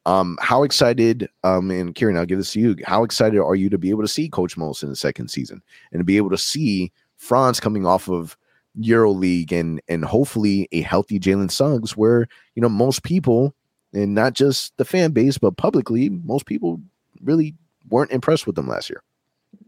Um, 0.05 0.39
how 0.41 0.63
excited, 0.63 1.29
um, 1.43 1.71
and 1.71 1.95
Kieran, 1.95 2.17
I'll 2.17 2.27
give 2.27 2.39
this 2.39 2.53
to 2.53 2.61
you. 2.61 2.77
How 2.85 3.03
excited 3.03 3.41
are 3.41 3.55
you 3.55 3.71
to 3.71 3.79
be 3.79 3.91
able 3.91 4.03
to 4.03 4.09
see 4.09 4.29
Coach 4.29 4.57
Mose 4.57 4.83
in 4.83 4.91
the 4.91 4.97
second 4.97 5.29
season 5.29 5.63
and 5.91 6.01
to 6.01 6.05
be 6.05 6.17
able 6.19 6.31
to 6.31 6.39
see 6.39 6.93
Franz 7.17 7.59
coming 7.59 7.87
off 7.87 8.09
of 8.09 8.37
EuroLeague 8.79 9.53
and 9.53 9.81
and 9.89 10.05
hopefully 10.05 10.69
a 10.71 10.83
healthy 10.83 11.19
Jalen 11.19 11.51
Suggs, 11.51 11.97
where 11.97 12.29
you 12.55 12.61
know 12.61 12.69
most 12.69 13.05
people 13.05 13.55
and 13.95 14.15
not 14.15 14.35
just 14.35 14.77
the 14.77 14.85
fan 14.85 15.13
base, 15.13 15.39
but 15.39 15.57
publicly, 15.57 16.11
most 16.11 16.45
people 16.45 16.79
really 17.23 17.55
weren't 17.89 18.11
impressed 18.11 18.47
with 18.47 18.55
them 18.55 18.69
last 18.69 18.91
year. 18.91 19.03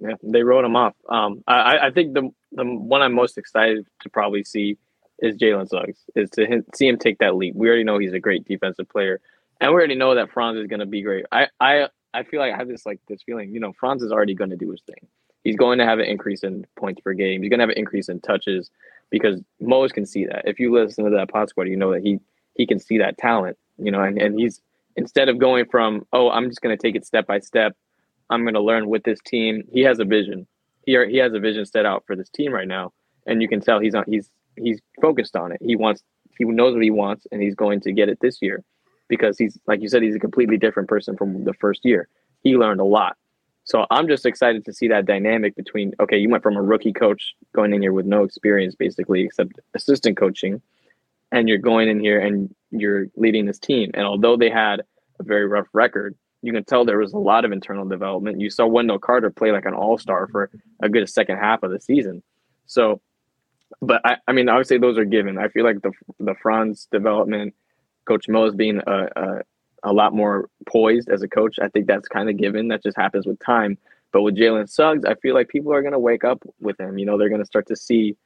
Yeah, 0.00 0.14
they 0.22 0.42
wrote 0.42 0.64
him 0.64 0.76
off. 0.76 0.94
Um, 1.08 1.42
I, 1.46 1.78
I 1.86 1.90
think 1.90 2.14
the 2.14 2.30
the 2.52 2.64
one 2.64 3.02
I'm 3.02 3.14
most 3.14 3.38
excited 3.38 3.86
to 4.00 4.08
probably 4.08 4.44
see 4.44 4.78
is 5.20 5.36
Jalen 5.36 5.68
Suggs. 5.68 5.98
Is 6.14 6.30
to 6.30 6.46
him, 6.46 6.64
see 6.74 6.88
him 6.88 6.98
take 6.98 7.18
that 7.18 7.36
leap. 7.36 7.54
We 7.54 7.68
already 7.68 7.84
know 7.84 7.98
he's 7.98 8.12
a 8.12 8.20
great 8.20 8.46
defensive 8.46 8.88
player, 8.88 9.20
and 9.60 9.70
we 9.70 9.74
already 9.74 9.94
know 9.94 10.14
that 10.14 10.30
Franz 10.30 10.58
is 10.58 10.66
going 10.66 10.80
to 10.80 10.86
be 10.86 11.02
great. 11.02 11.26
I 11.32 11.48
I 11.60 11.88
I 12.14 12.22
feel 12.22 12.40
like 12.40 12.54
I 12.54 12.56
have 12.56 12.68
this 12.68 12.86
like 12.86 13.00
this 13.08 13.22
feeling. 13.22 13.52
You 13.52 13.60
know, 13.60 13.72
Franz 13.72 14.02
is 14.02 14.12
already 14.12 14.34
going 14.34 14.50
to 14.50 14.56
do 14.56 14.70
his 14.70 14.82
thing. 14.82 15.06
He's 15.44 15.56
going 15.56 15.78
to 15.78 15.84
have 15.84 15.98
an 15.98 16.06
increase 16.06 16.42
in 16.42 16.66
points 16.76 17.00
per 17.00 17.12
game. 17.12 17.42
He's 17.42 17.50
going 17.50 17.58
to 17.58 17.62
have 17.62 17.70
an 17.70 17.78
increase 17.78 18.08
in 18.08 18.20
touches 18.20 18.70
because 19.10 19.40
Mose 19.60 19.92
can 19.92 20.04
see 20.04 20.26
that. 20.26 20.42
If 20.46 20.58
you 20.58 20.72
listen 20.72 21.04
to 21.04 21.10
that 21.10 21.30
pod 21.30 21.48
squad, 21.48 21.68
you 21.68 21.76
know 21.76 21.92
that 21.92 22.02
he 22.02 22.20
he 22.54 22.66
can 22.66 22.78
see 22.78 22.98
that 22.98 23.18
talent. 23.18 23.56
You 23.78 23.90
know, 23.90 24.02
and 24.02 24.20
and 24.20 24.38
he's 24.38 24.60
instead 24.96 25.28
of 25.28 25.38
going 25.38 25.66
from 25.66 26.06
oh 26.12 26.30
I'm 26.30 26.48
just 26.48 26.60
going 26.60 26.76
to 26.76 26.80
take 26.80 26.96
it 26.96 27.06
step 27.06 27.26
by 27.26 27.40
step 27.40 27.76
I'm 28.30 28.42
going 28.42 28.54
to 28.54 28.60
learn 28.60 28.88
with 28.88 29.02
this 29.04 29.20
team. 29.24 29.62
He 29.72 29.80
has 29.80 29.98
a 29.98 30.04
vision. 30.04 30.46
He 30.84 30.96
he 31.10 31.18
has 31.18 31.32
a 31.34 31.40
vision 31.40 31.66
set 31.66 31.86
out 31.86 32.04
for 32.06 32.16
this 32.16 32.28
team 32.30 32.52
right 32.52 32.68
now, 32.68 32.92
and 33.26 33.42
you 33.42 33.48
can 33.48 33.60
tell 33.60 33.78
he's 33.80 33.94
on. 33.94 34.04
He's 34.06 34.30
he's 34.56 34.80
focused 35.00 35.36
on 35.36 35.52
it. 35.52 35.58
He 35.62 35.76
wants. 35.76 36.02
He 36.38 36.44
knows 36.44 36.74
what 36.74 36.82
he 36.82 36.90
wants, 36.90 37.26
and 37.32 37.42
he's 37.42 37.54
going 37.54 37.80
to 37.82 37.92
get 37.92 38.08
it 38.08 38.18
this 38.20 38.38
year, 38.40 38.62
because 39.08 39.38
he's 39.38 39.58
like 39.66 39.80
you 39.82 39.88
said, 39.88 40.02
he's 40.02 40.16
a 40.16 40.20
completely 40.20 40.56
different 40.56 40.88
person 40.88 41.16
from 41.16 41.44
the 41.44 41.54
first 41.54 41.84
year. 41.84 42.08
He 42.42 42.56
learned 42.56 42.80
a 42.80 42.84
lot. 42.84 43.16
So 43.64 43.84
I'm 43.90 44.08
just 44.08 44.24
excited 44.24 44.64
to 44.64 44.72
see 44.72 44.88
that 44.88 45.04
dynamic 45.04 45.54
between 45.54 45.92
okay, 46.00 46.16
you 46.16 46.30
went 46.30 46.42
from 46.42 46.56
a 46.56 46.62
rookie 46.62 46.92
coach 46.92 47.34
going 47.54 47.74
in 47.74 47.82
here 47.82 47.92
with 47.92 48.06
no 48.06 48.22
experience 48.22 48.74
basically 48.74 49.22
except 49.24 49.60
assistant 49.74 50.16
coaching, 50.16 50.62
and 51.32 51.48
you're 51.48 51.58
going 51.58 51.88
in 51.88 52.00
here 52.00 52.18
and 52.18 52.54
you're 52.70 53.08
leading 53.16 53.46
this 53.46 53.58
team. 53.58 53.90
And 53.94 54.06
although 54.06 54.36
they 54.36 54.50
had 54.50 54.82
a 55.20 55.22
very 55.22 55.46
rough 55.46 55.66
record, 55.72 56.14
you 56.42 56.52
can 56.52 56.64
tell 56.64 56.84
there 56.84 56.98
was 56.98 57.12
a 57.12 57.18
lot 57.18 57.44
of 57.44 57.52
internal 57.52 57.84
development. 57.84 58.40
You 58.40 58.50
saw 58.50 58.66
Wendell 58.66 58.98
Carter 58.98 59.30
play 59.30 59.50
like 59.50 59.64
an 59.64 59.74
all 59.74 59.98
star 59.98 60.28
for 60.28 60.50
a 60.80 60.88
good 60.88 61.08
second 61.08 61.38
half 61.38 61.62
of 61.62 61.70
the 61.70 61.80
season. 61.80 62.22
So, 62.66 63.00
but 63.80 64.00
I, 64.04 64.16
I 64.26 64.32
mean, 64.32 64.48
obviously 64.48 64.78
those 64.78 64.98
are 64.98 65.04
given. 65.04 65.38
I 65.38 65.48
feel 65.48 65.64
like 65.64 65.82
the 65.82 65.92
the 66.20 66.34
Franz 66.40 66.88
development, 66.92 67.54
Coach 68.04 68.28
Mose 68.28 68.54
being 68.54 68.80
a, 68.86 69.08
a, 69.16 69.42
a 69.82 69.92
lot 69.92 70.14
more 70.14 70.48
poised 70.66 71.08
as 71.08 71.22
a 71.22 71.28
coach, 71.28 71.56
I 71.60 71.68
think 71.68 71.86
that's 71.86 72.08
kind 72.08 72.30
of 72.30 72.36
given. 72.36 72.68
That 72.68 72.82
just 72.82 72.96
happens 72.96 73.26
with 73.26 73.38
time. 73.40 73.78
But 74.12 74.22
with 74.22 74.36
Jalen 74.36 74.70
Suggs, 74.70 75.04
I 75.04 75.14
feel 75.16 75.34
like 75.34 75.48
people 75.48 75.72
are 75.72 75.82
going 75.82 75.92
to 75.92 75.98
wake 75.98 76.24
up 76.24 76.42
with 76.60 76.80
him. 76.80 76.98
You 76.98 77.06
know, 77.06 77.18
they're 77.18 77.28
going 77.28 77.42
to 77.42 77.46
start 77.46 77.66
to 77.66 77.76
see, 77.76 78.16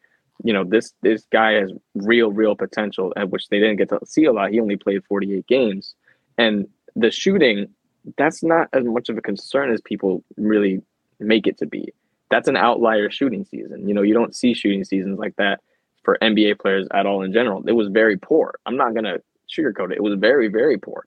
you 0.44 0.52
know, 0.52 0.64
this 0.64 0.92
this 1.02 1.26
guy 1.32 1.54
has 1.54 1.72
real, 1.94 2.30
real 2.30 2.54
potential, 2.54 3.12
at 3.16 3.30
which 3.30 3.48
they 3.48 3.58
didn't 3.58 3.76
get 3.76 3.88
to 3.88 3.98
see 4.04 4.24
a 4.24 4.32
lot. 4.32 4.50
He 4.50 4.60
only 4.60 4.76
played 4.76 5.04
48 5.04 5.46
games, 5.46 5.94
and 6.38 6.68
the 6.94 7.10
shooting 7.10 7.68
that's 8.16 8.42
not 8.42 8.68
as 8.72 8.84
much 8.84 9.08
of 9.08 9.18
a 9.18 9.22
concern 9.22 9.72
as 9.72 9.80
people 9.80 10.24
really 10.36 10.82
make 11.20 11.46
it 11.46 11.58
to 11.58 11.66
be. 11.66 11.92
That's 12.30 12.48
an 12.48 12.56
outlier 12.56 13.10
shooting 13.10 13.44
season. 13.44 13.88
You 13.88 13.94
know, 13.94 14.02
you 14.02 14.14
don't 14.14 14.34
see 14.34 14.54
shooting 14.54 14.84
seasons 14.84 15.18
like 15.18 15.36
that 15.36 15.60
for 16.02 16.18
NBA 16.20 16.58
players 16.58 16.88
at 16.92 17.06
all 17.06 17.22
in 17.22 17.32
general. 17.32 17.62
It 17.66 17.72
was 17.72 17.88
very 17.88 18.16
poor. 18.16 18.54
I'm 18.66 18.76
not 18.76 18.94
going 18.94 19.04
to 19.04 19.22
sugarcoat 19.48 19.92
it. 19.92 19.98
It 19.98 20.02
was 20.02 20.18
very, 20.18 20.48
very 20.48 20.78
poor. 20.78 21.04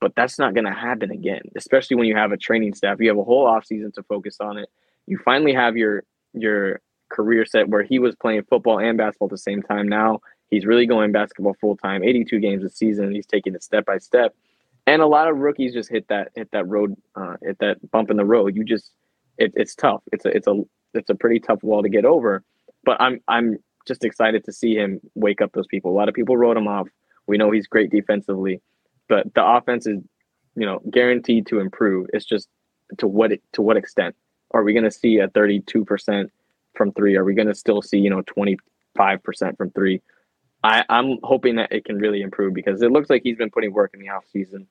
But 0.00 0.14
that's 0.14 0.38
not 0.38 0.54
going 0.54 0.66
to 0.66 0.72
happen 0.72 1.10
again, 1.10 1.42
especially 1.56 1.96
when 1.96 2.06
you 2.06 2.14
have 2.14 2.30
a 2.30 2.36
training 2.36 2.74
staff. 2.74 3.00
You 3.00 3.08
have 3.08 3.18
a 3.18 3.24
whole 3.24 3.46
offseason 3.46 3.92
to 3.94 4.02
focus 4.04 4.36
on 4.40 4.58
it. 4.58 4.68
You 5.06 5.18
finally 5.24 5.54
have 5.54 5.76
your 5.76 6.04
your 6.34 6.80
career 7.08 7.44
set 7.46 7.68
where 7.68 7.82
he 7.82 7.98
was 7.98 8.14
playing 8.14 8.44
football 8.44 8.78
and 8.78 8.96
basketball 8.96 9.26
at 9.26 9.30
the 9.30 9.38
same 9.38 9.62
time. 9.62 9.88
Now 9.88 10.20
he's 10.50 10.66
really 10.66 10.86
going 10.86 11.10
basketball 11.10 11.56
full 11.60 11.76
time, 11.76 12.04
82 12.04 12.38
games 12.38 12.62
a 12.62 12.68
season. 12.68 13.12
He's 13.12 13.26
taking 13.26 13.54
it 13.54 13.62
step 13.64 13.86
by 13.86 13.98
step 13.98 14.36
and 14.88 15.02
a 15.02 15.06
lot 15.06 15.28
of 15.28 15.38
rookies 15.38 15.74
just 15.74 15.90
hit 15.90 16.08
that 16.08 16.30
hit 16.34 16.50
that 16.52 16.66
road 16.66 16.96
uh, 17.14 17.36
hit 17.42 17.58
that 17.60 17.90
bump 17.90 18.10
in 18.10 18.16
the 18.16 18.24
road. 18.24 18.56
You 18.56 18.64
just 18.64 18.92
it, 19.38 19.52
it's 19.54 19.74
tough. 19.74 20.02
It's 20.12 20.24
a 20.24 20.30
it's 20.30 20.46
a 20.46 20.62
it's 20.94 21.10
a 21.10 21.14
pretty 21.14 21.40
tough 21.40 21.62
wall 21.62 21.82
to 21.82 21.90
get 21.90 22.06
over. 22.06 22.42
But 22.84 23.00
I'm 23.00 23.20
I'm 23.28 23.58
just 23.86 24.04
excited 24.04 24.44
to 24.46 24.52
see 24.52 24.74
him 24.76 25.00
wake 25.14 25.42
up 25.42 25.52
those 25.52 25.66
people. 25.66 25.92
A 25.92 25.96
lot 25.96 26.08
of 26.08 26.14
people 26.14 26.36
wrote 26.38 26.56
him 26.56 26.68
off. 26.68 26.88
We 27.26 27.38
know 27.38 27.50
he's 27.50 27.66
great 27.66 27.90
defensively, 27.90 28.62
but 29.08 29.32
the 29.34 29.46
offense 29.46 29.86
is 29.86 30.00
you 30.56 30.66
know 30.66 30.80
guaranteed 30.90 31.46
to 31.48 31.60
improve. 31.60 32.08
It's 32.14 32.24
just 32.26 32.48
to 32.98 33.06
what 33.06 33.32
to 33.52 33.62
what 33.62 33.76
extent 33.76 34.16
are 34.52 34.62
we 34.64 34.72
going 34.72 34.84
to 34.84 34.90
see 34.90 35.18
a 35.18 35.28
32 35.28 35.84
percent 35.84 36.32
from 36.74 36.92
three? 36.92 37.16
Are 37.16 37.24
we 37.24 37.34
going 37.34 37.48
to 37.48 37.54
still 37.54 37.82
see 37.82 37.98
you 37.98 38.10
know 38.10 38.22
25 38.26 39.22
percent 39.22 39.58
from 39.58 39.70
three? 39.72 40.00
I, 40.64 40.84
I'm 40.88 41.18
hoping 41.22 41.56
that 41.56 41.72
it 41.72 41.84
can 41.84 41.98
really 41.98 42.22
improve 42.22 42.54
because 42.54 42.82
it 42.82 42.90
looks 42.90 43.10
like 43.10 43.22
he's 43.22 43.36
been 43.36 43.50
putting 43.50 43.72
work 43.72 43.92
in 43.94 44.00
the 44.00 44.08
off 44.10 44.24
season. 44.32 44.66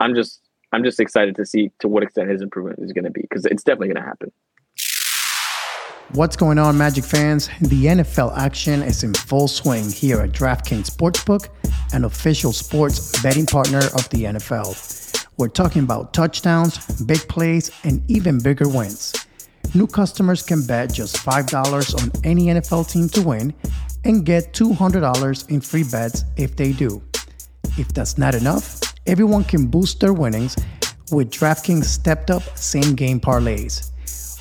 I'm 0.00 0.14
just 0.14 0.40
I'm 0.72 0.82
just 0.82 0.98
excited 0.98 1.36
to 1.36 1.44
see 1.44 1.70
to 1.80 1.88
what 1.88 2.02
extent 2.02 2.30
his 2.30 2.42
improvement 2.42 2.78
is 2.80 2.92
going 2.92 3.04
to 3.04 3.10
be 3.10 3.22
because 3.22 3.44
it's 3.44 3.62
definitely 3.62 3.88
going 3.88 4.02
to 4.02 4.08
happen. 4.08 4.32
What's 6.14 6.36
going 6.36 6.58
on, 6.58 6.76
Magic 6.76 7.04
fans? 7.04 7.48
The 7.60 7.86
NFL 7.86 8.36
action 8.36 8.82
is 8.82 9.04
in 9.04 9.14
full 9.14 9.46
swing 9.46 9.90
here 9.90 10.20
at 10.20 10.32
DraftKings 10.32 10.90
Sportsbook, 10.90 11.48
an 11.92 12.04
official 12.04 12.52
sports 12.52 13.20
betting 13.22 13.46
partner 13.46 13.78
of 13.78 14.08
the 14.10 14.24
NFL. 14.24 15.28
We're 15.36 15.48
talking 15.48 15.84
about 15.84 16.12
touchdowns, 16.12 16.84
big 17.02 17.20
plays, 17.28 17.70
and 17.84 18.02
even 18.10 18.40
bigger 18.42 18.68
wins. 18.68 19.14
New 19.72 19.86
customers 19.86 20.42
can 20.42 20.66
bet 20.66 20.92
just 20.92 21.16
$5 21.16 22.02
on 22.02 22.10
any 22.24 22.46
NFL 22.46 22.90
team 22.90 23.08
to 23.10 23.22
win 23.22 23.54
and 24.04 24.26
get 24.26 24.52
$200 24.52 25.48
in 25.48 25.60
free 25.60 25.84
bets 25.84 26.24
if 26.36 26.56
they 26.56 26.72
do. 26.72 27.00
If 27.78 27.94
that's 27.94 28.18
not 28.18 28.34
enough, 28.34 28.79
everyone 29.10 29.42
can 29.42 29.66
boost 29.66 29.98
their 29.98 30.12
winnings 30.12 30.54
with 31.10 31.32
DraftKings 31.32 31.86
stepped 31.86 32.30
up 32.30 32.44
same 32.56 32.94
game 32.94 33.18
parlays. 33.18 33.90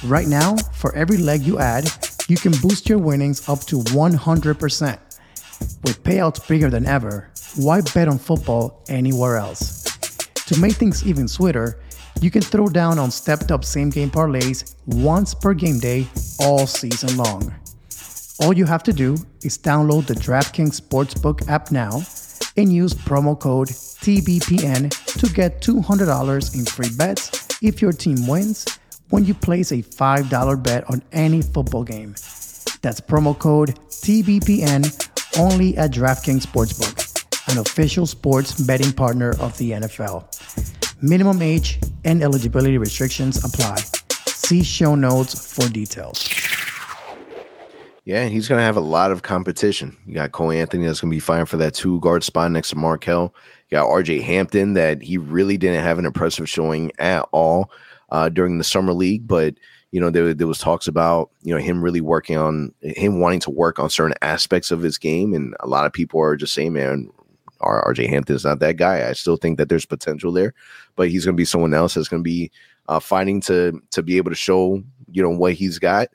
Right 0.08 0.28
now, 0.28 0.58
for 0.76 0.96
every 0.96 1.18
leg 1.18 1.42
you 1.42 1.58
add, 1.58 1.90
you 2.28 2.38
can 2.38 2.52
boost 2.62 2.88
your 2.88 3.00
winnings 3.00 3.50
up 3.50 3.62
to 3.62 3.78
100%. 3.78 5.00
With 5.84 6.04
payouts 6.04 6.48
bigger 6.48 6.70
than 6.70 6.86
ever, 6.86 7.32
why 7.56 7.82
bet 7.96 8.08
on 8.08 8.20
football 8.20 8.84
anywhere 8.90 9.38
else? 9.38 9.86
To 10.46 10.60
make 10.60 10.74
things 10.74 11.04
even 11.04 11.28
sweeter, 11.28 11.82
you 12.22 12.30
can 12.30 12.44
throw 12.44 12.68
down 12.68 13.00
on 13.00 13.10
stepped 13.10 13.52
up 13.52 13.66
same 13.66 13.90
game 13.90 14.12
parlays 14.12 14.76
once 14.86 15.34
per 15.34 15.56
game 15.56 15.80
day 15.80 16.06
all 16.40 16.68
season 16.68 17.18
long. 17.18 17.52
All 18.40 18.54
you 18.54 18.66
have 18.66 18.84
to 18.84 18.94
do 18.94 19.14
is 19.42 19.58
download 19.58 20.06
the 20.06 20.14
DraftKings 20.14 20.80
Sportsbook 20.80 21.50
app 21.50 21.72
now 21.72 22.04
and 22.60 22.74
use 22.74 22.94
promo 22.94 23.40
code 23.40 23.70
TBPN 23.70 24.90
to 25.20 25.34
get 25.34 25.62
$200 25.62 26.56
in 26.56 26.66
free 26.66 26.90
bets 26.98 27.48
if 27.62 27.82
your 27.82 27.94
team 27.94 28.28
wins 28.28 28.66
when 29.10 29.26
you 29.26 29.34
place 29.34 29.72
a 29.72 29.82
$5 29.82 30.64
bet 30.64 30.90
on 30.90 31.02
any 31.12 31.42
football 31.42 31.84
game. 31.84 32.12
That's 32.82 33.02
promo 33.02 33.38
code 33.38 33.80
TBPN 33.90 35.40
only 35.40 35.78
at 35.78 35.92
DraftKings 35.92 36.46
Sportsbook, 36.46 37.52
an 37.52 37.60
official 37.60 38.06
sports 38.06 38.60
betting 38.60 38.92
partner 38.92 39.32
of 39.40 39.58
the 39.58 39.72
NFL. 39.72 40.26
Minimum 41.02 41.42
age 41.42 41.80
and 42.04 42.22
eligibility 42.22 42.78
restrictions 42.78 43.44
apply. 43.44 43.78
See 44.28 44.64
show 44.64 44.96
notes 44.96 45.54
for 45.54 45.70
details. 45.70 46.29
Yeah, 48.10 48.26
he's 48.26 48.48
going 48.48 48.58
to 48.58 48.66
have 48.66 48.76
a 48.76 48.80
lot 48.80 49.12
of 49.12 49.22
competition. 49.22 49.96
You 50.08 50.16
got 50.16 50.32
Cole 50.32 50.50
Anthony 50.50 50.88
that's 50.88 51.00
going 51.00 51.12
to 51.12 51.16
be 51.16 51.20
fighting 51.20 51.46
for 51.46 51.58
that 51.58 51.76
two 51.76 52.00
guard 52.00 52.24
spot 52.24 52.52
next 52.52 52.70
to 52.70 52.76
Markelle. 52.76 53.36
You 53.70 53.78
got 53.78 53.88
RJ 53.88 54.24
Hampton 54.24 54.74
that 54.74 55.04
he 55.04 55.20
really 55.20 55.60
didn't 55.60 55.84
have 55.84 56.00
an 56.00 56.08
impressive 56.08 56.50
showing 56.50 56.92
at 56.98 57.28
all 57.32 57.70
uh, 58.10 58.30
during 58.30 58.58
the 58.58 58.64
summer 58.64 58.94
league, 58.94 59.28
but 59.28 59.54
you 59.92 60.02
know 60.02 60.10
there, 60.10 60.34
there 60.34 60.48
was 60.48 60.58
talks 60.58 60.88
about 60.88 61.30
you 61.44 61.54
know 61.54 61.62
him 61.62 61.84
really 61.84 62.02
working 62.02 62.36
on 62.36 62.74
him 62.82 63.20
wanting 63.20 63.42
to 63.42 63.52
work 63.52 63.78
on 63.78 63.92
certain 63.92 64.18
aspects 64.24 64.72
of 64.72 64.82
his 64.82 64.98
game, 64.98 65.36
and 65.36 65.56
a 65.60 65.68
lot 65.68 65.86
of 65.86 65.94
people 65.94 66.20
are 66.20 66.36
just 66.36 66.56
saying, 66.56 66.74
man, 66.74 67.12
RJ 67.62 68.10
Hampton 68.10 68.36
is 68.36 68.44
not 68.44 68.58
that 68.58 68.78
guy. 68.78 69.08
I 69.08 69.14
still 69.14 69.38
think 69.38 69.60
that 69.60 69.70
there's 69.70 69.86
potential 69.86 70.32
there, 70.32 70.56
but 70.96 71.10
he's 71.10 71.26
going 71.26 71.36
to 71.36 71.40
be 71.40 71.46
someone 71.46 71.76
else 71.76 71.94
that's 71.94 72.08
going 72.08 72.24
to 72.24 72.28
be 72.28 72.50
uh, 72.88 73.00
fighting 73.00 73.40
to 73.42 73.80
to 73.92 74.02
be 74.02 74.18
able 74.18 74.32
to 74.32 74.36
show 74.36 74.82
you 75.12 75.22
know 75.22 75.30
what 75.30 75.54
he's 75.54 75.78
got. 75.78 76.08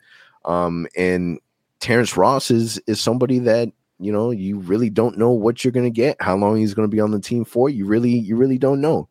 Um, 0.43 0.87
and 0.97 1.39
Terrence 1.85 2.17
Ross 2.17 2.49
is 2.49 2.81
is 2.87 2.99
somebody 2.99 3.37
that 3.37 3.71
you 3.99 4.11
know 4.11 4.31
you 4.31 4.57
really 4.57 4.89
don't 4.89 5.19
know 5.19 5.29
what 5.29 5.63
you're 5.63 5.71
going 5.71 5.85
to 5.85 5.91
get, 5.91 6.19
how 6.19 6.35
long 6.35 6.57
he's 6.57 6.73
going 6.73 6.89
to 6.89 6.95
be 6.95 6.99
on 6.99 7.11
the 7.11 7.19
team 7.19 7.45
for. 7.45 7.69
You 7.69 7.85
really 7.85 8.09
you 8.09 8.35
really 8.35 8.57
don't 8.57 8.81
know. 8.81 9.07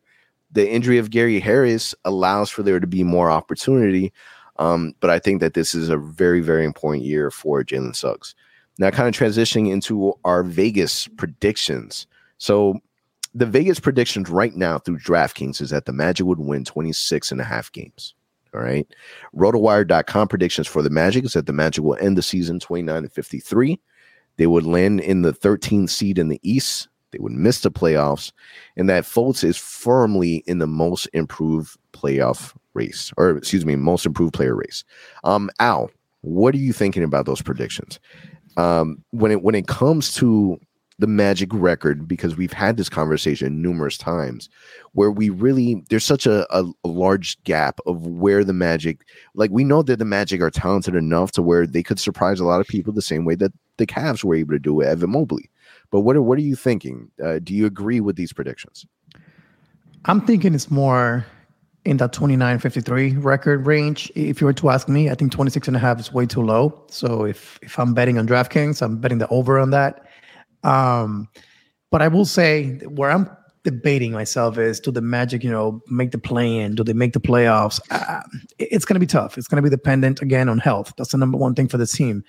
The 0.51 0.69
injury 0.69 0.97
of 0.97 1.09
Gary 1.09 1.39
Harris 1.39 1.95
allows 2.03 2.49
for 2.49 2.63
there 2.63 2.81
to 2.81 2.85
be 2.85 3.01
more 3.01 3.31
opportunity, 3.31 4.11
um, 4.57 4.93
but 4.99 5.09
I 5.09 5.19
think 5.19 5.39
that 5.39 5.53
this 5.53 5.73
is 5.73 5.87
a 5.87 5.95
very 5.95 6.41
very 6.41 6.65
important 6.65 7.05
year 7.05 7.31
for 7.31 7.63
Jalen 7.63 7.95
Suggs. 7.95 8.35
Now, 8.77 8.89
kind 8.89 9.07
of 9.07 9.15
transitioning 9.15 9.71
into 9.71 10.13
our 10.25 10.43
Vegas 10.43 11.07
predictions. 11.07 12.07
So 12.39 12.81
the 13.33 13.45
Vegas 13.45 13.79
predictions 13.79 14.29
right 14.29 14.53
now 14.53 14.79
through 14.79 14.97
DraftKings 14.97 15.61
is 15.61 15.69
that 15.69 15.85
the 15.85 15.93
Magic 15.93 16.25
would 16.25 16.41
win 16.41 16.65
26 16.65 17.31
and 17.31 17.39
a 17.39 17.45
half 17.45 17.71
games. 17.71 18.15
All 18.55 18.61
right. 18.61 18.87
RotoWire.com 19.35 20.27
predictions 20.29 20.67
for 20.67 20.81
the 20.81 20.89
Magic 20.89 21.25
is 21.25 21.33
that 21.33 21.45
the 21.45 21.53
Magic 21.53 21.83
will 21.83 21.97
end 21.99 22.17
the 22.17 22.21
season 22.21 22.59
29 22.59 22.95
and 22.95 23.11
53. 23.11 23.79
They 24.37 24.47
would 24.47 24.65
land 24.65 25.01
in 25.01 25.21
the 25.23 25.33
13th 25.33 25.89
seed 25.89 26.17
in 26.17 26.29
the 26.29 26.39
East. 26.41 26.87
They 27.11 27.19
would 27.19 27.33
miss 27.33 27.61
the 27.61 27.71
playoffs. 27.71 28.31
And 28.77 28.89
that 28.89 29.03
Fultz 29.03 29.43
is 29.43 29.57
firmly 29.57 30.37
in 30.47 30.59
the 30.59 30.67
most 30.67 31.07
improved 31.13 31.77
playoff 31.91 32.55
race, 32.73 33.11
or 33.17 33.31
excuse 33.31 33.65
me, 33.65 33.75
most 33.75 34.05
improved 34.05 34.33
player 34.33 34.55
race. 34.55 34.83
Um, 35.23 35.49
Al, 35.59 35.91
what 36.21 36.55
are 36.55 36.59
you 36.59 36.73
thinking 36.73 37.03
about 37.03 37.25
those 37.25 37.41
predictions? 37.41 37.99
Um, 38.57 39.03
when 39.11 39.31
it 39.31 39.41
when 39.43 39.55
it 39.55 39.67
comes 39.67 40.13
to 40.15 40.57
the 40.97 41.07
magic 41.07 41.49
record 41.51 42.07
because 42.07 42.37
we've 42.37 42.53
had 42.53 42.77
this 42.77 42.87
conversation 42.87 43.61
numerous 43.61 43.97
times 43.97 44.49
where 44.93 45.11
we 45.11 45.29
really 45.29 45.83
there's 45.89 46.05
such 46.05 46.25
a, 46.25 46.47
a, 46.57 46.65
large 46.87 47.41
gap 47.43 47.79
of 47.85 48.07
where 48.07 48.45
the 48.45 48.53
magic 48.53 49.05
like 49.33 49.51
we 49.51 49.63
know 49.63 49.81
that 49.81 49.99
the 49.99 50.05
magic 50.05 50.41
are 50.41 50.49
talented 50.49 50.95
enough 50.95 51.33
to 51.33 51.41
where 51.41 51.67
they 51.67 51.83
could 51.83 51.99
surprise 51.99 52.39
a 52.39 52.45
lot 52.45 52.61
of 52.61 52.67
people 52.67 52.93
the 52.93 53.01
same 53.01 53.25
way 53.25 53.35
that 53.35 53.51
the 53.77 53.85
Cavs 53.85 54.23
were 54.23 54.35
able 54.35 54.53
to 54.53 54.59
do 54.59 54.73
with 54.73 54.87
Evan 54.87 55.11
Mobley. 55.11 55.49
But 55.91 56.01
what 56.01 56.15
are 56.15 56.21
what 56.21 56.37
are 56.37 56.41
you 56.41 56.55
thinking? 56.55 57.11
Uh, 57.23 57.39
do 57.39 57.53
you 57.53 57.65
agree 57.65 57.99
with 57.99 58.15
these 58.15 58.31
predictions? 58.31 58.85
I'm 60.05 60.21
thinking 60.25 60.53
it's 60.53 60.71
more 60.71 61.25
in 61.83 61.97
that 61.97 62.13
29 62.13 62.59
53 62.59 63.17
record 63.17 63.65
range. 63.65 64.11
If 64.15 64.41
you 64.41 64.45
were 64.45 64.53
to 64.53 64.69
ask 64.69 64.87
me, 64.87 65.09
I 65.09 65.15
think 65.15 65.31
26 65.31 65.67
and 65.67 65.77
a 65.77 65.79
half 65.79 65.99
is 65.99 66.13
way 66.13 66.25
too 66.25 66.41
low. 66.41 66.81
So 66.87 67.25
if 67.25 67.59
if 67.61 67.77
I'm 67.79 67.93
betting 67.93 68.17
on 68.17 68.27
DraftKings, 68.27 68.81
I'm 68.81 68.97
betting 68.97 69.17
the 69.17 69.27
over 69.27 69.59
on 69.59 69.71
that. 69.71 70.05
Um, 70.65 71.27
but 71.91 72.01
I 72.01 72.07
will 72.07 72.25
say 72.25 72.77
where 72.87 73.11
I'm 73.11 73.29
debating 73.63 74.11
myself 74.11 74.57
is 74.57 74.79
do 74.79 74.91
the 74.91 75.01
Magic, 75.01 75.43
you 75.43 75.51
know, 75.51 75.81
make 75.87 76.11
the 76.11 76.17
play 76.17 76.57
in? 76.57 76.75
Do 76.75 76.83
they 76.83 76.93
make 76.93 77.13
the 77.13 77.19
playoffs? 77.19 77.79
Uh, 77.89 78.21
it's 78.59 78.85
going 78.85 78.95
to 78.95 78.99
be 78.99 79.07
tough. 79.07 79.37
It's 79.37 79.47
going 79.47 79.61
to 79.61 79.69
be 79.69 79.75
dependent 79.75 80.21
again 80.21 80.49
on 80.49 80.59
health. 80.59 80.93
That's 80.97 81.11
the 81.11 81.17
number 81.17 81.37
one 81.37 81.55
thing 81.55 81.67
for 81.67 81.77
the 81.77 81.87
team. 81.87 82.23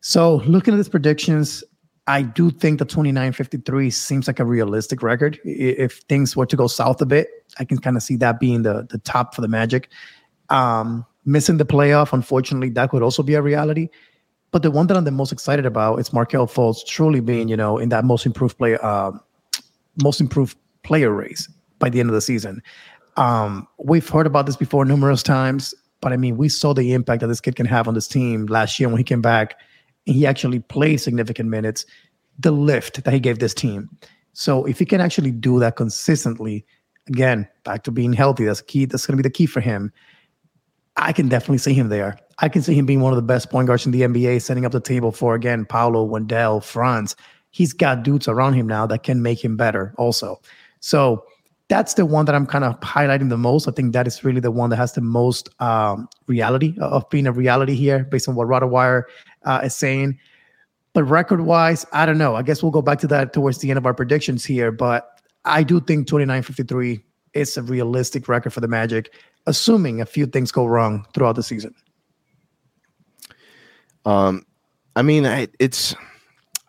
So 0.00 0.36
looking 0.46 0.74
at 0.74 0.76
these 0.78 0.88
predictions, 0.88 1.62
I 2.06 2.22
do 2.22 2.50
think 2.50 2.78
the 2.78 2.86
29-53 2.86 3.92
seems 3.92 4.26
like 4.26 4.40
a 4.40 4.44
realistic 4.44 5.02
record. 5.02 5.38
If 5.44 5.98
things 6.08 6.34
were 6.34 6.46
to 6.46 6.56
go 6.56 6.66
south 6.66 7.02
a 7.02 7.06
bit, 7.06 7.28
I 7.58 7.64
can 7.64 7.78
kind 7.78 7.96
of 7.96 8.02
see 8.02 8.16
that 8.16 8.40
being 8.40 8.62
the 8.62 8.86
the 8.88 8.98
top 8.98 9.34
for 9.34 9.42
the 9.42 9.48
Magic. 9.48 9.90
Um, 10.48 11.04
missing 11.26 11.58
the 11.58 11.66
playoff, 11.66 12.14
unfortunately, 12.14 12.70
that 12.70 12.88
could 12.88 13.02
also 13.02 13.22
be 13.22 13.34
a 13.34 13.42
reality. 13.42 13.90
But 14.50 14.62
the 14.62 14.70
one 14.70 14.86
that 14.86 14.96
I'm 14.96 15.04
the 15.04 15.10
most 15.10 15.32
excited 15.32 15.66
about 15.66 16.00
is 16.00 16.12
Markelle 16.12 16.46
Fultz 16.46 16.84
truly 16.86 17.20
being, 17.20 17.48
you 17.48 17.56
know, 17.56 17.78
in 17.78 17.90
that 17.90 18.04
most 18.04 18.24
improved 18.24 18.56
player, 18.56 18.78
uh, 18.82 19.12
most 20.02 20.20
improved 20.20 20.56
player 20.82 21.12
race 21.12 21.48
by 21.78 21.90
the 21.90 22.00
end 22.00 22.08
of 22.08 22.14
the 22.14 22.20
season. 22.20 22.62
Um, 23.16 23.66
we've 23.78 24.08
heard 24.08 24.26
about 24.26 24.46
this 24.46 24.56
before 24.56 24.84
numerous 24.84 25.22
times, 25.22 25.74
but 26.00 26.12
I 26.12 26.16
mean, 26.16 26.36
we 26.36 26.48
saw 26.48 26.72
the 26.72 26.92
impact 26.92 27.20
that 27.20 27.26
this 27.26 27.40
kid 27.40 27.56
can 27.56 27.66
have 27.66 27.88
on 27.88 27.94
this 27.94 28.08
team 28.08 28.46
last 28.46 28.78
year 28.78 28.88
when 28.88 28.98
he 28.98 29.04
came 29.04 29.20
back 29.20 29.58
and 30.06 30.16
he 30.16 30.26
actually 30.26 30.60
played 30.60 30.98
significant 30.98 31.50
minutes. 31.50 31.84
The 32.38 32.52
lift 32.52 33.02
that 33.04 33.12
he 33.12 33.20
gave 33.20 33.40
this 33.40 33.52
team. 33.52 33.90
So 34.32 34.64
if 34.64 34.78
he 34.78 34.86
can 34.86 35.00
actually 35.00 35.32
do 35.32 35.58
that 35.58 35.74
consistently, 35.74 36.64
again, 37.08 37.48
back 37.64 37.82
to 37.82 37.90
being 37.90 38.12
healthy, 38.12 38.44
that's 38.44 38.60
key. 38.60 38.84
That's 38.84 39.04
going 39.04 39.16
to 39.16 39.22
be 39.22 39.28
the 39.28 39.32
key 39.32 39.46
for 39.46 39.60
him. 39.60 39.92
I 40.96 41.12
can 41.12 41.28
definitely 41.28 41.58
see 41.58 41.74
him 41.74 41.88
there. 41.88 42.16
I 42.40 42.48
can 42.48 42.62
see 42.62 42.74
him 42.74 42.86
being 42.86 43.00
one 43.00 43.12
of 43.12 43.16
the 43.16 43.22
best 43.22 43.50
point 43.50 43.66
guards 43.66 43.84
in 43.84 43.92
the 43.92 44.02
NBA, 44.02 44.42
setting 44.42 44.64
up 44.64 44.72
the 44.72 44.80
table 44.80 45.10
for 45.10 45.34
again 45.34 45.64
Paolo, 45.64 46.04
Wendell, 46.04 46.60
Franz. 46.60 47.16
He's 47.50 47.72
got 47.72 48.02
dudes 48.02 48.28
around 48.28 48.54
him 48.54 48.66
now 48.66 48.86
that 48.86 49.02
can 49.02 49.22
make 49.22 49.42
him 49.42 49.56
better 49.56 49.94
also. 49.98 50.40
So 50.80 51.24
that's 51.68 51.94
the 51.94 52.06
one 52.06 52.24
that 52.26 52.34
I'm 52.34 52.46
kind 52.46 52.64
of 52.64 52.78
highlighting 52.80 53.28
the 53.28 53.36
most. 53.36 53.68
I 53.68 53.72
think 53.72 53.92
that 53.92 54.06
is 54.06 54.24
really 54.24 54.40
the 54.40 54.50
one 54.50 54.70
that 54.70 54.76
has 54.76 54.92
the 54.92 55.00
most 55.00 55.48
um, 55.60 56.08
reality 56.26 56.74
of 56.80 57.08
being 57.10 57.26
a 57.26 57.32
reality 57.32 57.74
here, 57.74 58.04
based 58.04 58.28
on 58.28 58.34
what 58.34 58.48
RotoWire 58.48 59.02
uh, 59.44 59.60
is 59.64 59.76
saying. 59.76 60.18
But 60.94 61.04
record 61.04 61.42
wise, 61.42 61.84
I 61.92 62.06
don't 62.06 62.18
know. 62.18 62.36
I 62.36 62.42
guess 62.42 62.62
we'll 62.62 62.72
go 62.72 62.82
back 62.82 62.98
to 63.00 63.06
that 63.08 63.32
towards 63.32 63.58
the 63.58 63.70
end 63.70 63.78
of 63.78 63.86
our 63.86 63.94
predictions 63.94 64.44
here. 64.44 64.72
But 64.72 65.20
I 65.44 65.62
do 65.62 65.80
think 65.80 66.08
29-53 66.08 67.02
is 67.34 67.56
a 67.56 67.62
realistic 67.62 68.28
record 68.28 68.52
for 68.52 68.60
the 68.60 68.68
Magic, 68.68 69.12
assuming 69.46 70.00
a 70.00 70.06
few 70.06 70.26
things 70.26 70.50
go 70.50 70.66
wrong 70.66 71.06
throughout 71.12 71.36
the 71.36 71.42
season. 71.42 71.74
Um, 74.08 74.46
I 74.96 75.02
mean, 75.02 75.26
I, 75.26 75.48
it's 75.58 75.94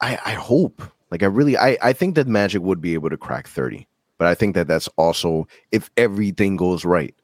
I, 0.02 0.20
I 0.26 0.34
hope 0.34 0.84
like 1.10 1.24
I 1.24 1.28
really 1.28 1.58
I 1.58 1.78
I 1.82 1.94
think 1.94 2.16
that 2.16 2.28
Magic 2.28 2.62
would 2.62 2.82
be 2.82 2.94
able 2.96 3.10
to 3.10 3.16
crack 3.18 3.48
thirty, 3.48 3.88
but 4.18 4.28
I 4.28 4.36
think 4.36 4.56
that 4.56 4.68
that's 4.68 4.90
also 4.98 5.48
if 5.72 5.90
everything 5.96 6.58
goes 6.58 6.84
right, 6.84 7.16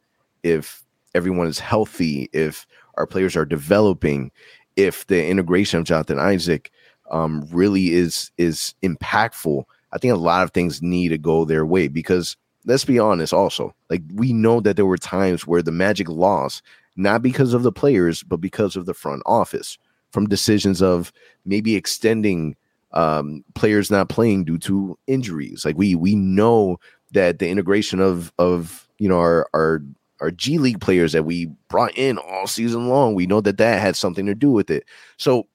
if 0.43 0.85
everyone 1.13 1.47
is 1.47 1.59
healthy, 1.59 2.29
if 2.31 2.65
our 2.93 3.05
players 3.05 3.35
are 3.35 3.43
developing, 3.43 4.31
if 4.77 5.05
the 5.07 5.27
integration 5.27 5.79
of 5.79 5.85
Jonathan 5.85 6.17
Isaac 6.17 6.71
um, 7.11 7.45
really 7.51 7.91
is 7.91 8.31
is 8.37 8.73
impactful. 8.83 9.65
I 9.91 9.97
think 9.97 10.13
a 10.13 10.17
lot 10.17 10.43
of 10.43 10.51
things 10.51 10.81
need 10.81 11.09
to 11.09 11.17
go 11.17 11.43
their 11.43 11.65
way 11.65 11.89
because 11.89 12.37
let's 12.65 12.85
be 12.85 12.99
honest, 12.99 13.33
also 13.33 13.75
like 13.89 14.01
we 14.13 14.31
know 14.31 14.61
that 14.61 14.77
there 14.77 14.85
were 14.85 14.97
times 14.97 15.45
where 15.45 15.61
the 15.61 15.73
Magic 15.73 16.07
lost 16.07 16.61
not 16.95 17.21
because 17.21 17.53
of 17.53 17.63
the 17.63 17.73
players 17.73 18.23
but 18.23 18.39
because 18.39 18.77
of 18.77 18.85
the 18.85 18.93
front 18.93 19.21
office 19.25 19.77
from 20.11 20.27
decisions 20.27 20.81
of 20.81 21.11
maybe 21.45 21.75
extending 21.75 22.55
um, 22.93 23.43
players 23.53 23.91
not 23.91 24.09
playing 24.09 24.45
due 24.45 24.57
to 24.59 24.97
injuries. 25.07 25.65
Like 25.65 25.77
we 25.77 25.95
we 25.95 26.15
know 26.15 26.77
that 27.11 27.39
the 27.39 27.49
integration 27.49 27.99
of 27.99 28.31
of 28.39 28.87
you 28.97 29.09
know 29.09 29.19
our 29.19 29.47
our 29.53 29.81
our 30.21 30.31
G 30.31 30.57
League 30.57 30.79
players 30.79 31.11
that 31.11 31.23
we 31.23 31.47
brought 31.67 31.95
in 31.97 32.17
all 32.17 32.47
season 32.47 32.87
long, 32.87 33.15
we 33.15 33.27
know 33.27 33.41
that 33.41 33.57
that 33.57 33.81
had 33.81 33.95
something 33.95 34.25
to 34.25 34.35
do 34.35 34.49
with 34.51 34.69
it. 34.69 34.85
So 35.17 35.47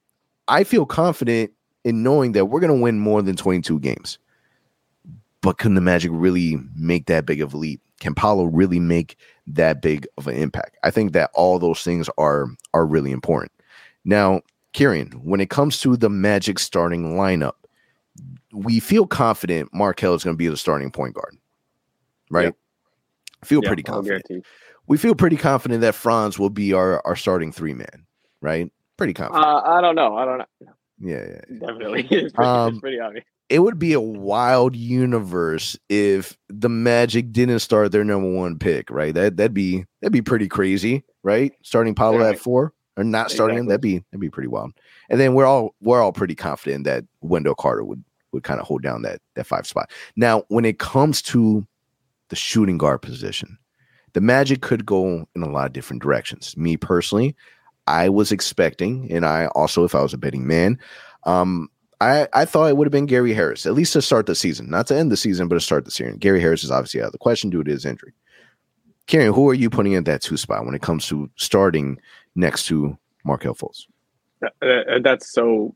I 0.48 0.64
feel 0.64 0.84
confident 0.84 1.52
in 1.84 2.02
knowing 2.02 2.32
that 2.32 2.46
we're 2.46 2.60
going 2.60 2.74
to 2.74 2.82
win 2.82 2.98
more 2.98 3.22
than 3.22 3.36
22 3.36 3.78
games. 3.80 4.18
But 5.40 5.56
can 5.56 5.74
the 5.74 5.80
Magic 5.80 6.10
really 6.12 6.58
make 6.76 7.06
that 7.06 7.24
big 7.24 7.40
of 7.40 7.54
a 7.54 7.56
leap? 7.56 7.80
Can 8.00 8.14
Paolo 8.14 8.44
really 8.44 8.78
make 8.78 9.16
that 9.46 9.80
big 9.80 10.06
of 10.18 10.26
an 10.26 10.36
impact? 10.36 10.76
I 10.84 10.90
think 10.90 11.12
that 11.12 11.30
all 11.34 11.58
those 11.58 11.82
things 11.82 12.10
are 12.18 12.46
are 12.74 12.84
really 12.84 13.10
important. 13.10 13.52
Now, 14.04 14.42
Kieran, 14.72 15.10
when 15.22 15.40
it 15.40 15.50
comes 15.50 15.80
to 15.80 15.96
the 15.96 16.08
Magic 16.08 16.58
starting 16.58 17.14
lineup, 17.16 17.54
we 18.52 18.80
feel 18.80 19.06
confident 19.06 19.72
Markelle 19.72 20.14
is 20.14 20.24
going 20.24 20.34
to 20.34 20.38
be 20.38 20.48
the 20.48 20.56
starting 20.56 20.90
point 20.90 21.14
guard, 21.14 21.36
right? 22.30 22.44
Yep. 22.44 22.56
Feel 23.44 23.60
yep, 23.62 23.68
pretty 23.68 23.82
confident. 23.82 24.46
We 24.86 24.98
feel 24.98 25.14
pretty 25.14 25.36
confident 25.36 25.80
that 25.82 25.94
Franz 25.94 26.38
will 26.38 26.50
be 26.50 26.72
our, 26.72 27.04
our 27.06 27.16
starting 27.16 27.52
three 27.52 27.74
man, 27.74 28.06
right? 28.40 28.70
Pretty 28.96 29.14
confident. 29.14 29.44
Uh, 29.44 29.62
I 29.64 29.80
don't 29.80 29.94
know. 29.94 30.16
I 30.16 30.24
don't 30.24 30.38
know. 30.38 30.46
Yeah, 30.60 30.68
yeah, 31.00 31.40
yeah. 31.50 31.58
definitely. 31.66 32.02
It's 32.10 32.32
pretty, 32.32 32.50
um, 32.50 32.74
it's 32.74 32.80
pretty 32.80 33.00
obvious. 33.00 33.24
It 33.48 33.60
would 33.60 33.78
be 33.78 33.94
a 33.94 34.00
wild 34.00 34.76
universe 34.76 35.76
if 35.88 36.36
the 36.48 36.68
Magic 36.68 37.32
didn't 37.32 37.60
start 37.60 37.90
their 37.90 38.04
number 38.04 38.30
one 38.30 38.58
pick, 38.58 38.90
right? 38.90 39.14
That 39.14 39.36
that'd 39.36 39.54
be 39.54 39.84
that'd 40.00 40.12
be 40.12 40.22
pretty 40.22 40.46
crazy, 40.46 41.04
right? 41.22 41.52
Starting 41.62 41.94
Paolo 41.94 42.22
at 42.22 42.38
four 42.38 42.74
or 42.96 43.04
not 43.04 43.30
starting 43.30 43.56
exactly. 43.56 43.60
him, 43.60 43.68
that'd 43.68 43.80
be 43.80 43.98
that'd 44.10 44.20
be 44.20 44.30
pretty 44.30 44.48
wild. 44.48 44.72
And 45.08 45.20
then 45.20 45.34
we're 45.34 45.46
all 45.46 45.74
we're 45.80 46.02
all 46.02 46.12
pretty 46.12 46.34
confident 46.34 46.84
that 46.84 47.04
Wendell 47.20 47.54
Carter 47.54 47.84
would 47.84 48.04
would 48.32 48.42
kind 48.44 48.60
of 48.60 48.66
hold 48.66 48.82
down 48.82 49.02
that 49.02 49.20
that 49.34 49.46
five 49.46 49.66
spot. 49.66 49.90
Now, 50.16 50.44
when 50.48 50.64
it 50.64 50.78
comes 50.78 51.22
to 51.22 51.66
the 52.30 52.36
shooting 52.36 52.78
guard 52.78 53.02
position. 53.02 53.58
The 54.14 54.20
Magic 54.20 54.62
could 54.62 54.86
go 54.86 55.28
in 55.36 55.42
a 55.42 55.50
lot 55.50 55.66
of 55.66 55.72
different 55.72 56.02
directions. 56.02 56.56
Me 56.56 56.76
personally, 56.76 57.36
I 57.86 58.08
was 58.08 58.32
expecting, 58.32 59.10
and 59.12 59.26
I 59.26 59.46
also, 59.48 59.84
if 59.84 59.94
I 59.94 60.02
was 60.02 60.14
a 60.14 60.18
betting 60.18 60.46
man, 60.46 60.78
um, 61.24 61.68
I, 62.00 62.26
I 62.32 62.44
thought 62.46 62.68
it 62.68 62.76
would 62.76 62.86
have 62.86 62.92
been 62.92 63.06
Gary 63.06 63.34
Harris, 63.34 63.66
at 63.66 63.74
least 63.74 63.92
to 63.92 64.02
start 64.02 64.26
the 64.26 64.34
season, 64.34 64.70
not 64.70 64.86
to 64.86 64.96
end 64.96 65.12
the 65.12 65.16
season, 65.16 65.48
but 65.48 65.56
to 65.56 65.60
start 65.60 65.84
the 65.84 65.90
season. 65.90 66.16
Gary 66.16 66.40
Harris 66.40 66.64
is 66.64 66.70
obviously 66.70 67.02
out 67.02 67.06
of 67.06 67.12
the 67.12 67.18
question 67.18 67.50
due 67.50 67.62
to 67.62 67.70
his 67.70 67.84
injury. 67.84 68.14
Kieran, 69.06 69.34
who 69.34 69.48
are 69.48 69.54
you 69.54 69.68
putting 69.68 69.92
in 69.92 70.04
that 70.04 70.22
two 70.22 70.36
spot 70.36 70.64
when 70.64 70.74
it 70.74 70.82
comes 70.82 71.06
to 71.08 71.28
starting 71.36 71.98
next 72.34 72.66
to 72.66 72.98
Markelle 73.24 73.54
Fultz? 73.54 73.86
that's 75.02 75.32
so 75.32 75.74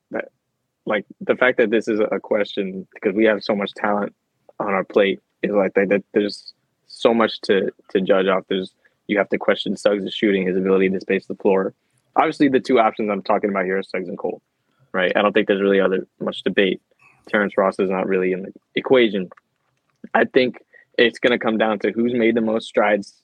like 0.87 1.05
the 1.21 1.37
fact 1.37 1.59
that 1.59 1.71
this 1.71 1.89
is 1.89 2.01
a 2.01 2.21
question 2.21 2.87
because 2.95 3.15
we 3.15 3.25
have 3.25 3.43
so 3.43 3.55
much 3.55 3.73
talent 3.75 4.15
on 4.61 4.69
our 4.69 4.85
plate 4.85 5.21
is 5.43 5.53
like 5.53 5.75
that, 5.75 5.89
that 5.89 6.05
there's 6.13 6.55
so 6.87 7.13
much 7.13 7.41
to 7.43 7.71
to 7.91 8.01
judge 8.01 8.27
off. 8.27 8.45
There's 8.49 8.75
you 9.07 9.19
have 9.19 9.29
to 9.31 9.39
question 9.39 9.77
Suggs' 9.77 10.15
shooting, 10.15 10.47
his 10.47 10.57
ability 10.57 10.91
to 10.91 11.01
space 11.01 11.27
the 11.27 11.35
floor. 11.35 11.75
Obviously, 12.17 12.49
the 12.49 12.61
two 12.61 12.79
options 12.79 13.11
I'm 13.11 13.23
talking 13.23 13.51
about 13.51 13.65
here 13.65 13.79
are 13.79 13.83
Suggs 13.83 14.09
and 14.09 14.19
Cole, 14.19 14.41
right? 14.93 15.13
I 15.15 15.23
don't 15.23 15.33
think 15.33 15.49
there's 15.49 15.61
really 15.61 15.81
other 15.81 16.07
much 16.21 16.43
debate. 16.43 16.81
Terrence 17.29 17.55
Ross 17.57 17.79
is 17.79 17.91
not 17.91 18.07
really 18.07 18.33
in 18.33 18.43
the 18.43 18.53
equation. 18.75 19.31
I 20.15 20.25
think 20.25 20.59
it's 20.97 21.19
going 21.19 21.33
to 21.33 21.39
come 21.39 21.59
down 21.59 21.79
to 21.81 21.91
who's 21.91 22.15
made 22.15 22.35
the 22.35 22.41
most 22.41 22.67
strides 22.67 23.23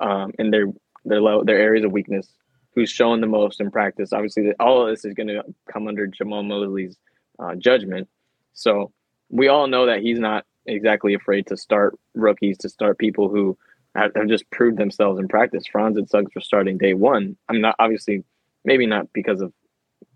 um, 0.00 0.32
in 0.38 0.50
their 0.50 0.66
their 1.04 1.20
low, 1.20 1.42
their 1.42 1.58
areas 1.58 1.84
of 1.84 1.92
weakness, 1.92 2.28
who's 2.74 2.90
shown 2.90 3.20
the 3.20 3.26
most 3.26 3.60
in 3.60 3.70
practice. 3.70 4.12
Obviously, 4.12 4.52
all 4.60 4.82
of 4.82 4.90
this 4.90 5.04
is 5.04 5.14
going 5.14 5.28
to 5.28 5.42
come 5.70 5.88
under 5.88 6.06
Jamahl 6.06 6.46
Mosley's 6.46 6.96
uh, 7.38 7.54
judgment. 7.56 8.08
So 8.52 8.92
we 9.28 9.48
all 9.48 9.66
know 9.66 9.86
that 9.86 10.00
he's 10.02 10.18
not 10.18 10.44
exactly 10.66 11.14
afraid 11.14 11.46
to 11.48 11.56
start 11.56 11.98
rookies, 12.14 12.58
to 12.58 12.68
start 12.68 12.98
people 12.98 13.28
who 13.28 13.56
have, 13.94 14.12
have 14.14 14.28
just 14.28 14.48
proved 14.50 14.78
themselves 14.78 15.18
in 15.18 15.28
practice. 15.28 15.64
Franz 15.66 15.96
and 15.96 16.08
Suggs 16.08 16.32
for 16.32 16.40
starting 16.40 16.78
day 16.78 16.94
one. 16.94 17.36
I'm 17.48 17.60
not 17.60 17.76
obviously 17.78 18.24
maybe 18.64 18.86
not 18.86 19.12
because 19.12 19.40
of 19.40 19.52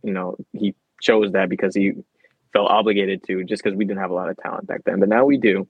you 0.03 0.13
know 0.13 0.37
he 0.53 0.75
chose 1.01 1.33
that 1.33 1.49
because 1.49 1.75
he 1.75 1.93
felt 2.53 2.71
obligated 2.71 3.23
to 3.25 3.45
just 3.45 3.63
because 3.63 3.77
we 3.77 3.85
didn't 3.85 4.01
have 4.01 4.11
a 4.11 4.15
lot 4.15 4.29
of 4.29 4.37
talent 4.37 4.67
back 4.67 4.83
then, 4.85 5.01
but 5.01 5.09
now 5.09 5.25
we 5.25 5.39
do. 5.39 5.67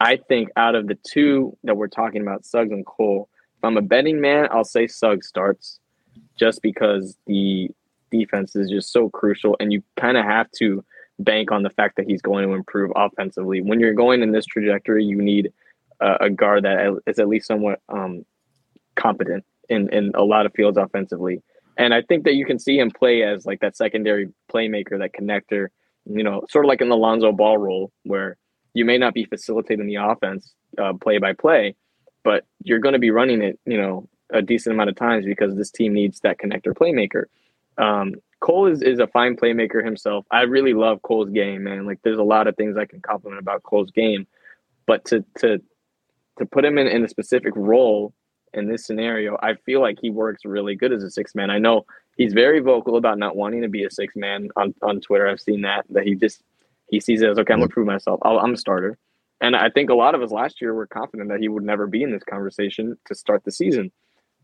I 0.00 0.16
think 0.16 0.48
out 0.56 0.74
of 0.74 0.88
the 0.88 0.98
two 1.06 1.56
that 1.62 1.76
we're 1.76 1.88
talking 1.88 2.22
about, 2.22 2.44
Suggs 2.44 2.72
and 2.72 2.84
Cole, 2.84 3.28
if 3.56 3.64
I'm 3.64 3.76
a 3.76 3.82
betting 3.82 4.20
man, 4.20 4.48
I'll 4.50 4.64
say 4.64 4.86
Suggs 4.88 5.28
starts 5.28 5.78
just 6.36 6.62
because 6.62 7.16
the 7.26 7.70
defense 8.10 8.54
is 8.56 8.70
just 8.70 8.92
so 8.92 9.08
crucial 9.08 9.56
and 9.58 9.72
you 9.72 9.82
kind 9.96 10.16
of 10.16 10.24
have 10.24 10.50
to 10.58 10.84
bank 11.18 11.50
on 11.52 11.62
the 11.62 11.70
fact 11.70 11.96
that 11.96 12.06
he's 12.06 12.22
going 12.22 12.46
to 12.46 12.54
improve 12.54 12.92
offensively. 12.96 13.60
When 13.60 13.80
you're 13.80 13.94
going 13.94 14.22
in 14.22 14.32
this 14.32 14.46
trajectory, 14.46 15.04
you 15.04 15.20
need 15.20 15.52
a, 16.00 16.30
guard 16.30 16.64
that 16.64 16.98
is 17.06 17.18
at 17.18 17.28
least 17.28 17.46
somewhat 17.46 17.80
um, 17.88 18.24
competent 18.96 19.44
in, 19.68 19.88
in 19.92 20.12
a 20.14 20.22
lot 20.22 20.46
of 20.46 20.52
fields 20.52 20.76
offensively. 20.76 21.42
And 21.78 21.94
I 21.94 22.02
think 22.02 22.24
that 22.24 22.34
you 22.34 22.44
can 22.44 22.58
see 22.58 22.78
him 22.78 22.90
play 22.90 23.22
as 23.22 23.46
like 23.46 23.60
that 23.60 23.76
secondary 23.76 24.28
playmaker, 24.52 24.98
that 24.98 25.12
connector, 25.14 25.68
you 26.04 26.22
know, 26.22 26.44
sort 26.50 26.64
of 26.64 26.68
like 26.68 26.80
in 26.80 26.88
the 26.88 26.96
Lonzo 26.96 27.32
Ball 27.32 27.56
role, 27.56 27.92
where 28.02 28.36
you 28.74 28.84
may 28.84 28.98
not 28.98 29.14
be 29.14 29.24
facilitating 29.24 29.86
the 29.86 29.96
offense 29.96 30.52
uh, 30.78 30.92
play 31.00 31.18
by 31.18 31.32
play, 31.32 31.76
but 32.24 32.44
you're 32.62 32.78
going 32.78 32.94
to 32.94 32.98
be 32.98 33.10
running 33.10 33.42
it, 33.42 33.58
you 33.64 33.78
know, 33.78 34.08
a 34.32 34.42
decent 34.42 34.74
amount 34.74 34.90
of 34.90 34.96
times 34.96 35.24
because 35.24 35.56
this 35.56 35.70
team 35.70 35.92
needs 35.92 36.20
that 36.20 36.38
connector 36.38 36.74
playmaker. 36.74 37.24
Um, 37.78 38.14
Cole 38.40 38.66
is, 38.66 38.82
is 38.82 38.98
a 38.98 39.06
fine 39.06 39.36
playmaker 39.36 39.84
himself. 39.84 40.26
I 40.30 40.42
really 40.42 40.74
love 40.74 41.00
Cole's 41.02 41.30
game, 41.30 41.64
man. 41.64 41.86
Like 41.86 42.00
there's 42.02 42.18
a 42.18 42.24
lot 42.24 42.48
of 42.48 42.56
things 42.56 42.76
I 42.76 42.86
can 42.86 43.00
compliment 43.00 43.40
about 43.40 43.62
Cole's 43.62 43.90
game, 43.90 44.26
but 44.86 45.04
to 45.06 45.24
to 45.38 45.60
to 46.38 46.46
put 46.46 46.64
him 46.64 46.76
in, 46.78 46.86
in 46.88 47.04
a 47.04 47.08
specific 47.08 47.52
role 47.54 48.12
in 48.52 48.68
this 48.68 48.84
scenario, 48.84 49.38
I 49.42 49.54
feel 49.54 49.80
like 49.80 49.98
he 50.00 50.10
works 50.10 50.44
really 50.44 50.74
good 50.74 50.92
as 50.92 51.02
a 51.02 51.10
six 51.10 51.34
man. 51.34 51.50
I 51.50 51.58
know 51.58 51.86
he's 52.16 52.32
very 52.32 52.60
vocal 52.60 52.96
about 52.96 53.18
not 53.18 53.36
wanting 53.36 53.62
to 53.62 53.68
be 53.68 53.84
a 53.84 53.90
six 53.90 54.16
man 54.16 54.48
on, 54.56 54.74
on 54.82 55.00
Twitter. 55.00 55.28
I've 55.28 55.40
seen 55.40 55.62
that 55.62 55.86
that 55.90 56.04
he 56.04 56.14
just 56.14 56.42
he 56.88 57.00
sees 57.00 57.22
it 57.22 57.30
as 57.30 57.38
okay, 57.38 57.52
I'm 57.52 57.60
gonna 57.60 57.68
prove 57.68 57.86
myself. 57.86 58.20
i 58.22 58.30
am 58.30 58.54
a 58.54 58.56
starter, 58.56 58.98
and 59.40 59.54
I 59.54 59.70
think 59.70 59.88
a 59.88 59.94
lot 59.94 60.14
of 60.14 60.22
us 60.22 60.32
last 60.32 60.60
year 60.60 60.74
were 60.74 60.86
confident 60.86 61.30
that 61.30 61.40
he 61.40 61.48
would 61.48 61.62
never 61.62 61.86
be 61.86 62.02
in 62.02 62.10
this 62.10 62.24
conversation 62.24 62.98
to 63.06 63.14
start 63.14 63.44
the 63.44 63.52
season. 63.52 63.92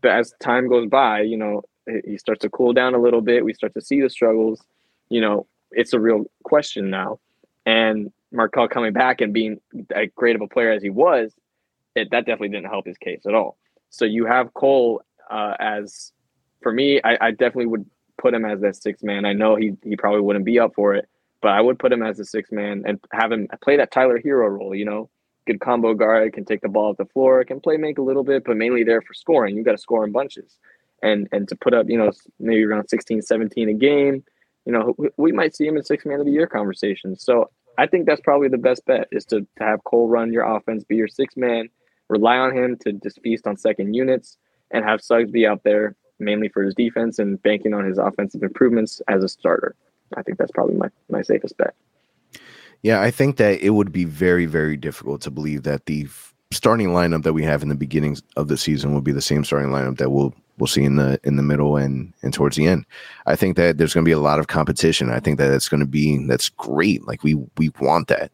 But 0.01 0.11
as 0.11 0.33
time 0.39 0.67
goes 0.67 0.87
by, 0.87 1.21
you 1.21 1.37
know, 1.37 1.63
he 2.05 2.17
starts 2.17 2.41
to 2.41 2.49
cool 2.49 2.73
down 2.73 2.93
a 2.93 2.99
little 2.99 3.21
bit. 3.21 3.43
We 3.43 3.53
start 3.53 3.73
to 3.73 3.81
see 3.81 4.01
the 4.01 4.09
struggles. 4.09 4.61
You 5.09 5.21
know, 5.21 5.47
it's 5.71 5.93
a 5.93 5.99
real 5.99 6.25
question 6.43 6.89
now. 6.89 7.19
And 7.65 8.11
Markelle 8.31 8.67
coming 8.67 8.93
back 8.93 9.21
and 9.21 9.33
being 9.33 9.59
as 9.95 10.07
great 10.15 10.35
of 10.35 10.41
a 10.41 10.47
player 10.47 10.71
as 10.71 10.83
he 10.83 10.89
was, 10.89 11.33
it, 11.95 12.11
that 12.11 12.25
definitely 12.25 12.49
didn't 12.49 12.69
help 12.69 12.85
his 12.85 12.97
case 12.97 13.25
at 13.25 13.33
all. 13.33 13.57
So 13.89 14.05
you 14.05 14.25
have 14.25 14.53
Cole 14.53 15.01
uh, 15.29 15.55
as, 15.59 16.11
for 16.61 16.71
me, 16.71 17.01
I, 17.03 17.17
I, 17.27 17.31
definitely 17.31 17.67
would 17.67 17.85
put 18.17 18.33
him 18.33 18.45
as 18.45 18.61
that 18.61 18.75
six 18.75 19.03
man. 19.03 19.25
I 19.25 19.33
know 19.33 19.55
he 19.55 19.73
he 19.83 19.95
probably 19.95 20.21
wouldn't 20.21 20.45
be 20.45 20.59
up 20.59 20.73
for 20.75 20.95
it, 20.95 21.07
but 21.41 21.49
I 21.49 21.61
would 21.61 21.79
put 21.79 21.91
him 21.91 22.03
as 22.03 22.19
a 22.19 22.25
six 22.25 22.51
man 22.51 22.83
and 22.85 22.99
have 23.11 23.31
him 23.31 23.47
play 23.61 23.77
that 23.77 23.91
Tyler 23.91 24.19
Herro 24.19 24.49
role. 24.49 24.75
You 24.75 24.85
know, 24.85 25.09
good 25.51 25.59
combo 25.59 25.93
guard, 25.93 26.33
can 26.33 26.45
take 26.45 26.61
the 26.61 26.69
ball 26.69 26.91
off 26.91 26.97
the 26.97 27.05
floor, 27.05 27.43
can 27.43 27.59
play 27.59 27.77
make 27.77 27.97
a 27.97 28.01
little 28.01 28.23
bit, 28.23 28.43
but 28.45 28.57
mainly 28.57 28.83
there 28.83 29.01
for 29.01 29.13
scoring. 29.13 29.55
You've 29.55 29.65
got 29.65 29.73
to 29.73 29.77
score 29.77 30.05
in 30.05 30.11
bunches. 30.11 30.57
And 31.01 31.27
and 31.31 31.47
to 31.47 31.55
put 31.55 31.73
up 31.73 31.89
you 31.89 31.97
know 31.97 32.11
maybe 32.39 32.63
around 32.63 32.89
16 32.89 33.21
17 33.21 33.69
a 33.69 33.73
game 33.73 34.21
you 34.65 34.73
know 34.73 34.97
we 35.15 35.31
might 35.31 35.55
see 35.55 35.65
him 35.65 35.77
in 35.77 35.83
six 35.83 36.05
man 36.05 36.19
of 36.19 36.25
the 36.25 36.31
year 36.33 36.45
conversations 36.45 37.23
so 37.23 37.49
i 37.77 37.87
think 37.87 38.05
that's 38.05 38.19
probably 38.19 38.49
the 38.49 38.57
best 38.57 38.85
bet 38.85 39.07
is 39.09 39.23
to, 39.23 39.47
to 39.57 39.63
have 39.63 39.81
cole 39.85 40.09
run 40.09 40.33
your 40.33 40.43
offense 40.43 40.83
be 40.83 40.97
your 40.97 41.07
six 41.07 41.37
man 41.37 41.69
rely 42.09 42.35
on 42.35 42.53
him 42.53 42.75
to 42.81 42.91
just 42.91 43.21
feast 43.21 43.47
on 43.47 43.55
second 43.55 43.93
units 43.93 44.37
and 44.71 44.83
have 44.83 45.01
suggs 45.01 45.31
be 45.31 45.47
out 45.47 45.63
there 45.63 45.95
mainly 46.19 46.49
for 46.49 46.63
his 46.63 46.75
defense 46.75 47.19
and 47.19 47.41
banking 47.43 47.73
on 47.73 47.85
his 47.85 47.97
offensive 47.97 48.43
improvements 48.43 49.01
as 49.07 49.23
a 49.23 49.29
starter. 49.29 49.75
I 50.15 50.21
think 50.21 50.37
that's 50.37 50.51
probably 50.51 50.75
my, 50.75 50.89
my 51.09 51.21
safest 51.21 51.57
bet 51.57 51.75
yeah 52.81 53.01
i 53.01 53.11
think 53.11 53.37
that 53.37 53.59
it 53.61 53.71
would 53.71 53.91
be 53.91 54.05
very 54.05 54.45
very 54.45 54.77
difficult 54.77 55.21
to 55.21 55.31
believe 55.31 55.63
that 55.63 55.85
the 55.85 56.07
starting 56.51 56.89
lineup 56.89 57.23
that 57.23 57.33
we 57.33 57.43
have 57.43 57.61
in 57.61 57.69
the 57.69 57.75
beginning 57.75 58.17
of 58.35 58.47
the 58.47 58.57
season 58.57 58.93
will 58.93 59.01
be 59.01 59.11
the 59.11 59.21
same 59.21 59.43
starting 59.43 59.69
lineup 59.69 59.97
that 59.97 60.09
we'll 60.09 60.33
we'll 60.59 60.67
see 60.67 60.83
in 60.83 60.97
the 60.97 61.19
in 61.23 61.35
the 61.37 61.43
middle 61.43 61.77
and 61.77 62.13
and 62.21 62.33
towards 62.33 62.55
the 62.55 62.67
end. 62.67 62.85
I 63.25 63.35
think 63.35 63.55
that 63.57 63.77
there's 63.77 63.93
going 63.93 64.03
to 64.03 64.09
be 64.09 64.13
a 64.13 64.19
lot 64.19 64.39
of 64.39 64.47
competition. 64.47 65.09
I 65.09 65.19
think 65.19 65.37
that 65.37 65.51
it's 65.51 65.69
going 65.69 65.79
to 65.79 65.85
be 65.85 66.25
that's 66.27 66.49
great. 66.49 67.07
Like 67.07 67.23
we 67.23 67.35
we 67.57 67.71
want 67.79 68.07
that. 68.09 68.31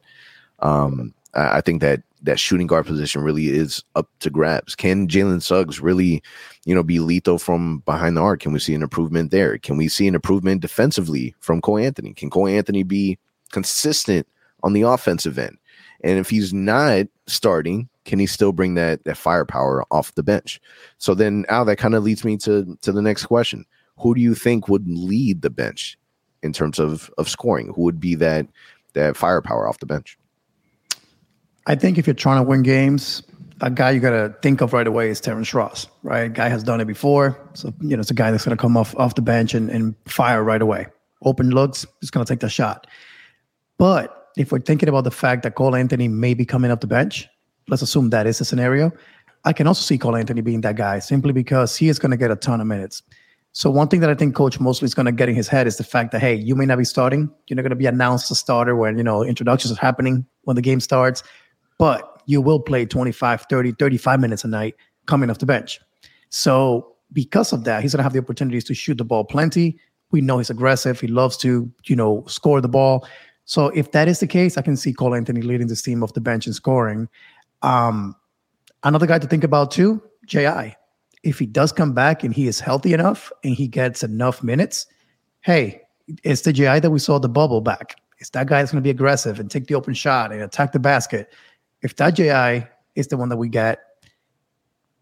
Um, 0.60 1.14
I 1.34 1.62
think 1.62 1.82
that 1.82 2.02
that 2.22 2.40
shooting 2.40 2.66
guard 2.66 2.86
position 2.86 3.22
really 3.22 3.50
is 3.50 3.84
up 3.96 4.10
to 4.22 4.30
grabs. 4.30 4.76
Can 4.76 5.08
Jalen 5.08 5.42
Suggs 5.42 5.80
really, 5.80 6.24
you 6.66 6.74
know, 6.74 6.82
be 6.82 7.00
lethal 7.00 7.38
from 7.38 7.80
behind 7.80 8.18
the 8.18 8.22
arc? 8.22 8.40
Can 8.40 8.54
we 8.54 8.60
see 8.60 8.74
an 8.74 8.82
improvement 8.82 9.32
there? 9.32 9.58
Can 9.60 9.78
we 9.78 9.88
see 9.88 10.08
an 10.08 10.16
improvement 10.16 10.62
defensively 10.62 11.36
from 11.40 11.62
Cole 11.62 11.78
Anthony? 11.78 12.14
Can 12.14 12.30
Cole 12.30 12.48
Anthony 12.48 12.84
be 12.84 13.20
consistent 13.52 14.28
on 14.66 14.74
the 14.74 14.82
offensive 14.82 15.40
end? 15.40 15.58
And 16.04 16.20
if 16.20 16.30
he's 16.30 16.54
not 16.54 17.06
starting, 17.28 17.88
can 18.04 18.20
he 18.20 18.26
still 18.26 18.52
bring 18.52 18.76
that 18.76 19.06
that 19.06 19.18
firepower 19.18 19.86
off 19.92 20.14
the 20.16 20.24
bench? 20.24 20.60
So 20.98 21.16
then, 21.16 21.46
Al, 21.48 21.66
that 21.66 21.78
kind 21.78 21.96
of 21.96 22.04
leads 22.04 22.26
me 22.26 22.36
to 22.38 22.78
to 22.82 22.92
the 22.92 23.02
next 23.02 23.26
question: 23.26 23.66
Who 24.00 24.14
do 24.14 24.22
you 24.22 24.36
think 24.36 24.68
would 24.68 24.88
lead 24.88 25.42
the 25.42 25.50
bench 25.50 25.98
in 26.44 26.52
terms 26.52 26.80
of 26.80 27.10
of 27.18 27.30
scoring? 27.30 27.74
Who 27.74 27.84
would 27.84 28.00
be 28.00 28.16
that 28.16 28.48
that 28.94 29.16
firepower 29.16 29.68
off 29.68 29.80
the 29.80 29.86
bench? 29.86 30.18
I 31.68 31.76
think 31.76 31.98
if 31.98 32.06
you're 32.06 32.14
trying 32.14 32.44
to 32.44 32.48
win 32.48 32.62
games, 32.62 33.24
a 33.62 33.72
guy 33.72 33.92
you 33.92 34.00
got 34.00 34.12
to 34.12 34.36
think 34.42 34.62
of 34.62 34.74
right 34.74 34.86
away 34.86 35.10
is 35.10 35.20
Terrence 35.20 35.54
Ross, 35.54 35.88
right? 36.04 36.32
Guy 36.32 36.50
has 36.50 36.64
done 36.64 36.82
it 36.82 36.86
before, 36.86 37.40
so 37.54 37.74
you 37.82 37.96
know 37.96 38.02
it's 38.02 38.12
a 38.12 38.16
guy 38.16 38.32
that's 38.32 38.46
going 38.46 38.56
to 38.56 38.62
come 38.62 38.78
off 38.78 38.96
off 38.98 39.16
the 39.16 39.22
bench 39.22 39.54
and, 39.54 39.70
and 39.70 39.96
fire 40.06 40.44
right 40.44 40.62
away. 40.62 40.88
Open 41.24 41.50
looks, 41.50 41.86
he's 42.02 42.12
going 42.12 42.26
to 42.26 42.32
take 42.32 42.42
the 42.42 42.50
shot. 42.50 42.88
But 43.78 44.25
if 44.38 44.52
we're 44.52 44.60
thinking 44.60 44.90
about 44.90 45.04
the 45.04 45.12
fact 45.12 45.44
that 45.44 45.56
Cole 45.56 45.76
Anthony 45.76 46.08
may 46.08 46.34
be 46.34 46.46
coming 46.46 46.72
off 46.72 46.82
the 46.82 46.88
bench, 46.88 47.28
let's 47.68 47.82
assume 47.82 48.10
that 48.10 48.28
is 48.28 48.40
the 48.40 48.46
scenario. 48.46 48.92
I 49.46 49.54
can 49.54 49.68
also 49.68 49.82
see 49.82 49.98
Cole 49.98 50.16
Anthony 50.16 50.42
being 50.42 50.62
that 50.62 50.76
guy 50.76 51.00
simply 51.00 51.32
because 51.32 51.76
he 51.76 51.90
is 51.90 52.00
going 52.00 52.12
to 52.12 52.18
get 52.18 52.32
a 52.32 52.36
ton 52.36 52.62
of 52.62 52.68
minutes. 52.68 53.04
So 53.52 53.70
one 53.70 53.88
thing 53.88 54.02
that 54.02 54.10
I 54.10 54.16
think 54.16 54.36
Coach 54.36 54.60
Mosley 54.60 54.86
is 54.86 54.94
going 54.94 55.06
to 55.06 55.12
get 55.14 55.30
in 55.30 55.36
his 55.36 55.48
head 55.48 55.66
is 55.66 55.78
the 55.78 55.84
fact 55.84 56.12
that 56.12 56.20
hey, 56.20 56.36
you 56.36 56.56
may 56.56 56.66
not 56.66 56.78
be 56.78 56.84
starting. 56.84 57.32
You're 57.48 57.56
not 57.56 57.62
going 57.62 57.70
to 57.70 57.78
be 57.78 57.86
announced 57.86 58.30
a 58.30 58.36
starter 58.36 58.76
when 58.76 58.98
you 58.98 59.04
know 59.04 59.24
introductions 59.24 59.72
are 59.72 59.80
happening 59.80 60.26
when 60.44 60.56
the 60.56 60.62
game 60.62 60.80
starts, 60.82 61.24
but 61.78 62.22
you 62.26 62.42
will 62.42 62.60
play 62.60 62.86
25, 62.86 63.46
30, 63.50 63.72
35 63.74 64.20
minutes 64.20 64.44
a 64.44 64.48
night 64.48 64.76
coming 65.06 65.30
off 65.30 65.38
the 65.38 65.46
bench. 65.46 65.80
So 66.30 66.96
because 67.14 67.54
of 67.54 67.64
that, 67.64 67.82
he's 67.82 67.94
going 67.94 68.00
to 68.00 68.04
have 68.04 68.14
the 68.14 68.20
opportunities 68.20 68.64
to 68.66 68.74
shoot 68.74 68.98
the 68.98 69.06
ball 69.06 69.24
plenty. 69.24 69.80
We 70.12 70.22
know 70.22 70.40
he's 70.40 70.50
aggressive. 70.50 71.00
He 71.00 71.08
loves 71.08 71.38
to, 71.38 71.72
you 71.86 71.96
know, 71.96 72.24
score 72.28 72.60
the 72.62 72.68
ball. 72.68 73.08
So 73.46 73.68
if 73.70 73.92
that 73.92 74.08
is 74.08 74.20
the 74.20 74.28
case, 74.28 74.58
I 74.58 74.62
can 74.62 74.76
see 74.76 74.92
Cole 74.92 75.16
Anthony 75.16 75.42
leading 75.42 75.68
this 75.68 75.82
team 75.82 76.04
off 76.04 76.14
the 76.14 76.22
bench 76.22 76.48
and 76.48 76.56
scoring. 76.56 77.08
Um, 77.62 78.16
another 78.84 79.06
guy 79.06 79.20
to 79.20 79.28
think 79.28 79.44
about 79.44 79.72
too, 79.72 80.02
Ji. 80.26 80.76
If 81.24 81.40
he 81.40 81.46
does 81.46 81.72
come 81.72 81.94
back 81.94 82.24
and 82.24 82.34
he 82.34 82.48
is 82.48 82.60
healthy 82.60 82.94
enough 82.94 83.32
and 83.44 83.56
he 83.56 83.68
gets 83.68 84.04
enough 84.04 84.44
minutes, 84.44 84.88
hey, 85.42 85.82
it's 86.24 86.42
the 86.42 86.54
Ji 86.54 86.80
that 86.80 86.92
we 86.92 87.00
saw 87.00 87.20
the 87.20 87.30
bubble 87.30 87.62
back. 87.62 87.96
It's 88.20 88.32
that 88.32 88.48
guy 88.48 88.62
that's 88.62 88.72
going 88.72 88.84
to 88.84 88.86
be 88.86 88.92
aggressive 88.92 89.40
and 89.40 89.50
take 89.50 89.68
the 89.68 89.76
open 89.76 89.94
shot 89.94 90.32
and 90.32 90.42
attack 90.42 90.72
the 90.72 90.80
basket. 90.80 91.32
If 91.82 91.96
that 91.98 92.12
Ji 92.12 92.68
is 92.96 93.08
the 93.08 93.18
one 93.18 93.30
that 93.30 93.38
we 93.38 93.50
get. 93.50 93.80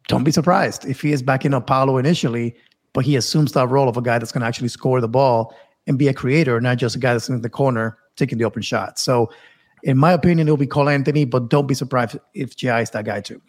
Don't 0.10 0.24
be 0.26 0.32
surprised 0.32 0.86
if 0.86 1.02
he 1.02 1.14
is 1.14 1.22
back 1.22 1.46
in 1.46 1.54
Apollo 1.54 1.98
initially, 1.98 2.56
but 2.92 3.06
he 3.06 3.16
assumes 3.16 3.54
that 3.54 3.70
role 3.70 3.88
of 3.88 3.96
a 3.96 4.02
guy 4.02 4.20
that's 4.20 4.34
going 4.34 4.42
to 4.42 4.48
actually 4.48 4.68
score 4.68 5.00
the 5.00 5.08
ball 5.08 5.56
and 5.88 5.98
be 5.98 6.08
a 6.08 6.14
creator, 6.14 6.60
not 6.60 6.78
just 6.78 6.96
a 6.96 7.00
guy 7.00 7.14
that's 7.14 7.30
in 7.30 7.42
the 7.42 7.50
corner 7.50 7.98
taking 8.16 8.38
the 8.38 8.46
open 8.46 8.62
shot. 8.62 9.00
So, 9.00 9.30
in 9.84 9.98
my 9.98 10.14
opinion, 10.14 10.48
it'll 10.48 10.58
be 10.58 10.68
Cole 10.68 10.90
Anthony, 10.90 11.26
but 11.26 11.50
don't 11.50 11.68
be 11.68 11.74
surprised 11.74 12.18
if 12.34 12.56
GI 12.56 12.70
is 12.70 12.90
that 12.92 13.06
guy 13.06 13.22
too. 13.22 13.42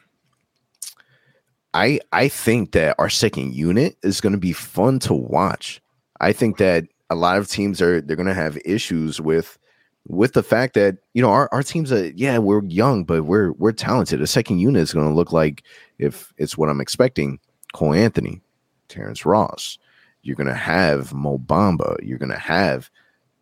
I 1.75 2.01
I 2.13 2.29
think 2.29 2.73
that 2.73 2.95
our 2.99 3.11
second 3.11 3.55
unit 3.55 3.97
is 4.03 4.21
going 4.21 4.33
to 4.33 4.39
be 4.39 4.53
fun 4.53 5.01
to 5.01 5.15
watch. 5.15 5.83
I 6.21 6.33
think 6.33 6.59
that 6.59 6.87
a 7.11 7.15
lot 7.15 7.39
of 7.39 7.49
teams 7.49 7.83
are 7.83 8.01
they're 8.01 8.17
going 8.17 8.29
to 8.29 8.35
have 8.35 8.59
issues 8.65 9.21
with 9.21 9.59
with 10.07 10.35
the 10.35 10.43
fact 10.43 10.75
that 10.75 10.99
you 11.15 11.23
know 11.23 11.31
our, 11.31 11.49
our 11.53 11.63
teams 11.63 11.93
are 11.93 12.09
yeah 12.11 12.39
we're 12.39 12.65
young 12.65 13.05
but 13.05 13.25
we're 13.25 13.53
we're 13.53 13.73
talented. 13.73 14.23
A 14.23 14.27
second 14.27 14.61
unit 14.61 14.83
is 14.83 14.95
going 14.95 15.09
to 15.09 15.15
look 15.15 15.33
like 15.33 15.65
if 15.99 16.33
it's 16.39 16.57
what 16.57 16.71
I'm 16.71 16.81
expecting. 16.81 17.39
Cole 17.73 17.93
Anthony, 17.93 18.41
Terrence 18.89 19.27
Ross. 19.27 19.79
You're 20.23 20.37
going 20.37 20.47
to 20.47 20.55
have 20.55 21.13
Mo 21.13 21.39
Bamba. 21.39 21.97
You're 22.03 22.19
going 22.19 22.31
to 22.31 22.39
have 22.39 22.89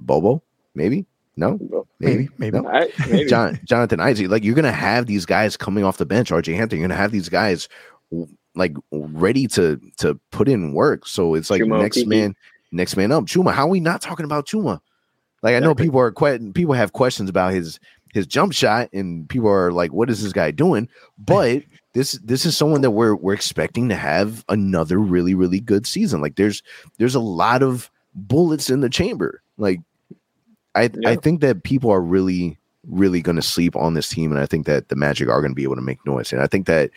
Bobo. 0.00 0.42
Maybe 0.74 1.06
no, 1.36 1.86
maybe 1.98 2.28
maybe, 2.38 2.58
no. 2.58 2.68
I, 2.68 2.90
maybe. 3.08 3.28
John, 3.28 3.58
Jonathan 3.64 4.00
Isaac. 4.00 4.28
Like 4.28 4.44
you're 4.44 4.54
going 4.54 4.64
to 4.64 4.72
have 4.72 5.06
these 5.06 5.24
guys 5.24 5.56
coming 5.56 5.84
off 5.84 5.96
the 5.96 6.06
bench. 6.06 6.30
RJ 6.30 6.56
Hampton. 6.56 6.78
You're 6.78 6.88
going 6.88 6.96
to 6.96 7.02
have 7.02 7.12
these 7.12 7.28
guys 7.28 7.68
like 8.54 8.74
ready 8.90 9.46
to 9.48 9.80
to 9.98 10.18
put 10.30 10.48
in 10.48 10.74
work. 10.74 11.06
So 11.06 11.34
it's 11.34 11.50
like 11.50 11.62
Chuma 11.62 11.80
next 11.80 12.06
man, 12.06 12.34
next 12.70 12.96
man 12.96 13.12
up. 13.12 13.24
Chuma, 13.24 13.52
how 13.52 13.66
are 13.66 13.70
we 13.70 13.80
not 13.80 14.02
talking 14.02 14.24
about 14.24 14.46
Chuma? 14.46 14.80
Like 15.42 15.56
I 15.56 15.58
know 15.58 15.74
people 15.74 16.00
are 16.00 16.12
que- 16.12 16.52
people 16.52 16.74
have 16.74 16.92
questions 16.92 17.28
about 17.28 17.52
his 17.52 17.80
his 18.12 18.26
jump 18.26 18.52
shot, 18.52 18.90
and 18.92 19.28
people 19.28 19.48
are 19.48 19.72
like, 19.72 19.92
"What 19.92 20.10
is 20.10 20.22
this 20.22 20.32
guy 20.32 20.50
doing?" 20.50 20.88
But 21.18 21.64
this 21.94 22.12
this 22.22 22.46
is 22.46 22.56
someone 22.56 22.82
that 22.82 22.92
we're 22.92 23.16
we're 23.16 23.34
expecting 23.34 23.88
to 23.88 23.96
have 23.96 24.44
another 24.48 24.98
really 24.98 25.34
really 25.34 25.60
good 25.60 25.86
season. 25.86 26.20
Like 26.20 26.36
there's 26.36 26.62
there's 26.98 27.14
a 27.14 27.20
lot 27.20 27.62
of 27.62 27.90
bullets 28.14 28.70
in 28.70 28.80
the 28.80 28.90
chamber. 28.90 29.42
Like 29.56 29.80
I 30.74 30.90
yeah. 30.94 31.10
I 31.10 31.16
think 31.16 31.40
that 31.40 31.62
people 31.62 31.90
are 31.90 32.00
really 32.00 32.58
really 32.88 33.22
going 33.22 33.36
to 33.36 33.42
sleep 33.42 33.76
on 33.76 33.94
this 33.94 34.08
team, 34.08 34.32
and 34.32 34.40
I 34.40 34.46
think 34.46 34.66
that 34.66 34.88
the 34.88 34.96
Magic 34.96 35.28
are 35.28 35.40
going 35.40 35.52
to 35.52 35.56
be 35.56 35.62
able 35.62 35.76
to 35.76 35.82
make 35.82 36.04
noise. 36.04 36.32
And 36.32 36.42
I 36.42 36.46
think 36.46 36.66
that 36.66 36.90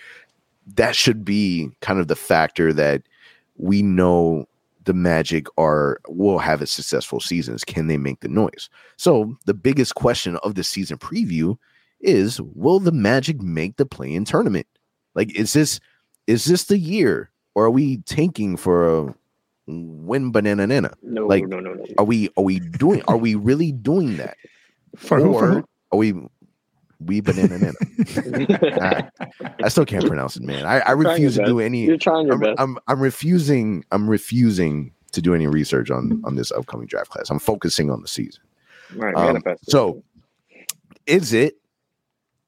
that 0.76 0.96
should 0.96 1.24
be 1.24 1.70
kind 1.82 2.00
of 2.00 2.08
the 2.08 2.16
factor 2.16 2.74
that 2.74 3.04
we 3.58 3.82
know 3.82 4.48
the 4.86 4.94
Magic 4.94 5.48
are 5.58 6.00
will 6.08 6.40
have 6.40 6.62
a 6.62 6.68
successful 6.68 7.20
seasons. 7.20 7.64
Can 7.64 7.88
they 7.88 7.98
make 7.98 8.22
the 8.22 8.28
noise? 8.28 8.70
So 8.98 9.38
the 9.46 9.54
biggest 9.54 9.96
question 9.96 10.38
of 10.38 10.56
the 10.56 10.64
season 10.64 10.98
preview 10.98 11.58
is 12.00 12.40
will 12.42 12.80
the 12.80 12.92
Magic 12.92 13.42
make 13.42 13.78
the 13.78 13.86
play 13.86 14.14
in 14.14 14.26
tournament? 14.26 14.68
Like, 15.14 15.36
is 15.36 15.54
this 15.54 15.80
is 16.28 16.46
this 16.46 16.66
the 16.66 16.78
year? 16.78 17.30
Or 17.54 17.66
are 17.66 17.72
we 17.72 17.98
tanking 18.00 18.58
for 18.58 19.08
a 19.08 19.16
win 19.68 20.32
banana 20.32 20.68
nana? 20.68 20.92
No, 21.02 21.26
like, 21.26 21.46
no, 21.48 21.60
no, 21.60 21.74
no. 21.74 21.86
Are 21.98 22.06
we 22.06 22.30
are 22.38 22.44
we 22.44 22.60
doing 22.60 23.02
are 23.08 23.18
we 23.18 23.36
really 23.36 23.72
doing 23.72 24.18
that? 24.18 24.38
For 24.98 25.20
who? 25.20 25.34
For? 25.34 25.64
Are 25.92 25.98
we 25.98 26.14
we 27.00 27.22
banana 27.22 27.58
nana. 27.58 27.74
I, 28.82 29.10
I, 29.64 29.68
still 29.68 29.86
can't 29.86 30.06
pronounce 30.06 30.38
it, 30.38 30.44
man. 30.44 30.66
I, 30.66 30.80
I 30.80 30.92
refuse 30.92 31.36
to 31.36 31.46
do 31.46 31.60
any. 31.60 31.86
You're 31.86 31.98
trying 31.98 32.28
your 32.28 32.36
I'm, 32.36 32.40
best. 32.40 32.60
I'm, 32.60 32.78
I'm 32.88 33.00
refusing. 33.00 33.84
I'm 33.92 34.10
refusing 34.10 34.94
to 35.12 35.22
do 35.22 35.34
any 35.34 35.48
research 35.48 35.92
on 35.92 36.22
on 36.26 36.36
this 36.36 36.52
upcoming 36.52 36.88
draft 36.88 37.10
class. 37.10 37.30
I'm 37.30 37.40
focusing 37.40 37.90
on 37.90 38.02
the 38.02 38.08
season. 38.08 38.44
Right. 38.96 39.16
Um, 39.16 39.42
so, 39.64 40.04
is 41.06 41.34
it 41.34 41.56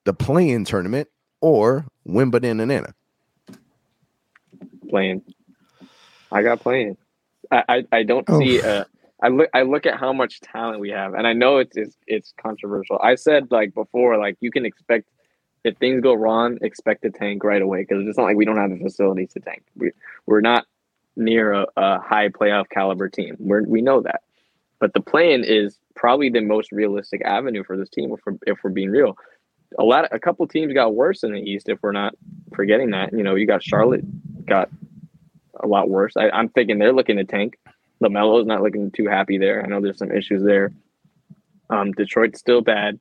the 0.06 0.14
play-in 0.14 0.66
tournament 0.66 1.10
or 1.42 1.86
win 2.06 2.32
banana 2.32 2.66
nana? 2.66 2.94
Play-in. 4.90 5.22
I 6.32 6.44
got 6.44 6.60
play-in. 6.60 6.98
I 7.52 7.86
I, 7.92 8.04
don't 8.04 8.26
oh. 8.28 8.40
see 8.40 8.60
a 8.60 8.86
I 9.22 9.30
look 9.30 9.50
I 9.54 9.64
look 9.64 9.86
at 9.86 10.00
how 10.00 10.14
much 10.14 10.42
talent 10.42 10.80
we 10.80 10.90
have, 10.90 11.14
and 11.14 11.26
I 11.26 11.34
know 11.34 11.58
it's 11.58 11.76
it's, 11.76 11.98
it's 12.06 12.34
controversial. 12.42 13.00
I 13.02 13.16
said 13.16 13.52
like 13.52 13.74
before, 13.74 14.18
like 14.18 14.38
you 14.42 14.52
can 14.52 14.66
expect 14.66 15.10
if 15.64 15.78
things 15.78 16.02
go 16.02 16.14
wrong, 16.14 16.58
expect 16.62 17.02
to 17.04 17.10
tank 17.10 17.44
right 17.44 17.62
away 17.62 17.82
because 17.82 18.08
it's 18.08 18.18
not 18.18 18.26
like 18.26 18.38
we 18.38 18.46
don't 18.46 18.58
have 18.58 18.70
the 18.70 18.78
facilities 18.78 19.34
to 19.34 19.40
tank. 19.40 19.64
We 19.76 19.92
we're 20.26 20.42
not 20.42 20.66
near 21.16 21.52
a, 21.54 21.66
a 21.76 22.00
high 22.00 22.30
playoff 22.30 22.70
caliber 22.70 23.10
team. 23.10 23.36
We 23.40 23.62
we 23.62 23.82
know 23.82 24.02
that, 24.02 24.22
but 24.80 24.94
the 24.94 25.02
plan 25.02 25.44
is 25.44 25.78
probably 25.96 26.30
the 26.30 26.42
most 26.42 26.72
realistic 26.72 27.22
avenue 27.26 27.64
for 27.64 27.76
this 27.76 27.90
team 27.90 28.14
if 28.14 28.20
we're, 28.26 28.38
if 28.46 28.60
we're 28.64 28.70
being 28.70 28.92
real. 28.92 29.18
A 29.80 29.84
lot, 29.84 30.06
of, 30.06 30.12
a 30.14 30.20
couple 30.20 30.48
teams 30.48 30.74
got 30.74 30.96
worse 30.96 31.24
in 31.24 31.34
the 31.34 31.42
East. 31.42 31.68
If 31.68 31.80
we're 31.82 31.92
not 31.92 32.14
forgetting 32.54 32.92
that, 32.92 33.12
you 33.12 33.24
know, 33.24 33.36
you 33.36 33.46
got 33.46 33.62
Charlotte 33.62 34.06
got 34.46 34.70
a 35.62 35.68
lot 35.68 35.90
worse. 35.90 36.14
I, 36.18 36.30
I'm 36.30 36.50
thinking 36.50 36.80
they're 36.80 36.94
looking 36.94 37.18
to 37.18 37.26
tank. 37.26 37.58
LaMelo's 38.02 38.46
not 38.46 38.62
looking 38.62 38.92
too 38.92 39.08
happy 39.08 39.38
there. 39.38 39.64
I 39.64 39.68
know 39.68 39.82
there's 39.82 39.98
some 39.98 40.12
issues 40.12 40.44
there. 40.44 40.72
Um, 41.70 41.92
Detroit's 41.94 42.40
still 42.40 42.62
bad. 42.62 43.00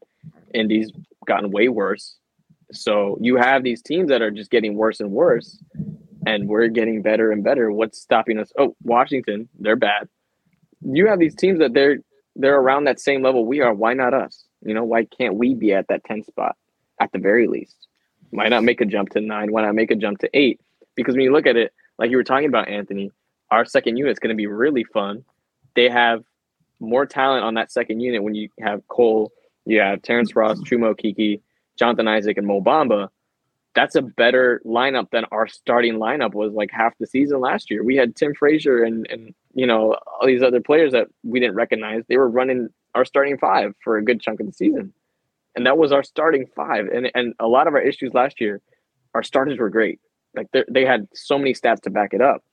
Indy's 0.55 0.91
gotten 1.27 1.51
way 1.51 1.69
worse. 1.69 2.17
So 2.73 3.19
you 3.21 3.37
have 3.37 3.63
these 3.63 3.83
teams 3.83 4.09
that 4.09 4.23
are 4.23 4.31
just 4.31 4.51
getting 4.51 4.75
worse 4.75 5.01
and 5.01 5.11
worse, 5.11 5.63
and 6.27 6.49
we're 6.49 6.69
getting 6.69 7.03
better 7.03 7.31
and 7.31 7.45
better. 7.45 7.71
What's 7.71 8.01
stopping 8.01 8.39
us? 8.39 8.53
Oh, 8.59 8.75
Washington, 8.83 9.49
they're 9.59 9.77
bad. 9.77 10.09
You 10.83 11.07
have 11.07 11.19
these 11.19 11.35
teams 11.35 11.61
that 11.61 11.75
they're 11.75 11.99
they're 12.35 12.59
around 12.59 12.85
that 12.85 13.01
same 13.01 13.23
level 13.23 13.47
we 13.47 13.61
are. 13.61 13.73
Why 13.73 13.95
not 13.95 14.13
us? 14.13 14.45
You 14.63 14.75
know, 14.75 14.85
why 14.85 15.05
can't 15.05 15.37
we 15.37 15.55
be 15.55 15.73
at 15.73 15.89
that 15.89 16.05
10 16.05 16.25
spot 16.25 16.57
at 17.01 17.11
the 17.13 17.19
very 17.19 17.47
least? 17.47 17.87
Why 18.31 18.49
not 18.49 18.65
make 18.65 18.81
a 18.81 18.85
jump 18.85 19.11
to 19.11 19.21
nine? 19.21 19.53
Why 19.53 19.63
not 19.63 19.75
make 19.75 19.91
a 19.91 19.97
jump 19.97 20.19
to 20.19 20.31
eight? 20.35 20.61
Because 20.95 21.15
when 21.15 21.25
you 21.25 21.33
look 21.33 21.47
at 21.47 21.57
it, 21.57 21.73
like 21.99 22.11
you 22.11 22.17
were 22.17 22.25
talking 22.25 22.49
about, 22.49 22.69
Anthony, 22.69 23.11
our 23.51 23.65
second 23.65 23.97
unit 23.97 24.13
is 24.13 24.19
going 24.19 24.35
to 24.35 24.37
be 24.37 24.47
really 24.47 24.85
fun. 24.85 25.25
They 25.75 25.89
have 25.89 26.25
more 26.81 27.07
talent 27.07 27.45
on 27.45 27.55
that 27.55 27.73
second 27.73 28.01
unit 28.01 28.23
when 28.23 28.35
you 28.35 28.49
have 28.61 28.87
Cole, 28.89 29.33
you 29.65 29.81
have 29.81 30.03
Terrence 30.03 30.37
Ross, 30.37 30.61
Chuma 30.61 30.95
Okeke, 30.95 31.41
Jonathan 31.79 32.09
Isaac, 32.09 32.37
and 32.37 32.47
Mo 32.47 32.61
Bamba. 32.61 33.09
That's 33.75 33.95
a 33.95 34.03
better 34.03 34.63
lineup 34.65 35.11
than 35.11 35.27
our 35.31 35.47
starting 35.47 35.95
lineup 35.95 36.35
was 36.35 36.53
like 36.53 36.71
half 36.71 36.95
the 36.99 37.07
season 37.07 37.41
last 37.41 37.71
year. 37.71 37.85
We 37.85 37.97
had 37.97 38.17
Tim 38.17 38.35
Frazier 38.35 38.83
and 38.83 39.07
and 39.11 39.35
you 39.55 39.67
know 39.67 39.97
all 40.07 40.27
these 40.27 40.43
other 40.43 40.61
players 40.61 40.93
that 40.93 41.09
we 41.23 41.41
didn't 41.41 41.57
recognize. 41.57 42.03
They 42.09 42.17
were 42.17 42.29
running 42.29 42.69
our 42.95 43.05
starting 43.05 43.37
five 43.37 43.75
for 43.85 43.99
a 43.99 44.05
good 44.05 44.23
chunk 44.23 44.41
of 44.41 44.47
the 44.47 44.53
season, 44.53 44.95
and 45.55 45.67
that 45.67 45.77
was 45.77 45.93
our 45.93 46.03
starting 46.03 46.47
five. 46.57 46.87
And 46.87 47.11
and 47.15 47.35
a 47.39 47.47
lot 47.47 47.67
of 47.67 47.75
our 47.75 47.83
issues 47.83 48.15
last 48.15 48.41
year, 48.41 48.63
our 49.15 49.23
starters 49.23 49.59
were 49.59 49.69
great. 49.69 50.01
Like 50.37 50.49
they 50.69 50.85
had 50.85 51.09
so 51.15 51.39
many 51.39 51.55
stats 51.55 51.81
to 51.83 51.91
back 51.91 52.13
it 52.13 52.21
up. 52.21 52.45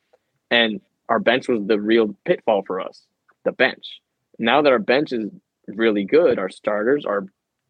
And 0.49 0.81
our 1.09 1.19
bench 1.19 1.47
was 1.47 1.65
the 1.65 1.79
real 1.79 2.15
pitfall 2.25 2.63
for 2.65 2.79
us, 2.79 3.05
the 3.43 3.51
bench. 3.51 4.01
Now 4.39 4.61
that 4.61 4.71
our 4.71 4.79
bench 4.79 5.11
is 5.11 5.29
really 5.67 6.05
good, 6.05 6.39
our 6.39 6.49
starters 6.49 7.05
are 7.05 7.25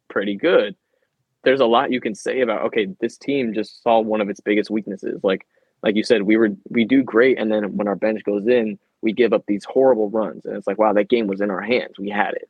pretty 0.09 0.35
good. 0.35 0.75
There's 1.43 1.59
a 1.59 1.65
lot 1.65 1.91
you 1.91 1.99
can 1.99 2.15
say 2.15 2.41
about 2.41 2.61
okay, 2.67 2.87
this 3.01 3.17
team 3.17 3.53
just 3.53 3.81
saw 3.83 3.99
one 3.99 4.21
of 4.21 4.29
its 4.29 4.39
biggest 4.39 4.69
weaknesses. 4.69 5.21
Like 5.23 5.45
like 5.81 5.95
you 5.95 6.03
said, 6.03 6.23
we 6.23 6.37
were 6.37 6.49
we 6.69 6.85
do 6.85 7.03
great, 7.03 7.37
and 7.37 7.51
then 7.51 7.75
when 7.75 7.87
our 7.87 7.95
bench 7.95 8.23
goes 8.23 8.47
in, 8.47 8.79
we 9.01 9.11
give 9.11 9.33
up 9.33 9.43
these 9.47 9.65
horrible 9.65 10.09
runs, 10.09 10.45
and 10.45 10.55
it's 10.55 10.67
like 10.67 10.77
wow, 10.77 10.93
that 10.93 11.09
game 11.09 11.27
was 11.27 11.41
in 11.41 11.51
our 11.51 11.61
hands. 11.61 11.99
We 11.99 12.09
had 12.09 12.35
it, 12.35 12.49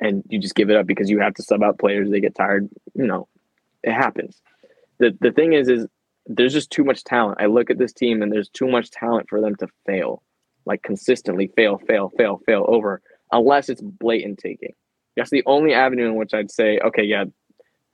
and 0.00 0.24
you 0.28 0.40
just 0.40 0.56
give 0.56 0.70
it 0.70 0.76
up 0.76 0.86
because 0.86 1.08
you 1.08 1.20
have 1.20 1.34
to 1.34 1.42
sub 1.42 1.62
out 1.62 1.78
players. 1.78 2.10
They 2.10 2.20
get 2.20 2.34
tired. 2.34 2.68
You 2.94 3.06
know, 3.06 3.28
it 3.84 3.92
happens. 3.92 4.42
the 4.98 5.16
The 5.20 5.30
thing 5.30 5.52
is, 5.52 5.68
is 5.68 5.86
there's 6.26 6.52
just 6.52 6.70
too 6.70 6.84
much 6.84 7.04
talent. 7.04 7.40
I 7.40 7.46
look 7.46 7.70
at 7.70 7.78
this 7.78 7.92
team 7.92 8.22
and 8.22 8.32
there's 8.32 8.48
too 8.48 8.68
much 8.68 8.90
talent 8.90 9.28
for 9.28 9.40
them 9.40 9.56
to 9.56 9.68
fail, 9.86 10.22
like 10.66 10.82
consistently 10.82 11.50
fail, 11.56 11.78
fail, 11.78 12.10
fail, 12.16 12.40
fail 12.46 12.64
over, 12.68 13.02
unless 13.32 13.68
it's 13.68 13.82
blatant 13.82 14.38
taking. 14.38 14.74
That's 15.16 15.30
the 15.30 15.42
only 15.46 15.74
avenue 15.74 16.06
in 16.06 16.14
which 16.14 16.34
I'd 16.34 16.50
say, 16.50 16.78
okay, 16.78 17.02
yeah, 17.02 17.24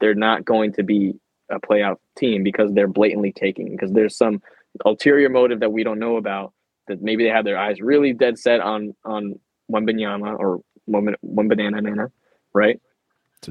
they're 0.00 0.14
not 0.14 0.44
going 0.44 0.72
to 0.74 0.82
be 0.82 1.14
a 1.50 1.58
playoff 1.58 1.96
team 2.16 2.42
because 2.42 2.72
they're 2.72 2.86
blatantly 2.86 3.32
taking, 3.32 3.70
because 3.72 3.92
there's 3.92 4.16
some 4.16 4.42
ulterior 4.84 5.28
motive 5.28 5.60
that 5.60 5.72
we 5.72 5.82
don't 5.82 5.98
know 5.98 6.16
about 6.16 6.52
that 6.86 7.02
maybe 7.02 7.24
they 7.24 7.30
have 7.30 7.44
their 7.44 7.58
eyes 7.58 7.80
really 7.80 8.12
dead 8.12 8.38
set 8.38 8.60
on 8.60 8.94
on 9.04 9.38
Wembanyama 9.70 10.38
or 10.38 10.60
one, 10.86 11.14
one 11.20 11.48
banana 11.48 11.80
nana, 11.80 12.10
right? 12.54 12.80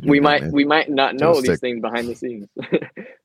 We 0.04 0.20
might 0.20 0.44
man. 0.44 0.52
we 0.52 0.66
might 0.66 0.90
not 0.90 1.16
know 1.16 1.42
these 1.42 1.60
things 1.60 1.82
behind 1.82 2.08
the 2.08 2.16
scenes. 2.16 2.48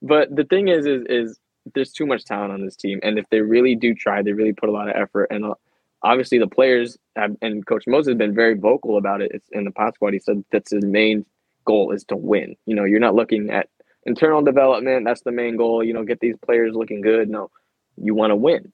But 0.05 0.35
the 0.35 0.45
thing 0.45 0.67
is 0.67 0.85
is 0.85 1.05
is 1.09 1.39
there's 1.75 1.93
too 1.93 2.07
much 2.07 2.25
talent 2.25 2.53
on 2.53 2.65
this 2.65 2.75
team. 2.75 2.99
And 3.05 3.19
if 3.21 3.25
they 3.31 3.41
really 3.41 3.77
do 3.77 3.95
try 3.95 4.21
they 4.21 4.33
really 4.33 4.53
put 4.53 4.69
a 4.69 4.73
lot 4.73 4.89
of 4.89 4.97
effort. 4.97 5.29
And 5.31 5.45
uh, 5.45 5.55
obviously 6.03 6.39
the 6.39 6.49
players 6.49 6.99
have, 7.15 7.37
and 7.41 7.65
coach 7.65 7.85
moses 7.87 8.11
has 8.11 8.19
been 8.19 8.35
very 8.35 8.55
vocal 8.55 8.99
about 8.99 9.23
it. 9.23 9.31
It's 9.33 9.49
in 9.53 9.65
the 9.65 9.71
pod 9.71 9.95
squad. 9.95 10.13
He 10.13 10.19
said 10.19 10.45
that's 10.51 10.73
his 10.73 10.85
main 10.85 11.25
goal 11.65 11.93
is 11.93 12.05
to 12.07 12.17
win. 12.17 12.57
You 12.67 12.75
know 12.75 12.85
you're 12.85 12.99
not 12.99 13.15
looking 13.15 13.51
at 13.51 13.69
internal 14.05 14.43
development. 14.43 15.05
That's 15.05 15.23
the 15.23 15.31
main 15.31 15.57
goal. 15.57 15.85
You 15.85 15.95
know 15.95 16.03
get 16.05 16.19
these 16.19 16.37
players 16.45 16.75
looking 16.75 17.01
good. 17.01 17.31
No 17.31 17.51
you 17.97 18.15
want 18.15 18.33
to 18.33 18.37
win. 18.37 18.73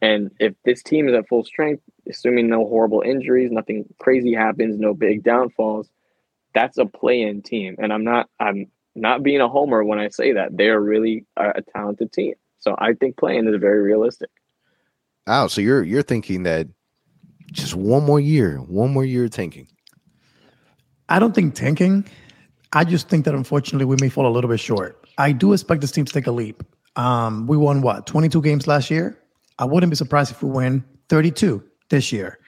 And 0.00 0.30
if 0.38 0.54
this 0.64 0.80
team 0.84 1.08
is 1.08 1.14
at 1.16 1.28
full 1.28 1.44
strength 1.44 1.82
assuming 2.08 2.48
no 2.48 2.66
horrible 2.66 3.02
injuries 3.04 3.50
nothing 3.50 3.84
crazy 3.98 4.32
happens 4.32 4.78
no 4.78 4.94
big 4.94 5.24
downfalls 5.24 5.90
that's 6.58 6.76
a 6.76 6.86
play-in 6.86 7.42
team, 7.42 7.76
and 7.78 7.92
I'm 7.92 8.02
not. 8.02 8.28
I'm 8.40 8.66
not 8.96 9.22
being 9.22 9.40
a 9.40 9.48
homer 9.48 9.84
when 9.84 10.00
I 10.00 10.08
say 10.08 10.32
that. 10.32 10.56
They're 10.56 10.80
really 10.80 11.24
a, 11.36 11.50
a 11.56 11.62
talented 11.62 12.12
team. 12.12 12.34
So 12.58 12.74
I 12.76 12.94
think 12.94 13.16
play-in 13.16 13.46
is 13.46 13.60
very 13.60 13.80
realistic. 13.80 14.30
Oh, 15.28 15.46
so 15.46 15.60
you're 15.60 15.84
you're 15.84 16.02
thinking 16.02 16.42
that 16.42 16.66
just 17.52 17.74
one 17.74 18.04
more 18.04 18.18
year, 18.18 18.56
one 18.58 18.92
more 18.92 19.04
year 19.04 19.28
tanking. 19.28 19.68
I 21.08 21.20
don't 21.20 21.34
think 21.34 21.54
tanking. 21.54 22.04
I 22.72 22.84
just 22.84 23.08
think 23.08 23.24
that 23.26 23.34
unfortunately 23.34 23.86
we 23.86 23.96
may 24.00 24.08
fall 24.08 24.26
a 24.26 24.34
little 24.34 24.50
bit 24.50 24.60
short. 24.60 25.06
I 25.16 25.32
do 25.32 25.52
expect 25.52 25.80
this 25.80 25.92
team 25.92 26.04
to 26.04 26.12
take 26.12 26.26
a 26.26 26.32
leap. 26.32 26.62
Um, 26.96 27.46
we 27.46 27.56
won 27.56 27.82
what 27.82 28.06
22 28.06 28.42
games 28.42 28.66
last 28.66 28.90
year. 28.90 29.16
I 29.60 29.64
wouldn't 29.64 29.90
be 29.90 29.96
surprised 29.96 30.32
if 30.32 30.42
we 30.42 30.50
win 30.50 30.84
32 31.08 31.62
this 31.88 32.10
year. 32.12 32.40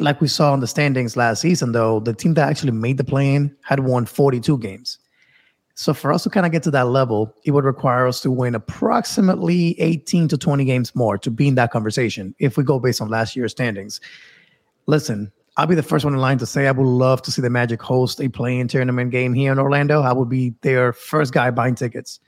Like 0.00 0.20
we 0.20 0.28
saw 0.28 0.54
in 0.54 0.60
the 0.60 0.66
standings 0.66 1.14
last 1.16 1.42
season, 1.42 1.72
though, 1.72 2.00
the 2.00 2.14
team 2.14 2.34
that 2.34 2.48
actually 2.48 2.72
made 2.72 2.96
the 2.96 3.04
play-in 3.04 3.54
had 3.62 3.80
won 3.80 4.06
42 4.06 4.56
games. 4.58 4.98
So 5.74 5.92
for 5.92 6.12
us 6.12 6.22
to 6.24 6.30
kind 6.30 6.46
of 6.46 6.52
get 6.52 6.62
to 6.64 6.70
that 6.72 6.88
level, 6.88 7.34
it 7.44 7.50
would 7.50 7.64
require 7.64 8.06
us 8.06 8.20
to 8.22 8.30
win 8.30 8.54
approximately 8.54 9.78
18 9.80 10.28
to 10.28 10.38
20 10.38 10.64
games 10.64 10.94
more 10.94 11.18
to 11.18 11.30
be 11.30 11.48
in 11.48 11.54
that 11.56 11.70
conversation 11.70 12.34
if 12.38 12.56
we 12.56 12.64
go 12.64 12.78
based 12.78 13.00
on 13.00 13.08
last 13.08 13.36
year's 13.36 13.52
standings. 13.52 14.00
Listen, 14.86 15.30
I'll 15.56 15.66
be 15.66 15.74
the 15.74 15.82
first 15.82 16.04
one 16.04 16.14
in 16.14 16.20
line 16.20 16.38
to 16.38 16.46
say 16.46 16.66
I 16.66 16.72
would 16.72 16.86
love 16.86 17.20
to 17.22 17.30
see 17.30 17.42
the 17.42 17.50
Magic 17.50 17.82
host 17.82 18.20
a 18.20 18.28
play-in 18.28 18.68
tournament 18.68 19.10
game 19.10 19.34
here 19.34 19.52
in 19.52 19.58
Orlando. 19.58 20.00
I 20.00 20.12
would 20.12 20.28
be 20.28 20.54
their 20.62 20.92
first 20.92 21.34
guy 21.34 21.50
buying 21.50 21.74
tickets. 21.74 22.20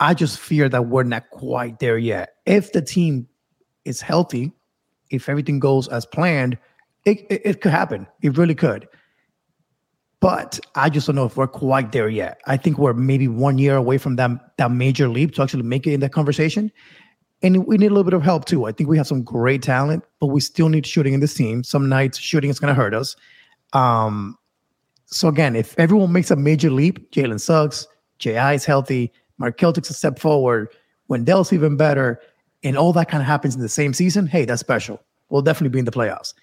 I 0.00 0.14
just 0.14 0.38
fear 0.38 0.68
that 0.70 0.86
we're 0.86 1.02
not 1.02 1.28
quite 1.30 1.78
there 1.78 1.98
yet. 1.98 2.36
If 2.46 2.72
the 2.72 2.80
team 2.80 3.28
is 3.84 4.00
healthy, 4.00 4.52
if 5.10 5.28
everything 5.28 5.60
goes 5.60 5.88
as 5.88 6.06
planned, 6.06 6.56
it, 7.04 7.20
it, 7.30 7.42
it 7.44 7.60
could 7.60 7.72
happen. 7.72 8.06
It 8.22 8.36
really 8.36 8.54
could. 8.54 8.88
But 10.20 10.60
I 10.74 10.90
just 10.90 11.06
don't 11.06 11.16
know 11.16 11.24
if 11.24 11.36
we're 11.36 11.46
quite 11.46 11.92
there 11.92 12.08
yet. 12.08 12.40
I 12.46 12.58
think 12.58 12.76
we're 12.76 12.92
maybe 12.92 13.26
one 13.26 13.56
year 13.56 13.76
away 13.76 13.96
from 13.96 14.16
that, 14.16 14.30
that 14.58 14.70
major 14.70 15.08
leap 15.08 15.34
to 15.34 15.42
actually 15.42 15.62
make 15.62 15.86
it 15.86 15.94
in 15.94 16.00
that 16.00 16.12
conversation. 16.12 16.70
And 17.42 17.66
we 17.66 17.78
need 17.78 17.86
a 17.86 17.90
little 17.90 18.04
bit 18.04 18.12
of 18.12 18.22
help 18.22 18.44
too. 18.44 18.66
I 18.66 18.72
think 18.72 18.90
we 18.90 18.98
have 18.98 19.06
some 19.06 19.22
great 19.22 19.62
talent, 19.62 20.04
but 20.20 20.26
we 20.26 20.40
still 20.40 20.68
need 20.68 20.86
shooting 20.86 21.14
in 21.14 21.20
this 21.20 21.32
team. 21.32 21.64
Some 21.64 21.88
nights 21.88 22.18
shooting 22.18 22.50
is 22.50 22.60
going 22.60 22.74
to 22.74 22.74
hurt 22.74 22.92
us. 22.92 23.16
Um, 23.72 24.36
so 25.06 25.28
again, 25.28 25.56
if 25.56 25.74
everyone 25.78 26.12
makes 26.12 26.30
a 26.30 26.36
major 26.36 26.70
leap, 26.70 27.10
Jalen 27.12 27.40
Suggs, 27.40 27.88
J.I. 28.18 28.54
is 28.54 28.66
healthy, 28.66 29.10
Markelle 29.38 29.72
takes 29.72 29.88
a 29.88 29.94
step 29.94 30.18
forward, 30.18 30.68
Wendell's 31.08 31.50
even 31.52 31.78
better, 31.78 32.20
and 32.62 32.76
all 32.76 32.92
that 32.92 33.08
kind 33.08 33.22
of 33.22 33.26
happens 33.26 33.54
in 33.54 33.62
the 33.62 33.70
same 33.70 33.94
season, 33.94 34.26
hey, 34.26 34.44
that's 34.44 34.60
special. 34.60 35.02
We'll 35.30 35.40
definitely 35.40 35.70
be 35.70 35.78
in 35.78 35.86
the 35.86 35.90
playoffs. 35.90 36.34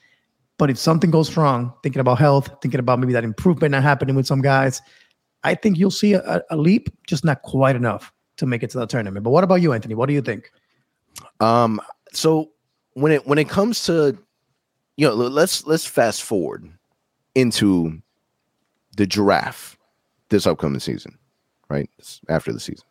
But 0.57 0.69
if 0.69 0.77
something 0.77 1.11
goes 1.11 1.35
wrong, 1.37 1.73
thinking 1.83 1.99
about 1.99 2.17
health, 2.17 2.49
thinking 2.61 2.79
about 2.79 2.99
maybe 2.99 3.13
that 3.13 3.23
improvement 3.23 3.71
not 3.71 3.83
happening 3.83 4.15
with 4.15 4.25
some 4.25 4.41
guys, 4.41 4.81
I 5.43 5.55
think 5.55 5.77
you'll 5.77 5.91
see 5.91 6.13
a, 6.13 6.41
a 6.49 6.57
leap, 6.57 6.89
just 7.05 7.23
not 7.23 7.43
quite 7.43 7.75
enough 7.75 8.11
to 8.37 8.45
make 8.45 8.63
it 8.63 8.71
to 8.71 8.79
the 8.79 8.87
tournament. 8.87 9.23
But 9.23 9.29
what 9.29 9.43
about 9.43 9.61
you, 9.61 9.73
Anthony? 9.73 9.93
What 9.93 10.07
do 10.07 10.13
you 10.13 10.21
think? 10.21 10.51
Um, 11.39 11.79
so 12.11 12.51
when 12.93 13.11
it 13.11 13.27
when 13.27 13.37
it 13.37 13.49
comes 13.49 13.85
to 13.85 14.17
you 14.97 15.07
know, 15.07 15.13
let's 15.13 15.65
let's 15.67 15.85
fast 15.85 16.23
forward 16.23 16.67
into 17.35 18.01
the 18.97 19.05
giraffe 19.05 19.77
this 20.29 20.47
upcoming 20.47 20.79
season, 20.79 21.17
right? 21.69 21.89
After 22.29 22.51
the 22.51 22.59
season. 22.59 22.85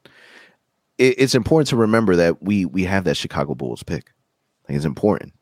It, 0.99 1.17
it's 1.19 1.35
important 1.35 1.69
to 1.69 1.77
remember 1.77 2.15
that 2.17 2.41
we 2.43 2.65
we 2.65 2.85
have 2.85 3.05
that 3.05 3.17
Chicago 3.17 3.55
Bulls 3.55 3.83
pick. 3.83 4.13
Like 4.69 4.77
it's 4.77 4.85
important. 4.85 5.33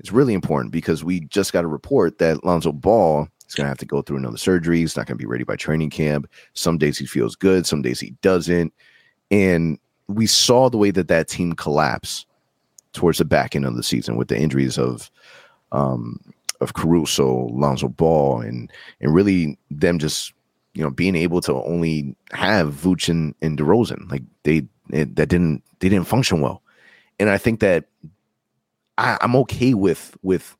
It's 0.00 0.10
really 0.10 0.34
important 0.34 0.72
because 0.72 1.04
we 1.04 1.20
just 1.20 1.52
got 1.52 1.64
a 1.64 1.68
report 1.68 2.18
that 2.18 2.42
Lonzo 2.42 2.72
Ball 2.72 3.28
is 3.46 3.54
going 3.54 3.66
to 3.66 3.68
have 3.68 3.78
to 3.78 3.86
go 3.86 4.00
through 4.00 4.16
another 4.16 4.38
surgery. 4.38 4.78
He's 4.78 4.96
not 4.96 5.06
going 5.06 5.18
to 5.18 5.22
be 5.22 5.28
ready 5.28 5.44
by 5.44 5.56
training 5.56 5.90
camp. 5.90 6.28
Some 6.54 6.78
days 6.78 6.96
he 6.98 7.04
feels 7.04 7.36
good, 7.36 7.66
some 7.66 7.82
days 7.82 8.00
he 8.00 8.10
doesn't. 8.22 8.72
And 9.30 9.78
we 10.08 10.26
saw 10.26 10.70
the 10.70 10.78
way 10.78 10.90
that 10.90 11.08
that 11.08 11.28
team 11.28 11.52
collapsed 11.52 12.26
towards 12.92 13.18
the 13.18 13.24
back 13.26 13.54
end 13.54 13.66
of 13.66 13.76
the 13.76 13.82
season 13.82 14.16
with 14.16 14.28
the 14.28 14.38
injuries 14.38 14.78
of 14.78 15.10
um, 15.70 16.18
of 16.60 16.74
Caruso, 16.74 17.48
Lonzo 17.52 17.88
Ball, 17.88 18.40
and 18.40 18.72
and 19.00 19.14
really 19.14 19.58
them 19.70 19.98
just 19.98 20.32
you 20.74 20.82
know 20.82 20.90
being 20.90 21.14
able 21.14 21.40
to 21.42 21.54
only 21.64 22.16
have 22.32 22.74
Vooch 22.74 23.08
and, 23.08 23.34
and 23.42 23.58
DeRozan 23.58 24.10
like 24.10 24.22
they 24.42 24.66
it, 24.90 25.14
that 25.16 25.28
didn't 25.28 25.62
they 25.78 25.88
didn't 25.88 26.08
function 26.08 26.40
well, 26.40 26.62
and 27.18 27.30
I 27.30 27.38
think 27.38 27.60
that 27.60 27.84
I, 29.00 29.18
am 29.24 29.34
okay 29.36 29.74
with 29.74 30.16
with 30.22 30.56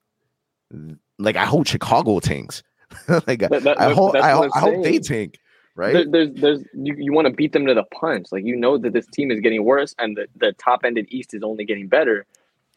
like 1.18 1.36
I 1.36 1.44
hope 1.44 1.66
Chicago 1.66 2.20
tanks. 2.20 2.62
like 3.08 3.40
that, 3.40 3.62
that, 3.62 3.80
I 3.80 3.92
hope 3.92 4.16
I, 4.16 4.32
I 4.32 4.60
hope 4.60 4.82
they 4.82 4.98
tank. 4.98 5.38
Right? 5.76 5.92
There, 5.92 6.06
there's 6.06 6.34
there's 6.34 6.60
you, 6.74 6.94
you 6.98 7.12
want 7.12 7.28
to 7.28 7.32
beat 7.32 7.52
them 7.52 7.66
to 7.66 7.74
the 7.74 7.84
punch. 7.84 8.26
Like 8.32 8.44
you 8.44 8.56
know 8.56 8.78
that 8.78 8.92
this 8.92 9.06
team 9.06 9.30
is 9.30 9.40
getting 9.40 9.64
worse 9.64 9.94
and 9.98 10.16
the, 10.16 10.26
the 10.36 10.52
top 10.54 10.80
ended 10.84 11.06
East 11.10 11.34
is 11.34 11.42
only 11.42 11.64
getting 11.64 11.86
better. 11.86 12.26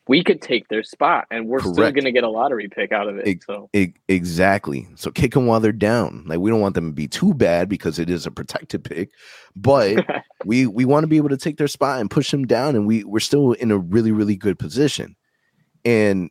We 0.06 0.22
could 0.22 0.42
take 0.42 0.68
their 0.68 0.84
spot 0.84 1.28
and 1.32 1.48
we're 1.48 1.60
Correct. 1.60 1.76
still 1.76 1.92
going 1.92 2.04
to 2.04 2.12
get 2.12 2.26
a 2.26 2.30
lottery 2.30 2.68
pick 2.68 2.92
out 2.92 3.08
of 3.08 3.18
it. 3.18 3.26
it 3.26 3.44
so 3.44 3.70
it, 3.72 3.94
exactly. 4.10 4.86
So 4.96 5.12
kick 5.12 5.34
them 5.34 5.46
while 5.46 5.62
they're 5.62 5.72
down. 5.72 6.26
Like 6.28 6.40
we 6.40 6.52
don't 6.52 6.60
want 6.60 6.76
them 6.76 6.88
to 6.90 6.94
be 6.94 7.08
too 7.08 7.34
bad 7.34 7.70
because 7.70 8.00
it 8.00 8.10
is 8.10 8.26
a 8.26 8.32
protected 8.32 8.84
pick, 8.84 9.12
but 9.56 10.06
we 10.46 10.68
we 10.68 10.86
want 10.86 11.04
to 11.04 11.08
be 11.08 11.18
able 11.18 11.30
to 11.30 11.38
take 11.38 11.58
their 11.58 11.70
spot 11.70 12.02
and 12.02 12.12
push 12.12 12.32
them 12.32 12.46
down. 12.46 12.76
And 12.76 12.86
we 12.86 13.06
we're 13.06 13.22
still 13.22 13.54
in 13.54 13.72
a 13.72 13.78
really 13.78 14.12
really 14.12 14.36
good 14.36 14.60
position. 14.60 15.16
And 15.86 16.30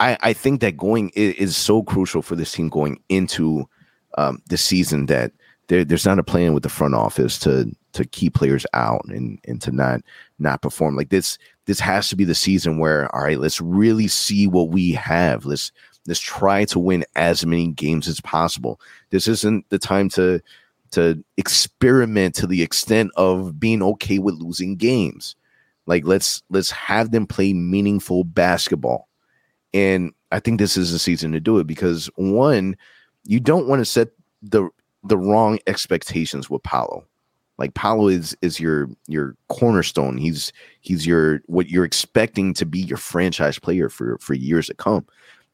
I, 0.00 0.16
I 0.20 0.32
think 0.32 0.60
that 0.60 0.76
going 0.76 1.10
is, 1.14 1.56
so 1.56 1.82
crucial 1.82 2.22
for 2.22 2.34
this 2.34 2.52
team 2.52 2.68
going 2.68 3.00
into 3.08 3.68
um, 4.16 4.42
the 4.48 4.56
season 4.56 5.06
that 5.06 5.32
there, 5.68 5.84
there's 5.84 6.06
not 6.06 6.18
a 6.18 6.24
plan 6.24 6.54
with 6.54 6.62
the 6.62 6.68
front 6.68 6.94
office 6.94 7.38
to 7.40 7.70
to 7.92 8.04
keep 8.04 8.34
players 8.34 8.66
out 8.72 9.04
and 9.06 9.38
and 9.46 9.60
to 9.62 9.72
not 9.72 10.00
not 10.38 10.62
perform 10.62 10.96
like 10.96 11.10
this. 11.10 11.38
This 11.66 11.80
has 11.80 12.08
to 12.08 12.16
be 12.16 12.24
the 12.24 12.34
season 12.34 12.78
where 12.78 13.14
all 13.14 13.22
right, 13.22 13.38
let's 13.38 13.60
really 13.60 14.08
see 14.08 14.46
what 14.46 14.70
we 14.70 14.92
have. 14.92 15.44
Let's 15.44 15.70
let's 16.06 16.20
try 16.20 16.64
to 16.66 16.78
win 16.78 17.04
as 17.14 17.44
many 17.44 17.68
games 17.68 18.08
as 18.08 18.20
possible. 18.20 18.80
This 19.10 19.28
isn't 19.28 19.68
the 19.70 19.78
time 19.78 20.08
to 20.10 20.40
to 20.92 21.22
experiment 21.36 22.34
to 22.36 22.46
the 22.46 22.62
extent 22.62 23.12
of 23.16 23.60
being 23.60 23.82
okay 23.82 24.18
with 24.18 24.34
losing 24.36 24.76
games. 24.76 25.36
Like 25.90 26.06
let's 26.06 26.44
let's 26.50 26.70
have 26.70 27.10
them 27.10 27.26
play 27.26 27.52
meaningful 27.52 28.22
basketball. 28.22 29.08
And 29.74 30.12
I 30.30 30.38
think 30.38 30.60
this 30.60 30.76
is 30.76 30.92
the 30.92 31.00
season 31.00 31.32
to 31.32 31.40
do 31.40 31.58
it 31.58 31.66
because 31.66 32.08
one, 32.14 32.76
you 33.24 33.40
don't 33.40 33.66
want 33.66 33.80
to 33.80 33.84
set 33.84 34.10
the 34.40 34.68
the 35.02 35.18
wrong 35.18 35.58
expectations 35.66 36.48
with 36.48 36.62
Paolo. 36.62 37.04
Like 37.58 37.74
Paolo 37.74 38.06
is 38.06 38.36
is 38.40 38.60
your 38.60 38.88
your 39.08 39.34
cornerstone. 39.48 40.16
He's 40.16 40.52
he's 40.80 41.08
your 41.08 41.40
what 41.46 41.68
you're 41.68 41.84
expecting 41.84 42.54
to 42.54 42.64
be 42.64 42.78
your 42.78 42.96
franchise 42.96 43.58
player 43.58 43.88
for 43.88 44.16
for 44.18 44.34
years 44.34 44.68
to 44.68 44.74
come. 44.74 45.04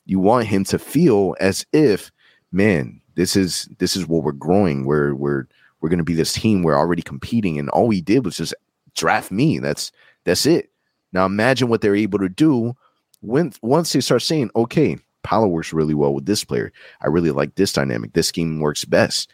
You 0.05 0.21
want 0.21 0.49
him 0.49 0.65
to 0.65 0.79
feel 0.79 1.35
as 1.41 1.65
if, 1.73 2.13
man, 2.53 3.01
this 3.15 3.37
is 3.37 3.71
this 3.79 3.97
is 3.97 4.07
what 4.07 4.23
we're 4.23 4.33
growing. 4.33 4.85
We're 4.85 5.15
we're 5.15 5.47
we're 5.81 5.89
gonna 5.89 6.05
be 6.05 6.13
this 6.13 6.35
team. 6.35 6.63
We're 6.63 6.77
already 6.77 7.01
competing, 7.01 7.59
and 7.59 7.71
all 7.71 7.87
we 7.87 8.03
did 8.03 8.27
was 8.27 8.37
just 8.37 8.55
draft 8.95 9.31
me. 9.31 9.61
That's 9.61 9.93
that's 10.27 10.45
it. 10.45 10.71
Now 11.13 11.25
imagine 11.25 11.69
what 11.69 11.81
they're 11.81 11.97
able 11.97 12.19
to 12.19 12.29
do 12.29 12.75
when 13.21 13.53
once 13.63 13.93
they 13.93 14.01
start 14.03 14.21
saying, 14.21 14.51
okay, 14.55 14.99
Paolo 15.23 15.49
works 15.49 15.73
really 15.73 15.95
well 15.95 16.13
with 16.13 16.27
this 16.27 16.45
player. 16.45 16.73
I 17.01 17.07
really 17.07 17.31
like 17.31 17.55
this 17.55 17.73
dynamic. 17.73 18.13
This 18.13 18.29
scheme 18.29 18.61
works 18.61 18.85
best. 18.85 19.31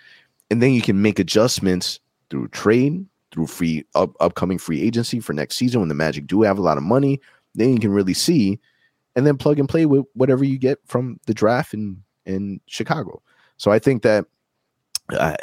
And 0.50 0.62
then 0.62 0.72
you 0.72 0.82
can 0.82 1.02
make 1.02 1.18
adjustments 1.18 1.98
through 2.30 2.48
trade, 2.48 3.04
through 3.32 3.46
free 3.46 3.84
up, 3.94 4.12
upcoming 4.20 4.58
free 4.58 4.80
agency 4.80 5.18
for 5.18 5.32
next 5.32 5.56
season 5.56 5.80
when 5.80 5.88
the 5.88 5.94
Magic 5.94 6.26
do 6.26 6.42
have 6.42 6.58
a 6.58 6.62
lot 6.62 6.78
of 6.78 6.84
money. 6.84 7.20
Then 7.54 7.72
you 7.72 7.80
can 7.80 7.92
really 7.92 8.14
see 8.14 8.60
and 9.16 9.26
then 9.26 9.36
plug 9.36 9.58
and 9.58 9.68
play 9.68 9.86
with 9.86 10.04
whatever 10.14 10.44
you 10.44 10.58
get 10.58 10.78
from 10.86 11.18
the 11.26 11.34
draft 11.34 11.74
in 11.74 12.02
in 12.24 12.60
Chicago. 12.66 13.20
So 13.56 13.70
I 13.70 13.78
think 13.78 14.02
that 14.02 14.26
uh, 15.10 15.36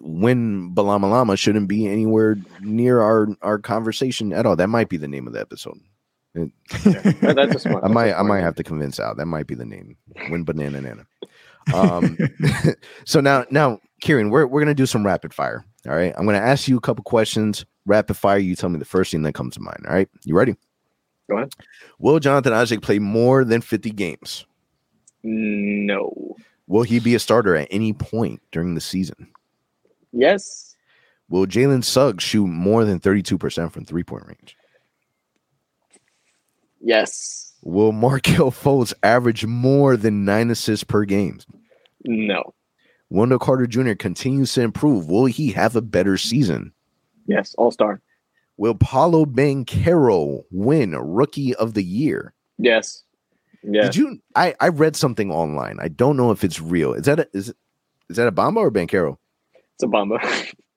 when 0.00 0.74
Balama 0.74 1.10
Lama 1.10 1.36
shouldn't 1.36 1.68
be 1.68 1.86
anywhere 1.86 2.36
near 2.60 3.00
our 3.00 3.28
our 3.42 3.58
conversation 3.58 4.32
at 4.32 4.46
all. 4.46 4.56
That 4.56 4.68
might 4.68 4.88
be 4.88 4.96
the 4.96 5.08
name 5.08 5.26
of 5.26 5.32
the 5.32 5.40
episode. 5.40 5.78
It, 6.34 6.50
yeah, 7.22 7.32
that's 7.34 7.56
a 7.56 7.58
smart. 7.58 7.84
I 7.84 7.88
might 7.88 8.14
I 8.14 8.22
might 8.22 8.40
have 8.40 8.54
to 8.56 8.62
convince 8.62 8.98
out. 8.98 9.16
That 9.18 9.26
might 9.26 9.46
be 9.46 9.54
the 9.54 9.66
name. 9.66 9.96
When 10.28 10.44
banana 10.44 10.80
nana. 10.80 11.06
Um, 11.74 12.16
so 13.04 13.20
now 13.20 13.44
now 13.50 13.80
Kieran, 14.00 14.30
we're 14.30 14.46
we're 14.46 14.60
gonna 14.60 14.74
do 14.74 14.86
some 14.86 15.04
rapid 15.04 15.34
fire. 15.34 15.64
All 15.86 15.94
right, 15.94 16.14
I'm 16.16 16.26
gonna 16.26 16.38
ask 16.38 16.68
you 16.68 16.76
a 16.76 16.80
couple 16.80 17.04
questions. 17.04 17.64
Rapid 17.84 18.16
fire. 18.16 18.38
You 18.38 18.56
tell 18.56 18.70
me 18.70 18.78
the 18.78 18.84
first 18.84 19.10
thing 19.10 19.22
that 19.22 19.34
comes 19.34 19.54
to 19.54 19.60
mind. 19.60 19.84
All 19.86 19.94
right, 19.94 20.08
you 20.24 20.36
ready? 20.36 20.56
Go 21.28 21.36
ahead. 21.36 21.52
Will 21.98 22.18
Jonathan 22.18 22.52
Isaac 22.52 22.82
play 22.82 22.98
more 22.98 23.44
than 23.44 23.60
50 23.60 23.90
games? 23.90 24.46
No. 25.22 26.36
Will 26.72 26.84
he 26.84 27.00
be 27.00 27.14
a 27.14 27.18
starter 27.18 27.54
at 27.54 27.68
any 27.70 27.92
point 27.92 28.40
during 28.50 28.74
the 28.74 28.80
season? 28.80 29.28
Yes. 30.10 30.74
Will 31.28 31.44
Jalen 31.44 31.84
Suggs 31.84 32.24
shoot 32.24 32.46
more 32.46 32.86
than 32.86 32.98
32% 32.98 33.70
from 33.70 33.84
three 33.84 34.02
point 34.02 34.26
range? 34.26 34.56
Yes. 36.80 37.52
Will 37.62 37.92
Markelle 37.92 38.50
Fultz 38.50 38.94
average 39.02 39.44
more 39.44 39.98
than 39.98 40.24
nine 40.24 40.50
assists 40.50 40.82
per 40.82 41.04
game? 41.04 41.40
No. 42.06 42.54
Wendell 43.10 43.38
Carter 43.38 43.66
Jr. 43.66 43.92
continues 43.92 44.54
to 44.54 44.62
improve. 44.62 45.10
Will 45.10 45.26
he 45.26 45.50
have 45.50 45.76
a 45.76 45.82
better 45.82 46.16
season? 46.16 46.72
Yes, 47.26 47.54
all 47.58 47.70
star. 47.70 48.00
Will 48.56 48.76
Paolo 48.76 49.26
Banchero 49.26 50.44
win 50.50 50.92
Rookie 50.92 51.54
of 51.54 51.74
the 51.74 51.84
Year? 51.84 52.32
Yes. 52.56 53.04
Yeah. 53.62 53.82
Did 53.82 53.96
you? 53.96 54.18
I 54.34 54.54
I 54.60 54.68
read 54.68 54.96
something 54.96 55.30
online. 55.30 55.78
I 55.80 55.88
don't 55.88 56.16
know 56.16 56.30
if 56.30 56.44
it's 56.44 56.60
real. 56.60 56.94
Is 56.94 57.04
that 57.04 57.20
a, 57.20 57.28
is 57.32 57.54
is 58.08 58.16
that 58.16 58.28
a 58.28 58.32
Bamba 58.32 58.56
or 58.56 58.70
Banchero? 58.70 59.16
It's 59.54 59.82
a 59.82 59.86
Bamba. 59.86 60.18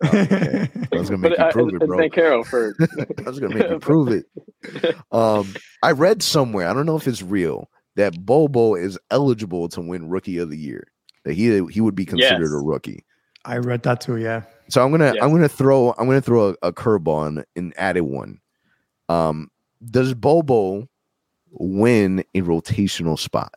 okay. 0.06 0.70
I 0.94 0.98
was 0.98 1.10
gonna 1.10 1.22
make 1.22 1.38
but, 1.38 1.48
you 1.48 1.52
prove 1.52 1.74
uh, 1.74 1.76
it, 1.78 1.88
bro. 1.88 1.98
Banchero 1.98 2.46
for. 2.46 2.76
I 3.26 3.30
was 3.30 3.40
gonna 3.40 3.56
make 3.56 3.70
you 3.70 3.80
prove 3.80 4.10
it. 4.10 4.26
Um, 5.12 5.54
I 5.84 5.92
read 5.92 6.24
somewhere. 6.24 6.68
I 6.68 6.74
don't 6.74 6.88
know 6.88 6.96
if 6.96 7.08
it's 7.08 7.22
real 7.22 7.70
that 7.96 8.26
Bobo 8.26 8.74
is 8.74 8.98
eligible 9.12 9.70
to 9.70 9.80
win 9.80 10.10
Rookie 10.10 10.40
of 10.40 10.50
the 10.50 10.58
Year. 10.58 10.88
That 11.24 11.34
he 11.34 11.64
he 11.68 11.82
would 11.82 11.94
be 11.94 12.06
considered 12.06 12.42
yes. 12.42 12.52
a 12.52 12.58
rookie. 12.58 13.06
I 13.46 13.58
read 13.58 13.84
that 13.84 14.02
too. 14.02 14.18
Yeah. 14.18 14.42
So 14.70 14.84
I'm 14.84 14.90
gonna 14.90 15.14
yes. 15.14 15.24
I'm 15.24 15.32
gonna 15.32 15.48
throw 15.48 15.94
I'm 16.00 16.08
gonna 16.08 16.20
throw 16.20 16.50
a, 16.50 16.68
a 16.68 16.74
curveball 16.74 17.44
and 17.56 17.74
add 17.78 17.96
it 17.96 18.06
one. 18.06 18.40
Um, 19.08 19.52
does 19.92 20.16
Bobo 20.16 20.88
win 21.52 22.24
a 22.34 22.42
rotational 22.42 23.18
spot? 23.18 23.54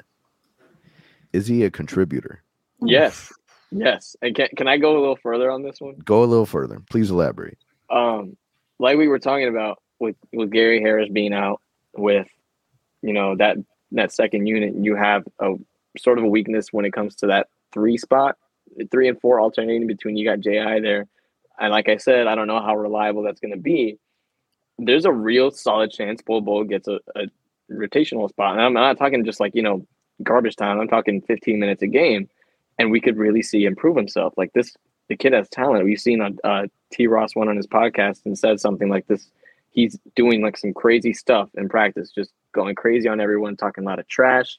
Is 1.33 1.47
he 1.47 1.65
a 1.65 1.71
contributor? 1.71 2.43
Yes. 2.81 3.33
Yes. 3.71 4.17
And 4.23 4.35
can, 4.35 4.49
can 4.57 4.69
I 4.69 4.79
go 4.79 4.97
a 4.97 5.01
little 5.01 5.19
further 5.23 5.51
on 5.51 5.63
this 5.63 5.81
one? 5.81 5.97
Go 6.05 6.23
a 6.23 6.27
little 6.27 6.47
further. 6.47 6.81
Please 6.91 7.11
elaborate. 7.11 7.59
Um, 7.91 8.37
like 8.79 8.97
we 8.97 9.09
were 9.09 9.19
talking 9.19 9.49
about 9.49 9.83
with, 9.99 10.17
with 10.33 10.51
Gary 10.51 10.81
Harris 10.81 11.09
being 11.11 11.35
out 11.35 11.61
with, 11.97 12.29
you 13.03 13.13
know, 13.13 13.37
that 13.37 13.57
that 13.93 14.13
second 14.13 14.47
unit, 14.47 14.75
you 14.77 14.95
have 14.97 15.25
a 15.41 15.55
sort 15.99 16.19
of 16.19 16.25
a 16.25 16.29
weakness 16.29 16.69
when 16.73 16.85
it 16.85 16.93
comes 16.93 17.15
to 17.17 17.27
that 17.29 17.49
three 17.73 17.97
spot, 17.97 18.37
three 18.91 19.09
and 19.09 19.21
four 19.21 19.41
alternating 19.41 19.87
between 19.87 20.17
you 20.17 20.27
got 20.27 20.41
JI 20.41 20.81
there. 20.81 21.07
And 21.59 21.73
like 21.73 21.89
I 21.89 21.97
said, 21.97 22.27
I 22.27 22.35
don't 22.35 22.47
know 22.47 22.61
how 22.61 22.77
reliable 22.77 23.23
that's 23.23 23.41
going 23.41 23.53
to 23.53 23.61
be. 23.61 23.99
There's 24.79 25.07
a 25.07 25.13
real 25.13 25.51
solid 25.51 25.91
chance 25.91 26.23
Bol 26.23 26.41
Bol 26.41 26.65
gets 26.65 26.87
a, 26.87 27.01
a 27.17 27.27
rotational 27.71 28.29
spot. 28.29 28.53
And 28.53 28.63
I'm 28.63 28.73
not 28.73 28.99
talking 28.99 29.25
just 29.25 29.41
like, 29.41 29.55
you 29.55 29.63
know, 29.63 29.87
garbage 30.23 30.57
time. 30.57 30.81
I'm 30.81 30.89
talking 30.89 31.21
15 31.23 31.59
minutes 31.59 31.83
a 31.83 31.87
game. 31.87 32.29
And 32.79 32.91
we 32.91 33.01
could 33.01 33.17
really 33.17 33.43
see 33.43 33.65
improve 33.65 33.97
himself. 33.97 34.35
Like 34.37 34.53
this, 34.53 34.77
the 35.09 35.17
kid 35.17 35.33
has 35.33 35.49
talent. 35.49 35.85
We've 35.85 36.01
seen 36.01 36.21
on 36.21 36.39
uh, 36.45 36.67
T. 36.93 37.07
Ross 37.07 37.35
went 37.35 37.51
on 37.51 37.57
his 37.57 37.67
podcast 37.67 38.25
and 38.25 38.39
said 38.39 38.61
something 38.61 38.89
like 38.89 39.07
this. 39.07 39.31
He's 39.71 39.99
doing 40.15 40.43
like 40.43 40.57
some 40.57 40.73
crazy 40.73 41.13
stuff 41.13 41.51
in 41.55 41.69
practice, 41.69 42.11
just 42.11 42.31
going 42.53 42.75
crazy 42.75 43.09
on 43.09 43.21
everyone, 43.21 43.57
talking 43.57 43.85
a 43.85 43.87
lot 43.87 43.99
of 43.99 44.09
trash, 44.09 44.59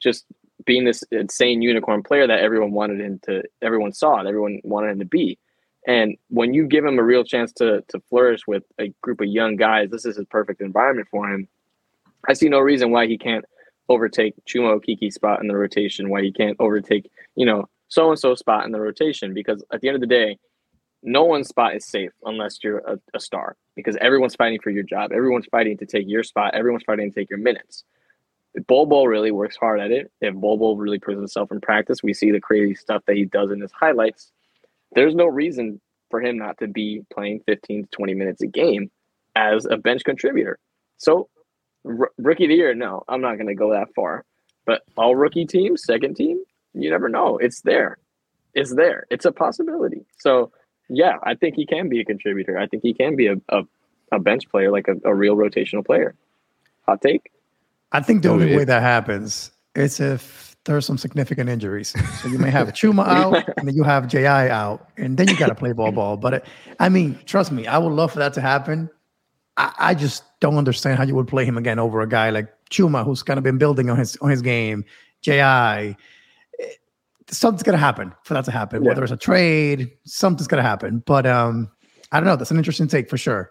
just 0.00 0.26
being 0.64 0.84
this 0.84 1.02
insane 1.10 1.62
unicorn 1.62 2.02
player 2.02 2.26
that 2.26 2.40
everyone 2.40 2.72
wanted 2.72 3.00
him 3.00 3.20
to, 3.24 3.42
everyone 3.62 3.92
saw 3.92 4.20
it, 4.20 4.26
everyone 4.26 4.60
wanted 4.64 4.90
him 4.90 4.98
to 4.98 5.04
be. 5.04 5.38
And 5.86 6.16
when 6.28 6.52
you 6.52 6.66
give 6.66 6.84
him 6.84 6.98
a 6.98 7.02
real 7.02 7.24
chance 7.24 7.52
to 7.54 7.82
to 7.88 8.00
flourish 8.10 8.46
with 8.46 8.64
a 8.78 8.88
group 9.00 9.20
of 9.20 9.28
young 9.28 9.56
guys, 9.56 9.90
this 9.90 10.04
is 10.04 10.18
a 10.18 10.24
perfect 10.24 10.60
environment 10.60 11.08
for 11.10 11.28
him. 11.28 11.48
I 12.28 12.34
see 12.34 12.48
no 12.48 12.58
reason 12.58 12.90
why 12.90 13.06
he 13.06 13.18
can't 13.18 13.44
overtake 13.88 14.34
Chuma 14.46 14.78
Okeke's 14.78 15.14
spot 15.14 15.40
in 15.40 15.48
the 15.48 15.56
rotation, 15.56 16.10
why 16.10 16.22
he 16.22 16.32
can't 16.32 16.56
overtake, 16.60 17.10
you 17.34 17.46
know, 17.46 17.68
so 17.88 18.10
and 18.10 18.18
so 18.18 18.34
spot 18.34 18.64
in 18.64 18.72
the 18.72 18.80
rotation. 18.80 19.34
Because 19.34 19.64
at 19.72 19.80
the 19.80 19.88
end 19.88 19.96
of 19.96 20.00
the 20.00 20.06
day, 20.06 20.38
no 21.02 21.24
one's 21.24 21.48
spot 21.48 21.74
is 21.74 21.84
safe 21.84 22.12
unless 22.24 22.58
you're 22.62 22.78
a, 22.78 22.98
a, 23.14 23.20
star 23.20 23.56
because 23.74 23.96
everyone's 24.00 24.34
fighting 24.34 24.60
for 24.60 24.70
your 24.70 24.82
job. 24.82 25.12
Everyone's 25.12 25.46
fighting 25.46 25.76
to 25.78 25.86
take 25.86 26.06
your 26.06 26.22
spot. 26.22 26.54
Everyone's 26.54 26.84
fighting 26.84 27.10
to 27.10 27.14
take 27.14 27.30
your 27.30 27.38
minutes. 27.38 27.84
If 28.54 28.66
Bol 28.66 29.06
really 29.06 29.30
works 29.30 29.56
hard 29.56 29.80
at 29.80 29.90
it, 29.90 30.10
if 30.20 30.34
Bol 30.34 30.76
really 30.76 30.98
proves 30.98 31.20
himself 31.20 31.50
in 31.52 31.60
practice, 31.60 32.02
we 32.02 32.12
see 32.12 32.32
the 32.32 32.40
crazy 32.40 32.74
stuff 32.74 33.02
that 33.06 33.16
he 33.16 33.24
does 33.24 33.50
in 33.50 33.60
his 33.60 33.72
highlights. 33.72 34.32
There's 34.92 35.14
no 35.14 35.26
reason 35.26 35.80
for 36.10 36.20
him 36.20 36.36
not 36.36 36.58
to 36.58 36.66
be 36.66 37.02
playing 37.12 37.42
15 37.46 37.84
to 37.84 37.90
20 37.90 38.14
minutes 38.14 38.42
a 38.42 38.46
game 38.46 38.90
as 39.36 39.66
a 39.66 39.76
bench 39.76 40.02
contributor. 40.04 40.58
So 40.98 41.28
R- 41.86 42.12
rookie 42.18 42.44
of 42.44 42.50
the 42.50 42.56
year, 42.56 42.74
no, 42.74 43.04
I'm 43.08 43.20
not 43.20 43.36
going 43.36 43.48
to 43.48 43.54
go 43.54 43.72
that 43.72 43.94
far. 43.94 44.24
But 44.66 44.82
all 44.96 45.16
rookie 45.16 45.46
team, 45.46 45.76
second 45.76 46.16
team, 46.16 46.42
you 46.74 46.90
never 46.90 47.08
know. 47.08 47.38
It's 47.38 47.62
there. 47.62 47.98
It's 48.54 48.74
there. 48.74 49.06
It's 49.10 49.24
a 49.24 49.32
possibility. 49.32 50.04
So, 50.18 50.52
yeah, 50.88 51.16
I 51.22 51.34
think 51.34 51.54
he 51.54 51.66
can 51.66 51.88
be 51.88 52.00
a 52.00 52.04
contributor. 52.04 52.58
I 52.58 52.66
think 52.66 52.82
he 52.82 52.92
can 52.92 53.16
be 53.16 53.28
a, 53.28 53.36
a, 53.48 53.62
a 54.12 54.18
bench 54.18 54.48
player, 54.50 54.70
like 54.70 54.88
a, 54.88 54.96
a, 55.08 55.14
real 55.14 55.36
rotational 55.36 55.84
player. 55.84 56.14
Hot 56.86 57.00
take? 57.00 57.30
I 57.92 58.00
think 58.00 58.22
the 58.22 58.30
only 58.30 58.56
way 58.56 58.64
that 58.64 58.82
happens 58.82 59.50
is 59.74 60.00
if 60.00 60.56
there's 60.64 60.84
some 60.84 60.98
significant 60.98 61.48
injuries. 61.48 61.94
So 62.20 62.28
you 62.28 62.38
may 62.38 62.50
have 62.50 62.68
Chuma 62.72 63.06
out 63.06 63.48
and 63.56 63.66
then 63.66 63.74
you 63.74 63.82
have 63.82 64.08
JI 64.08 64.26
out, 64.26 64.88
and 64.96 65.16
then 65.16 65.28
you 65.28 65.36
got 65.36 65.48
to 65.48 65.54
play 65.54 65.72
ball 65.72 65.92
ball. 66.00 66.16
But 66.16 66.34
it, 66.34 66.44
I 66.78 66.88
mean, 66.88 67.18
trust 67.24 67.50
me, 67.52 67.66
I 67.66 67.78
would 67.78 67.92
love 67.92 68.12
for 68.12 68.18
that 68.18 68.34
to 68.34 68.40
happen. 68.40 68.90
I, 69.56 69.72
I, 69.78 69.94
just 69.94 70.24
don't 70.40 70.56
understand 70.56 70.98
how 70.98 71.04
you 71.04 71.14
would 71.14 71.28
play 71.28 71.44
him 71.44 71.58
again 71.58 71.78
over 71.78 72.00
a 72.00 72.08
guy 72.08 72.30
like 72.30 72.48
Chuma, 72.70 73.04
who's 73.04 73.22
kind 73.22 73.38
of 73.38 73.44
been 73.44 73.58
building 73.58 73.90
on 73.90 73.98
his 73.98 74.16
on 74.18 74.30
his 74.30 74.42
game. 74.42 74.84
Ji, 75.22 75.96
something's 77.28 77.62
gonna 77.62 77.78
happen 77.78 78.12
for 78.24 78.34
that 78.34 78.44
to 78.46 78.50
happen. 78.50 78.82
Yeah. 78.82 78.90
Whether 78.90 79.02
it's 79.04 79.12
a 79.12 79.16
trade, 79.16 79.90
something's 80.04 80.48
gonna 80.48 80.62
happen. 80.62 81.02
But 81.04 81.26
um, 81.26 81.70
I 82.12 82.20
don't 82.20 82.26
know. 82.26 82.36
That's 82.36 82.50
an 82.50 82.56
interesting 82.56 82.88
take 82.88 83.08
for 83.08 83.18
sure. 83.18 83.50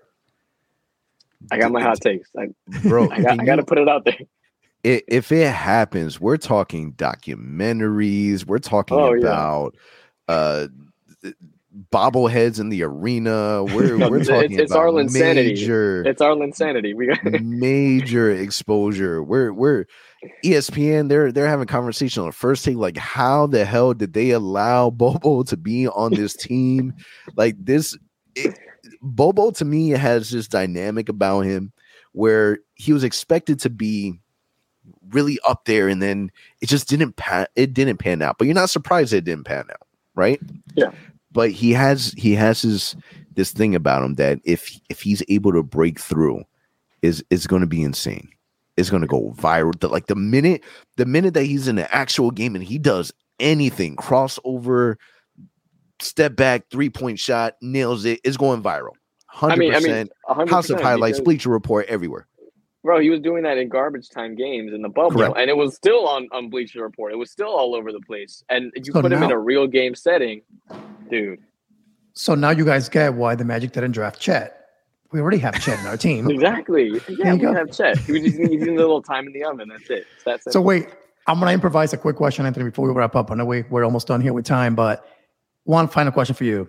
I 1.51 1.57
got 1.57 1.71
my 1.71 1.81
hot 1.81 2.01
takes, 2.01 2.29
I, 2.37 2.47
bro. 2.83 3.09
I 3.09 3.21
got, 3.21 3.39
I 3.39 3.45
got 3.45 3.55
to 3.57 3.63
put 3.63 3.77
it 3.77 3.87
out 3.87 4.03
there. 4.05 4.17
If 4.83 5.31
it 5.31 5.53
happens, 5.53 6.19
we're 6.19 6.37
talking 6.37 6.93
documentaries. 6.93 8.45
We're 8.45 8.59
talking 8.59 8.97
oh, 8.97 9.13
about 9.13 9.75
yeah. 10.27 10.35
uh 10.35 10.67
bobbleheads 11.91 12.59
in 12.59 12.69
the 12.69 12.83
arena. 12.83 13.63
We're 13.63 13.97
we're 14.09 14.23
talking 14.23 14.53
it's, 14.53 14.63
it's 14.63 14.71
about 14.71 14.95
our 14.95 15.03
major. 15.03 16.03
It's 16.05 16.21
our 16.21 16.41
insanity. 16.41 16.93
We 16.93 17.07
got 17.07 17.23
major 17.41 18.31
exposure. 18.31 19.21
We're 19.23 19.53
we're 19.53 19.85
ESPN. 20.43 21.09
They're 21.09 21.31
they're 21.31 21.47
having 21.47 21.67
conversation 21.67 22.21
on 22.21 22.29
the 22.29 22.33
first 22.33 22.65
take. 22.65 22.77
Like, 22.77 22.97
how 22.97 23.47
the 23.47 23.65
hell 23.65 23.93
did 23.93 24.13
they 24.13 24.31
allow 24.31 24.89
Bobo 24.89 25.43
to 25.43 25.57
be 25.57 25.87
on 25.87 26.13
this 26.13 26.35
team? 26.35 26.93
Like 27.35 27.55
this, 27.63 27.97
it, 28.35 28.57
Bobo 29.01 29.51
to 29.51 29.65
me 29.65 29.89
has 29.89 30.29
this 30.31 30.47
dynamic 30.47 31.09
about 31.09 31.41
him 31.41 31.71
where 32.13 32.59
he 32.73 32.91
was 32.91 33.03
expected 33.03 33.59
to 33.59 33.69
be 33.69 34.19
really 35.11 35.39
up 35.47 35.65
there, 35.65 35.87
and 35.87 36.01
then 36.01 36.31
it 36.61 36.67
just 36.67 36.87
didn't 36.89 37.15
pan. 37.15 37.45
It 37.55 37.73
didn't 37.73 37.97
pan 37.97 38.21
out. 38.21 38.37
But 38.37 38.45
you're 38.45 38.55
not 38.55 38.69
surprised 38.69 39.13
it 39.13 39.25
didn't 39.25 39.45
pan 39.45 39.65
out, 39.69 39.87
right? 40.15 40.39
Yeah 40.75 40.91
but 41.31 41.51
he 41.51 41.71
has 41.71 42.13
he 42.17 42.33
has 42.35 42.61
his 42.61 42.95
this 43.33 43.51
thing 43.51 43.75
about 43.75 44.03
him 44.03 44.15
that 44.15 44.39
if 44.43 44.79
if 44.89 45.01
he's 45.01 45.23
able 45.29 45.51
to 45.53 45.63
break 45.63 45.99
through, 45.99 46.43
is 47.01 47.23
is 47.29 47.47
going 47.47 47.61
to 47.61 47.67
be 47.67 47.81
insane. 47.81 48.29
It's 48.77 48.89
going 48.89 49.01
to 49.01 49.07
go 49.07 49.33
viral. 49.37 49.77
The, 49.79 49.89
like 49.89 50.07
the 50.07 50.15
minute 50.15 50.63
the 50.97 51.05
minute 51.05 51.33
that 51.33 51.43
he's 51.43 51.67
in 51.67 51.77
an 51.77 51.87
actual 51.89 52.31
game 52.31 52.55
and 52.55 52.63
he 52.63 52.77
does 52.77 53.11
anything, 53.39 53.95
crossover, 53.95 54.95
step 56.01 56.35
back, 56.35 56.69
three 56.71 56.89
point 56.89 57.19
shot, 57.19 57.55
nails 57.61 58.05
it, 58.05 58.19
it's 58.23 58.37
going 58.37 58.63
viral. 58.63 58.93
Hundred 59.27 59.73
percent. 59.73 60.11
House 60.47 60.69
of 60.69 60.81
highlights, 60.81 61.19
Bleacher 61.19 61.49
Report, 61.49 61.85
everywhere. 61.87 62.27
Bro, 62.89 63.01
he 63.01 63.11
was 63.11 63.19
doing 63.19 63.43
that 63.43 63.59
in 63.59 63.69
garbage 63.69 64.09
time 64.09 64.33
games 64.33 64.73
in 64.73 64.81
the 64.81 64.89
bubble, 64.89 65.19
Correct. 65.19 65.37
and 65.37 65.47
it 65.47 65.55
was 65.55 65.75
still 65.75 66.07
on, 66.07 66.27
on 66.31 66.49
Bleacher 66.49 66.81
Report. 66.81 67.13
It 67.13 67.17
was 67.17 67.29
still 67.29 67.49
all 67.49 67.75
over 67.75 67.91
the 67.91 67.99
place. 67.99 68.43
And 68.49 68.71
you 68.75 68.85
so 68.85 69.03
put 69.03 69.11
now, 69.11 69.17
him 69.17 69.23
in 69.25 69.31
a 69.31 69.37
real 69.37 69.67
game 69.67 69.93
setting, 69.93 70.41
dude. 71.07 71.37
So 72.13 72.33
now 72.33 72.49
you 72.49 72.65
guys 72.65 72.89
get 72.89 73.13
why 73.13 73.35
the 73.35 73.45
Magic 73.45 73.73
didn't 73.73 73.91
draft 73.91 74.19
Chet. 74.19 74.69
We 75.11 75.19
already 75.19 75.37
have 75.37 75.61
Chet 75.61 75.79
in 75.79 75.85
our 75.85 75.97
team. 75.97 76.27
exactly. 76.31 76.99
Yeah, 77.09 77.33
we 77.33 77.41
go. 77.41 77.53
have 77.53 77.71
Chet. 77.71 77.99
He 77.99 78.21
just 78.21 78.39
needs 78.39 78.63
a 78.63 78.71
little 78.71 79.03
time 79.03 79.27
in 79.27 79.33
the 79.33 79.43
oven. 79.43 79.69
That's 79.69 79.87
it. 79.91 80.07
That's 80.25 80.47
it. 80.47 80.53
so 80.53 80.59
wait, 80.59 80.87
I'm 81.27 81.37
gonna 81.37 81.51
improvise 81.51 81.93
a 81.93 81.97
quick 81.97 82.15
question, 82.15 82.47
Anthony, 82.47 82.65
before 82.71 82.87
we 82.87 82.93
wrap 82.95 83.15
up. 83.15 83.29
I 83.29 83.35
know 83.35 83.45
we, 83.45 83.65
we're 83.69 83.85
almost 83.85 84.07
done 84.07 84.19
here 84.19 84.33
with 84.33 84.45
time, 84.45 84.73
but 84.73 85.05
one 85.65 85.87
final 85.87 86.11
question 86.11 86.33
for 86.33 86.43
you 86.43 86.67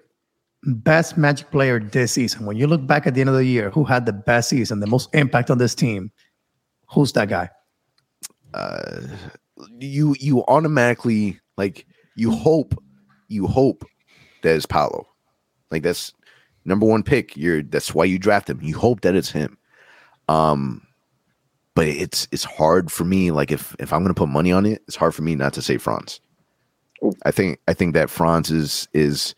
best 0.65 1.17
Magic 1.17 1.51
player 1.51 1.81
this 1.81 2.13
season. 2.13 2.47
When 2.47 2.57
you 2.57 2.67
look 2.67 2.87
back 2.87 3.07
at 3.07 3.15
the 3.15 3.21
end 3.21 3.31
of 3.31 3.37
the 3.37 3.45
year, 3.45 3.71
who 3.71 3.85
had 3.85 4.07
the 4.07 4.13
best 4.13 4.49
season, 4.49 4.81
the 4.81 4.87
most 4.87 5.09
impact 5.15 5.51
on 5.51 5.59
this 5.59 5.75
team? 5.75 6.11
Who's 6.93 7.13
that 7.13 7.29
guy? 7.29 7.51
Uh, 8.53 9.03
you 9.79 10.17
you 10.19 10.45
automatically 10.47 11.39
like 11.57 11.87
you 12.17 12.31
hope 12.31 12.75
you 13.29 13.47
hope 13.47 13.85
that 14.43 14.51
is 14.51 14.67
Paolo. 14.67 15.07
Like 15.71 15.83
that's 15.83 16.13
number 16.65 16.87
one 16.87 17.03
pick. 17.03 17.37
You're 17.37 17.63
that's 17.63 17.95
why 17.95 18.05
you 18.05 18.19
draft 18.19 18.51
him. 18.51 18.61
You 18.61 18.77
hope 18.77 19.03
that 19.03 19.15
it's 19.15 19.31
him. 19.31 19.57
Um, 20.29 20.87
but 21.75 21.87
it's 21.87 22.27
it's 22.33 22.45
hard 22.45 22.91
for 22.91 23.05
me. 23.05 23.31
Like 23.31 23.51
if 23.51 23.75
if 23.79 23.93
I'm 23.93 24.03
gonna 24.03 24.15
put 24.15 24.29
money 24.29 24.53
on 24.53 24.67
it, 24.67 24.83
it's 24.87 24.97
hard 24.97 25.15
for 25.15 25.23
me 25.23 25.35
not 25.35 25.53
to 25.55 25.63
say 25.63 25.79
Franz. 25.79 26.21
I 27.25 27.31
think 27.31 27.61
I 27.69 27.75
think 27.75 27.95
that 27.95 28.11
Franz 28.11 28.51
is 28.51 28.89
is 28.93 29.35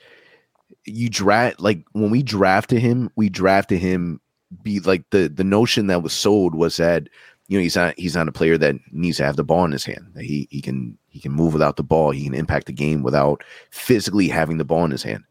you 0.85 1.09
draft 1.09 1.61
like 1.61 1.85
when 1.93 2.11
we 2.11 2.23
drafted 2.23 2.81
him, 2.81 3.11
we 3.17 3.29
drafted 3.29 3.81
him 3.81 4.21
be 4.63 4.81
like 4.81 5.09
the 5.11 5.29
the 5.29 5.45
notion 5.45 5.87
that 5.87 6.03
was 6.03 6.13
sold 6.13 6.55
was 6.55 6.77
that 6.77 7.09
you 7.49 7.59
know, 7.59 7.63
he's 7.63 7.77
not 7.77 7.95
he's 7.99 8.15
not 8.15 8.29
a 8.29 8.33
player 8.33 8.57
that 8.59 8.77
needs 8.93 9.17
to 9.19 9.25
have 9.25 9.37
the 9.37 9.45
ball 9.45 9.65
in 9.65 9.73
his 9.73 9.85
hand. 9.85 10.07
He 10.19 10.49
he 10.51 10.61
can 10.61 10.97
he 11.11 11.21
can 11.21 11.33
move 11.33 11.53
without 11.53 11.77
the 11.77 11.83
ball. 11.83 12.11
He 12.11 12.25
can 12.25 12.35
impact 12.35 12.67
the 12.67 12.73
game 12.73 13.03
without 13.03 13.45
physically 13.71 14.29
having 14.29 14.59
the 14.59 14.65
ball 14.65 14.85
in 14.85 14.91
his 14.91 15.03
hand. 15.03 15.25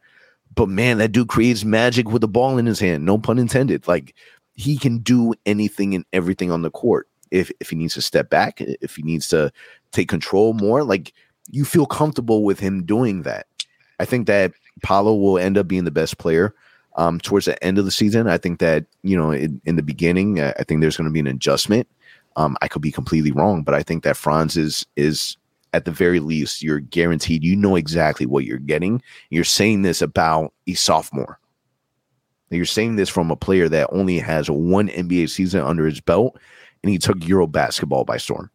But 0.53 0.69
man, 0.69 0.97
that 0.97 1.13
dude 1.13 1.29
creates 1.29 1.63
magic 1.63 2.09
with 2.09 2.21
the 2.21 2.27
ball 2.27 2.57
in 2.57 2.65
his 2.65 2.79
hand. 2.79 3.05
No 3.05 3.17
pun 3.17 3.39
intended. 3.39 3.87
Like 3.87 4.13
he 4.53 4.77
can 4.77 4.99
do 4.99 5.33
anything 5.45 5.95
and 5.95 6.05
everything 6.13 6.51
on 6.51 6.61
the 6.61 6.71
court. 6.71 7.07
If 7.31 7.51
if 7.59 7.69
he 7.69 7.75
needs 7.75 7.93
to 7.95 8.01
step 8.01 8.29
back, 8.29 8.59
if 8.59 8.95
he 8.95 9.03
needs 9.03 9.27
to 9.29 9.51
take 9.91 10.09
control 10.09 10.53
more, 10.53 10.83
like 10.83 11.13
you 11.49 11.65
feel 11.65 11.85
comfortable 11.85 12.43
with 12.43 12.59
him 12.59 12.83
doing 12.83 13.23
that. 13.23 13.47
I 13.99 14.05
think 14.05 14.27
that 14.27 14.53
Paolo 14.83 15.15
will 15.15 15.37
end 15.37 15.57
up 15.57 15.67
being 15.67 15.85
the 15.85 15.91
best 15.91 16.17
player 16.17 16.53
um, 16.95 17.19
towards 17.19 17.45
the 17.45 17.61
end 17.63 17.77
of 17.77 17.85
the 17.85 17.91
season. 17.91 18.27
I 18.27 18.37
think 18.37 18.59
that 18.59 18.85
you 19.03 19.17
know 19.17 19.31
in, 19.31 19.61
in 19.65 19.75
the 19.75 19.83
beginning, 19.83 20.41
I 20.41 20.63
think 20.67 20.81
there's 20.81 20.97
going 20.97 21.09
to 21.09 21.13
be 21.13 21.19
an 21.19 21.27
adjustment. 21.27 21.87
Um, 22.35 22.57
I 22.61 22.67
could 22.67 22.81
be 22.81 22.91
completely 22.91 23.31
wrong, 23.31 23.63
but 23.63 23.73
I 23.73 23.83
think 23.83 24.03
that 24.03 24.17
Franz 24.17 24.57
is 24.57 24.85
is 24.95 25.37
at 25.73 25.85
the 25.85 25.91
very 25.91 26.19
least 26.19 26.61
you're 26.61 26.79
guaranteed. 26.79 27.43
You 27.43 27.55
know 27.55 27.75
exactly 27.75 28.25
what 28.25 28.45
you're 28.45 28.57
getting. 28.57 29.01
You're 29.29 29.43
saying 29.43 29.83
this 29.83 30.01
about 30.01 30.53
a 30.67 30.73
sophomore. 30.73 31.39
You're 32.49 32.65
saying 32.65 32.97
this 32.97 33.09
from 33.09 33.31
a 33.31 33.37
player 33.37 33.69
that 33.69 33.87
only 33.93 34.19
has 34.19 34.49
one 34.49 34.89
NBA 34.89 35.29
season 35.29 35.61
under 35.61 35.85
his 35.85 36.01
belt, 36.01 36.37
and 36.83 36.91
he 36.91 36.97
took 36.97 37.25
Euro 37.25 37.47
basketball 37.47 38.03
by 38.03 38.17
storm. 38.17 38.49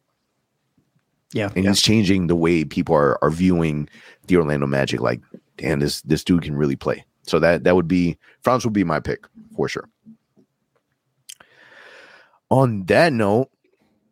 Yeah, 1.33 1.49
and 1.55 1.65
yeah. 1.65 1.71
he's 1.71 1.81
changing 1.81 2.27
the 2.27 2.35
way 2.35 2.63
people 2.63 2.95
are 2.95 3.21
are 3.23 3.31
viewing 3.31 3.89
the 4.27 4.37
Orlando 4.37 4.67
Magic. 4.67 5.01
Like, 5.01 5.21
damn, 5.57 5.79
this 5.79 6.01
this 6.01 6.23
dude 6.23 6.43
can 6.43 6.55
really 6.55 6.75
play. 6.75 7.05
So 7.23 7.39
that 7.39 7.63
that 7.65 7.75
would 7.75 7.87
be 7.87 8.17
Franz 8.41 8.63
would 8.63 8.73
be 8.73 8.83
my 8.83 8.99
pick 8.99 9.25
for 9.55 9.67
sure. 9.67 9.89
On 12.49 12.85
that 12.85 13.11
note, 13.11 13.49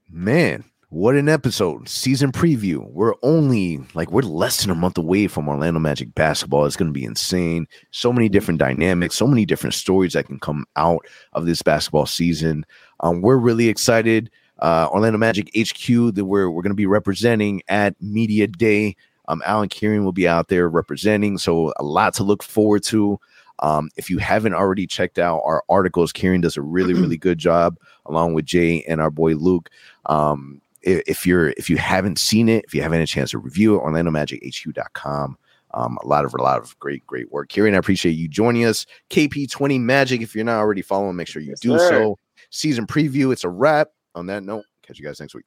man, 0.09 0.65
what 0.89 1.15
an 1.15 1.27
episode. 1.27 1.89
Season 1.89 2.31
preview. 2.31 2.89
We're 2.91 3.15
only 3.23 3.79
like 3.93 4.11
we're 4.11 4.21
less 4.21 4.61
than 4.61 4.71
a 4.71 4.75
month 4.75 4.97
away 4.97 5.27
from 5.27 5.49
Orlando 5.49 5.79
Magic 5.79 6.13
basketball. 6.15 6.65
It's 6.65 6.77
going 6.77 6.87
to 6.87 6.97
be 6.97 7.03
insane. 7.03 7.67
So 7.91 8.13
many 8.13 8.29
different 8.29 8.59
dynamics, 8.59 9.15
so 9.15 9.27
many 9.27 9.45
different 9.45 9.73
stories 9.73 10.13
that 10.13 10.27
can 10.27 10.39
come 10.39 10.65
out 10.75 11.05
of 11.33 11.45
this 11.45 11.61
basketball 11.61 12.05
season. 12.05 12.65
Um, 12.99 13.21
we're 13.21 13.37
really 13.37 13.67
excited. 13.67 14.29
Uh, 14.59 14.87
Orlando 14.89 15.17
Magic 15.17 15.49
HQ 15.57 16.15
that 16.15 16.25
we're 16.25 16.49
we're 16.49 16.61
going 16.61 16.71
to 16.71 16.75
be 16.75 16.85
representing 16.85 17.61
at 17.67 18.01
Media 18.01 18.47
Day. 18.47 18.95
Um, 19.28 19.41
Alan 19.45 19.69
Kieran 19.69 20.03
will 20.03 20.11
be 20.11 20.28
out 20.28 20.47
there 20.49 20.69
representing, 20.69 21.38
so 21.38 21.73
a 21.78 21.84
lot 21.84 22.13
to 22.15 22.23
look 22.23 22.43
forward 22.43 22.84
to. 22.84 23.19
Um, 23.59 23.89
if 23.95 24.09
you 24.09 24.17
haven't 24.17 24.53
already 24.53 24.86
checked 24.86 25.17
out 25.17 25.41
our 25.45 25.63
articles, 25.69 26.11
Kieran 26.11 26.41
does 26.41 26.57
a 26.57 26.61
really, 26.61 26.93
really 26.93 27.17
good 27.17 27.38
job 27.38 27.78
along 28.05 28.34
with 28.34 28.45
Jay 28.45 28.84
and 28.84 28.99
our 28.99 29.09
boy 29.09 29.36
Luke. 29.36 29.69
Um, 30.07 30.61
if, 30.82 31.01
if 31.07 31.26
you're 31.26 31.49
if 31.51 31.69
you 31.69 31.78
haven't 31.78 32.19
seen 32.19 32.49
it, 32.49 32.65
if 32.65 32.76
you 32.76 32.82
haven't 32.82 32.99
had 32.99 33.03
a 33.03 33.07
chance 33.07 33.32
to 33.32 33.38
review 33.38 33.76
it, 33.76 33.82
OrlandoMagicHQ.com. 33.84 35.38
Um, 35.73 35.97
a 36.01 36.07
lot 36.07 36.23
of 36.23 36.34
a 36.34 36.41
lot 36.41 36.59
of 36.59 36.78
great, 36.80 37.05
great 37.05 37.32
work. 37.32 37.49
Kieran, 37.49 37.73
I 37.76 37.78
appreciate 37.78 38.13
you 38.13 38.28
joining 38.28 38.65
us. 38.65 38.86
KP20 39.09 39.80
Magic. 39.82 40.21
If 40.21 40.36
you're 40.36 40.45
not 40.45 40.59
already 40.59 40.82
following, 40.82 41.15
make 41.15 41.28
sure 41.28 41.41
you 41.41 41.49
yes, 41.49 41.59
do 41.59 41.78
sir. 41.78 41.89
so. 41.89 42.19
Season 42.49 42.88
preview. 42.88 43.34
It's 43.34 43.43
a 43.43 43.49
wrap. 43.49 43.89
On 44.13 44.28
that 44.28 44.43
note, 44.43 44.63
catch 44.82 44.97
you 44.97 45.05
guys 45.05 45.19
next 45.19 45.36
week. 45.36 45.45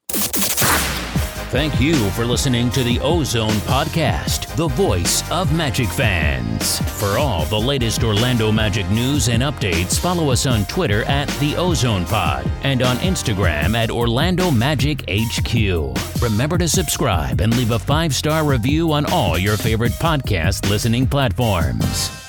Thank 1.49 1.81
you 1.81 1.95
for 2.11 2.25
listening 2.25 2.69
to 2.71 2.83
the 2.83 2.99
Ozone 2.99 3.49
Podcast, 3.65 4.55
the 4.55 4.67
voice 4.67 5.29
of 5.31 5.51
Magic 5.51 5.87
fans. 5.87 6.79
For 6.99 7.17
all 7.17 7.45
the 7.45 7.59
latest 7.59 8.03
Orlando 8.03 8.51
Magic 8.51 8.87
news 8.91 9.29
and 9.29 9.41
updates, 9.41 9.99
follow 9.99 10.29
us 10.29 10.45
on 10.45 10.65
Twitter 10.65 11.03
at 11.05 11.27
the 11.39 11.55
Ozone 11.55 12.05
Pod 12.05 12.47
and 12.61 12.83
on 12.83 12.97
Instagram 12.97 13.75
at 13.75 13.89
Orlando 13.89 14.51
Magic 14.51 15.03
HQ. 15.09 16.21
Remember 16.21 16.59
to 16.59 16.67
subscribe 16.67 17.41
and 17.41 17.57
leave 17.57 17.71
a 17.71 17.79
five 17.79 18.13
star 18.13 18.43
review 18.43 18.91
on 18.91 19.11
all 19.11 19.35
your 19.35 19.57
favorite 19.57 19.93
podcast 19.93 20.69
listening 20.69 21.07
platforms. 21.07 22.28